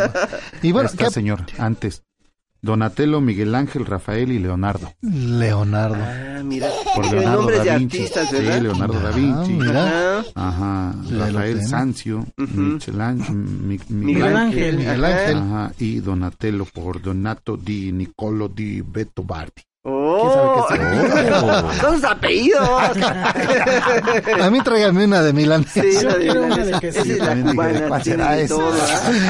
[0.62, 2.02] Y Bueno, está, ¿qué- señor, antes.
[2.62, 4.92] Donatello, Miguel Ángel, Rafael y Leonardo.
[5.00, 5.96] Leonardo.
[5.98, 6.68] Ah, mira.
[6.94, 7.96] Por Leonardo nombres de da Vinci.
[7.98, 8.56] artistas, ¿verdad?
[8.56, 9.52] Sí, Leonardo da Ah, Vinci.
[9.54, 10.18] mira.
[10.34, 10.94] Ajá.
[11.18, 11.56] Rafael
[12.36, 12.60] Ujú.
[12.60, 14.76] Michelangelo, Mi- Miguel Miguel Ángel.
[14.76, 15.04] Miguel.
[15.06, 15.36] Ángel.
[15.38, 19.62] Ajá, y Donatello por Donato di Nicolo di Beto Bardi.
[19.82, 21.80] Oh, ¿Quién sabe qué es?
[21.80, 22.68] son sus apellidos.
[24.42, 25.64] A mí tráigame una de Milán.
[25.66, 27.88] Sí, la de quiero una Milán, de es la cubana.
[27.88, 28.54] ¿cuál tiene será de esa?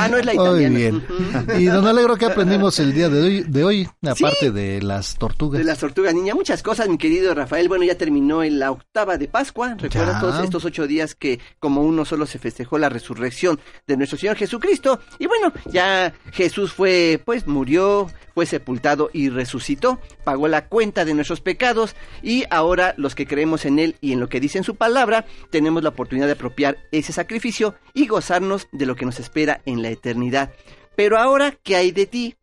[0.05, 0.77] Ah, no es la Muy italiana.
[0.77, 0.97] bien.
[0.97, 1.53] Ujú.
[1.61, 5.59] Y don Alegro, ¿qué aprendimos el día de hoy, de hoy aparte de las tortugas?
[5.59, 7.69] De las tortugas niña, muchas cosas, mi querido Rafael.
[7.69, 9.77] Bueno, ya terminó en la octava de Pascua.
[9.79, 10.20] ¿Recuerdas Ya.
[10.20, 14.35] todos estos ocho días que, como uno solo, se festejó la resurrección de nuestro Señor
[14.37, 14.99] Jesucristo?
[15.20, 21.15] Y bueno, ya Jesús fue, pues murió, fue sepultado y resucitó, pagó la cuenta de
[21.15, 24.65] nuestros pecados y ahora los que creemos en Él y en lo que dice en
[24.65, 29.20] su palabra, tenemos la oportunidad de apropiar ese sacrificio y gozarnos de lo que nos
[29.20, 30.52] espera en la eternidad.
[30.97, 32.36] Pero ahora, ¿qué hay de ti?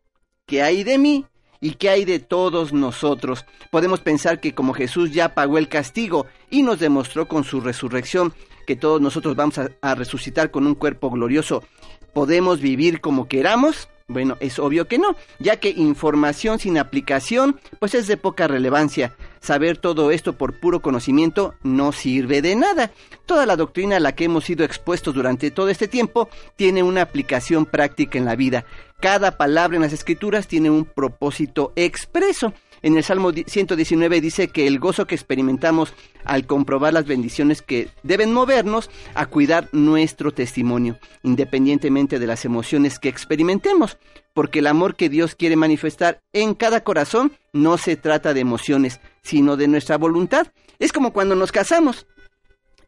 [0.46, 1.26] ¿Qué hay de mí?
[1.60, 3.44] ¿Y qué hay de todos nosotros?
[3.70, 8.32] Podemos pensar que como Jesús ya pagó el castigo y nos demostró con su resurrección
[8.66, 11.64] que todos nosotros vamos a, a resucitar con un cuerpo glorioso,
[12.12, 13.88] ¿podemos vivir como queramos?
[14.10, 19.14] Bueno, es obvio que no, ya que información sin aplicación pues es de poca relevancia.
[19.40, 22.90] Saber todo esto por puro conocimiento no sirve de nada.
[23.26, 27.02] Toda la doctrina a la que hemos sido expuestos durante todo este tiempo tiene una
[27.02, 28.64] aplicación práctica en la vida.
[28.98, 32.54] Cada palabra en las escrituras tiene un propósito expreso.
[32.82, 37.88] En el Salmo 119 dice que el gozo que experimentamos al comprobar las bendiciones que
[38.02, 43.98] deben movernos a cuidar nuestro testimonio, independientemente de las emociones que experimentemos,
[44.34, 49.00] porque el amor que Dios quiere manifestar en cada corazón no se trata de emociones,
[49.22, 50.48] sino de nuestra voluntad.
[50.78, 52.06] Es como cuando nos casamos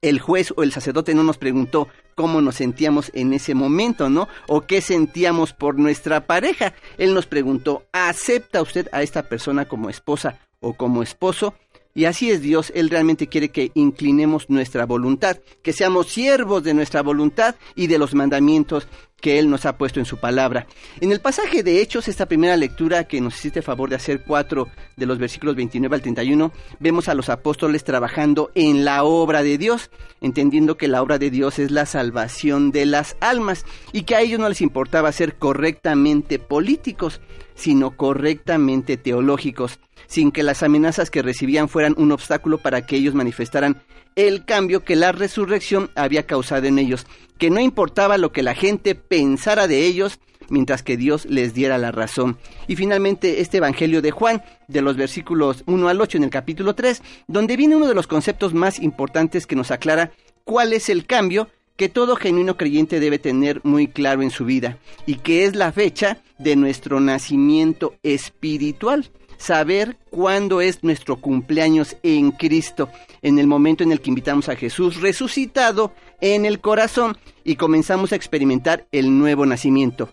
[0.02, 4.28] el juez o el sacerdote no nos preguntó cómo nos sentíamos en ese momento, ¿no?
[4.48, 6.72] O qué sentíamos por nuestra pareja.
[6.98, 11.54] Él nos preguntó, ¿acepta usted a esta persona como esposa o como esposo?
[11.94, 16.72] Y así es Dios, Él realmente quiere que inclinemos nuestra voluntad, que seamos siervos de
[16.72, 18.86] nuestra voluntad y de los mandamientos
[19.20, 20.66] que Él nos ha puesto en su palabra.
[21.00, 24.68] En el pasaje de Hechos, esta primera lectura que nos hiciste favor de hacer cuatro
[24.96, 29.58] de los versículos 29 al 31, vemos a los apóstoles trabajando en la obra de
[29.58, 34.14] Dios, entendiendo que la obra de Dios es la salvación de las almas y que
[34.14, 37.20] a ellos no les importaba ser correctamente políticos,
[37.54, 39.80] sino correctamente teológicos,
[40.10, 43.80] sin que las amenazas que recibían fueran un obstáculo para que ellos manifestaran
[44.16, 47.06] el cambio que la resurrección había causado en ellos,
[47.38, 51.78] que no importaba lo que la gente pensara de ellos, mientras que Dios les diera
[51.78, 52.38] la razón.
[52.66, 56.74] Y finalmente este Evangelio de Juan, de los versículos 1 al 8 en el capítulo
[56.74, 60.10] 3, donde viene uno de los conceptos más importantes que nos aclara
[60.42, 64.76] cuál es el cambio que todo genuino creyente debe tener muy claro en su vida,
[65.06, 69.08] y que es la fecha de nuestro nacimiento espiritual
[69.40, 72.90] saber cuándo es nuestro cumpleaños en Cristo,
[73.22, 78.12] en el momento en el que invitamos a Jesús resucitado en el corazón y comenzamos
[78.12, 80.12] a experimentar el nuevo nacimiento.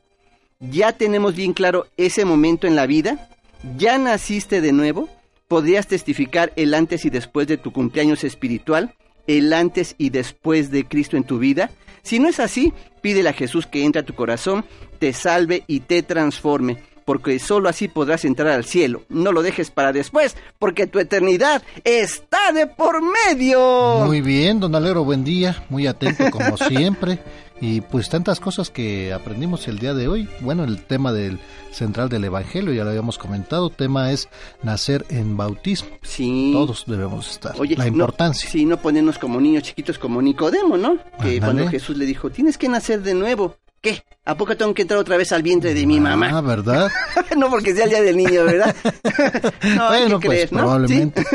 [0.62, 3.30] ¿Ya tenemos bien claro ese momento en la vida?
[3.78, 5.10] ¿Ya naciste de nuevo?
[5.50, 8.96] ¿Podrías testificar el antes y después de tu cumpleaños espiritual?
[9.28, 11.70] ¿El antes y después de Cristo en tu vida?
[12.02, 14.64] Si no es así, pídele a Jesús que entre a tu corazón,
[15.00, 16.78] te salve y te transforme
[17.08, 19.04] porque solo así podrás entrar al cielo.
[19.08, 24.02] No lo dejes para después, porque tu eternidad está de por medio.
[24.06, 27.20] Muy bien, don Alero, buen día, muy atento como siempre.
[27.62, 30.28] Y pues tantas cosas que aprendimos el día de hoy.
[30.42, 31.40] Bueno, el tema del
[31.72, 34.28] central del Evangelio, ya lo habíamos comentado, tema es
[34.62, 35.90] nacer en bautismo.
[36.04, 36.52] Sí.
[36.54, 37.56] Todos debemos estar.
[37.58, 38.50] Oye, la no- importancia.
[38.50, 40.98] sí, no ponernos como niños chiquitos como Nicodemo, ¿no?
[41.24, 43.56] Que cuando Jesús le dijo, tienes que nacer de nuevo.
[43.82, 44.04] ¿Qué?
[44.26, 46.30] ¿A poco tengo que entrar otra vez al vientre de mi mamá?
[46.34, 46.92] Ah, ¿verdad?
[47.38, 48.76] no porque sea el día del niño, ¿verdad?
[49.76, 50.60] no, hay bueno, que pues creer, ¿no?
[50.60, 51.26] probablemente.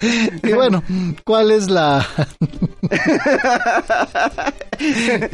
[0.42, 0.82] y bueno,
[1.24, 2.06] ¿cuál es la...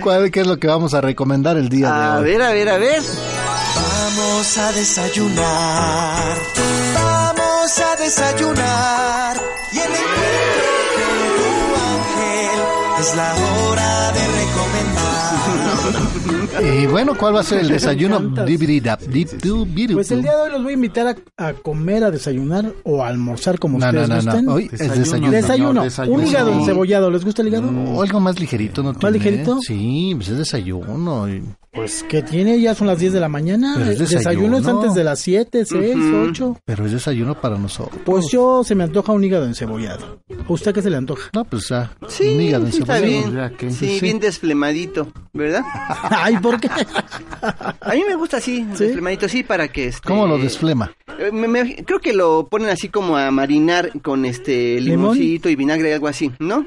[0.03, 2.25] ¿Cuál qué es lo que vamos a recomendar el día A de hoy?
[2.31, 3.03] ver, a ver, a ver.
[3.75, 6.37] Vamos a desayunar,
[6.95, 9.37] vamos a desayunar.
[9.73, 11.49] Y el encuentro con tu
[11.85, 12.61] ángel
[13.01, 15.00] es la hora de recomendar.
[16.83, 18.21] Y bueno, ¿cuál va a ser el desayuno?
[19.95, 23.03] Pues el día de hoy los voy a invitar a, a comer, a desayunar o
[23.03, 24.31] a almorzar como No, ustedes no, no, no.
[24.33, 24.49] gusten.
[24.49, 25.31] Hoy es desayuno.
[25.31, 25.69] Desayuno.
[25.71, 26.19] señor, desayuno.
[26.19, 27.11] Un hígado encebollado.
[27.11, 27.71] ¿Les gusta el hígado?
[27.71, 28.93] O algo más ligerito, ¿no?
[28.93, 29.19] ¿Más tiene?
[29.19, 29.59] ligerito?
[29.61, 31.27] Sí, pues es desayuno.
[31.73, 33.75] Y- Pues que tiene, ya son las 10 de la mañana.
[33.79, 36.17] Pero es desayuno es antes de las 7, 6, Ujú.
[36.31, 36.57] 8.
[36.65, 38.01] Pero es desayuno para nosotros.
[38.05, 40.21] Pues yo se me antoja un hígado encebollado.
[40.49, 41.31] ¿A usted qué se le antoja?
[41.33, 41.93] No, pues ya.
[42.09, 43.31] Sí, un hígado sí, está encebollado.
[43.31, 43.35] bien.
[43.51, 45.63] Ya que- Sí, bien desflemadito, ¿verdad?
[46.11, 46.69] Ay, ¿por qué?
[47.81, 49.87] A mí me gusta así, desflemadito, sí, para que...
[49.87, 50.93] Este, ¿Cómo lo desflema?
[51.19, 55.57] Eh, me- me- creo que lo ponen así como a marinar con este limoncito y
[55.57, 56.65] vinagre, algo así, ¿no?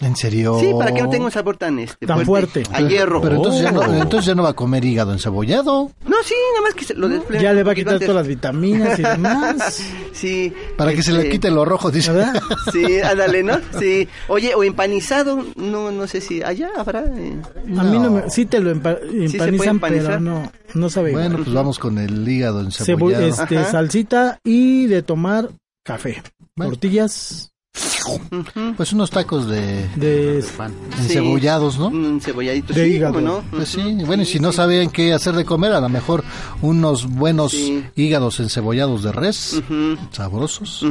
[0.00, 0.58] ¿En serio?
[0.60, 2.62] Sí, para que no tenga un sabor tan, este, Tan fuerte.
[2.72, 3.20] A hierro.
[3.20, 3.92] Pero entonces, ya no, Oh.
[3.94, 5.90] entonces ya no a comer hígado encebollado.
[6.06, 7.42] No, sí, nada más que se lo desflema.
[7.42, 8.06] Ya le va a quitar antes.
[8.06, 9.82] todas las vitaminas y demás.
[10.16, 10.50] Sí.
[10.78, 12.10] Para que se le este, quite lo rojo, dice.
[12.10, 12.40] ¿Verdad?
[12.72, 13.58] Sí, ándale, ¿no?
[13.78, 14.08] Sí.
[14.28, 17.00] Oye, o empanizado, no no sé si allá habrá.
[17.04, 17.36] eh.
[17.76, 18.30] A mí no me...
[18.30, 21.28] Sí te lo empa- empanizan, pero no, no sabe igual.
[21.28, 23.26] Bueno, pues vamos con el hígado Cebo- encebollado.
[23.26, 25.50] este, salsita y de tomar
[25.84, 26.22] café.
[26.56, 27.50] Tortillas
[28.76, 30.44] Pues unos tacos de, de
[30.98, 31.88] encebollados, ¿no?
[31.88, 33.14] Un cebolladito, De sí, hígado.
[33.14, 33.42] ¿cómo no?
[33.50, 36.24] Pues sí, bueno, y si no saben qué hacer de comer, a lo mejor
[36.62, 37.54] unos buenos
[37.96, 39.62] hígados encebollados de res,
[40.10, 40.84] sabrosos,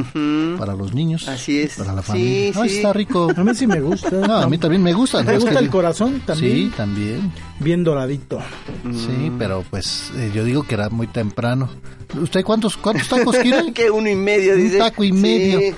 [0.58, 1.74] para los niños, Así es.
[1.76, 2.52] para la Sí, familia.
[2.54, 2.76] No, sí.
[2.76, 3.28] está rico.
[3.36, 4.10] A mí sí me gusta.
[4.10, 5.24] No, a mí también me gusta.
[5.24, 6.52] ¿Te gusta que- el corazón también?
[6.56, 7.32] Sí, también.
[7.60, 8.38] Bien doradito.
[8.92, 11.68] Sí, pero pues eh, yo digo que era muy temprano.
[12.14, 13.72] ¿Usted cuántos, cuántos tacos quiere?
[13.74, 14.78] que uno y medio, Un dice.
[14.78, 15.76] taco y Sí, medio.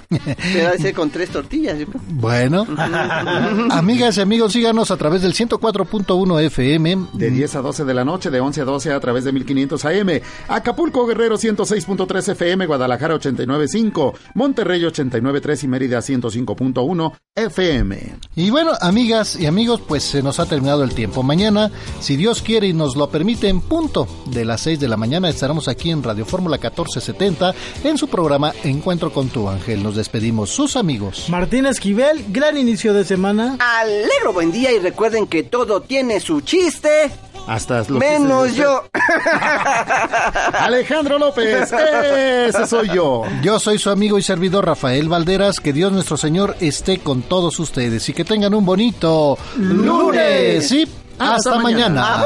[0.53, 2.01] pero ha de ser con tres tortillas, yo creo.
[2.09, 2.67] Bueno,
[3.71, 6.97] amigas y amigos, síganos a través del 104.1 FM.
[7.15, 9.85] De 10 a 12 de la noche, de 11 a 12 a través de 1500
[9.85, 10.09] AM.
[10.49, 18.15] Acapulco Guerrero 106.3 FM, Guadalajara 89.5, Monterrey 89.3 y Mérida 105.1 FM.
[18.37, 21.23] Y bueno, amigas y amigos, pues se nos ha terminado el tiempo.
[21.23, 24.97] Mañana, si Dios quiere y nos lo permite, en punto de las 6 de la
[24.97, 29.83] mañana estaremos aquí en Radio Fórmula 1470 en su programa Encuentro con tu ángel.
[29.83, 31.27] Nos despedimos, sus amigos.
[31.29, 33.57] Martín Esquivel, gran inicio de semana.
[33.59, 37.11] Alegro buen día y recuerden que todo tiene su chiste.
[37.47, 38.85] Hasta los Menos yo.
[40.61, 43.23] Alejandro López, ese soy yo.
[43.43, 45.61] Yo soy su amigo y servidor Rafael Valderas.
[45.61, 50.69] Que Dios nuestro Señor esté con todos ustedes y que tengan un bonito lunes.
[50.69, 50.87] Sí,
[51.19, 52.03] hasta, Hasta mañana.
[52.03, 52.25] mañana.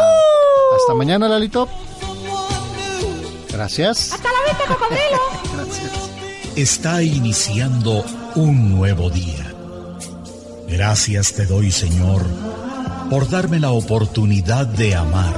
[0.77, 1.69] Hasta mañana, Lalito.
[3.53, 4.13] Gracias.
[4.13, 6.03] Hasta la vista, cocodrilo.
[6.57, 9.53] Está iniciando un nuevo día.
[10.69, 12.25] Gracias te doy, Señor,
[13.11, 15.35] por darme la oportunidad de amar,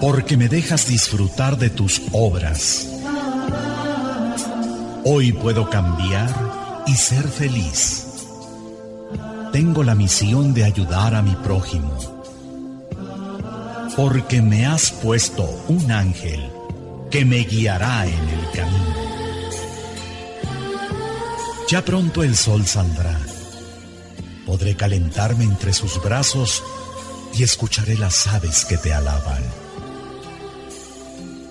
[0.00, 2.88] porque me dejas disfrutar de tus obras.
[5.04, 6.28] Hoy puedo cambiar
[6.86, 8.06] y ser feliz.
[9.52, 12.24] Tengo la misión de ayudar a mi prójimo,
[13.96, 16.49] porque me has puesto un ángel
[17.10, 18.94] que me guiará en el camino.
[21.68, 23.18] Ya pronto el sol saldrá.
[24.46, 26.62] Podré calentarme entre sus brazos
[27.34, 29.42] y escucharé las aves que te alaban.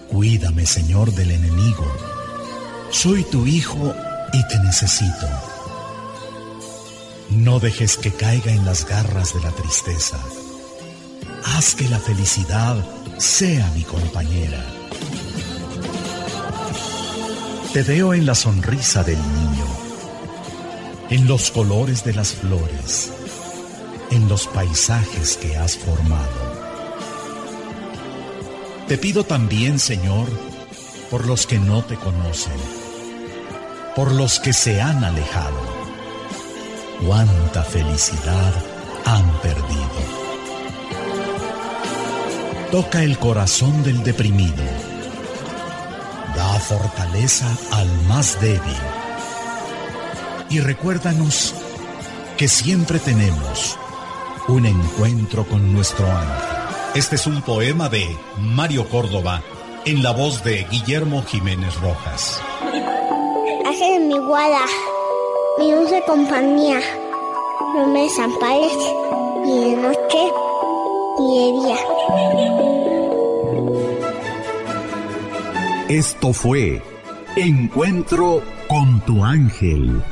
[0.10, 1.86] Cuídame, Señor, del enemigo.
[2.90, 3.94] Soy tu hijo
[4.34, 5.28] y te necesito.
[7.30, 10.20] No dejes que caiga en las garras de la tristeza.
[11.46, 12.76] Haz que la felicidad
[13.18, 14.66] sea mi compañera.
[17.74, 19.66] Te veo en la sonrisa del niño,
[21.12, 23.14] en los colores de las flores,
[24.10, 26.50] en los paisajes que has formado.
[28.88, 30.28] Te pido también, Señor,
[31.12, 32.58] por los que no te conocen,
[33.96, 35.62] por los que se han alejado.
[37.06, 38.54] Cuánta felicidad
[39.06, 40.30] han perdido.
[42.72, 44.89] toca el corazón del deprimido.
[46.40, 48.62] Da fortaleza al más débil.
[50.50, 51.54] Y recuérdanos
[52.38, 53.78] que siempre tenemos
[54.48, 56.58] un encuentro con nuestro ángel.
[56.96, 59.42] Este es un poema de Mario Córdoba
[59.84, 62.40] en la voz de Guillermo Jiménez Rojas.
[63.66, 64.66] Ángel mi guarda,
[65.58, 66.80] mi dulce compañía,
[67.76, 68.78] no me desampares
[69.44, 70.32] ni de noche
[71.20, 72.79] ni de día.
[75.90, 76.84] Esto fue
[77.36, 80.04] Encuentro con tu ángel.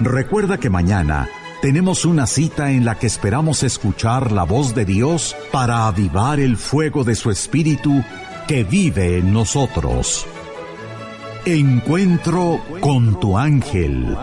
[0.00, 1.28] Recuerda que mañana
[1.62, 6.56] tenemos una cita en la que esperamos escuchar la voz de Dios para avivar el
[6.56, 8.02] fuego de su espíritu
[8.48, 10.26] que vive en nosotros.
[11.44, 14.16] Encuentro con tu ángel.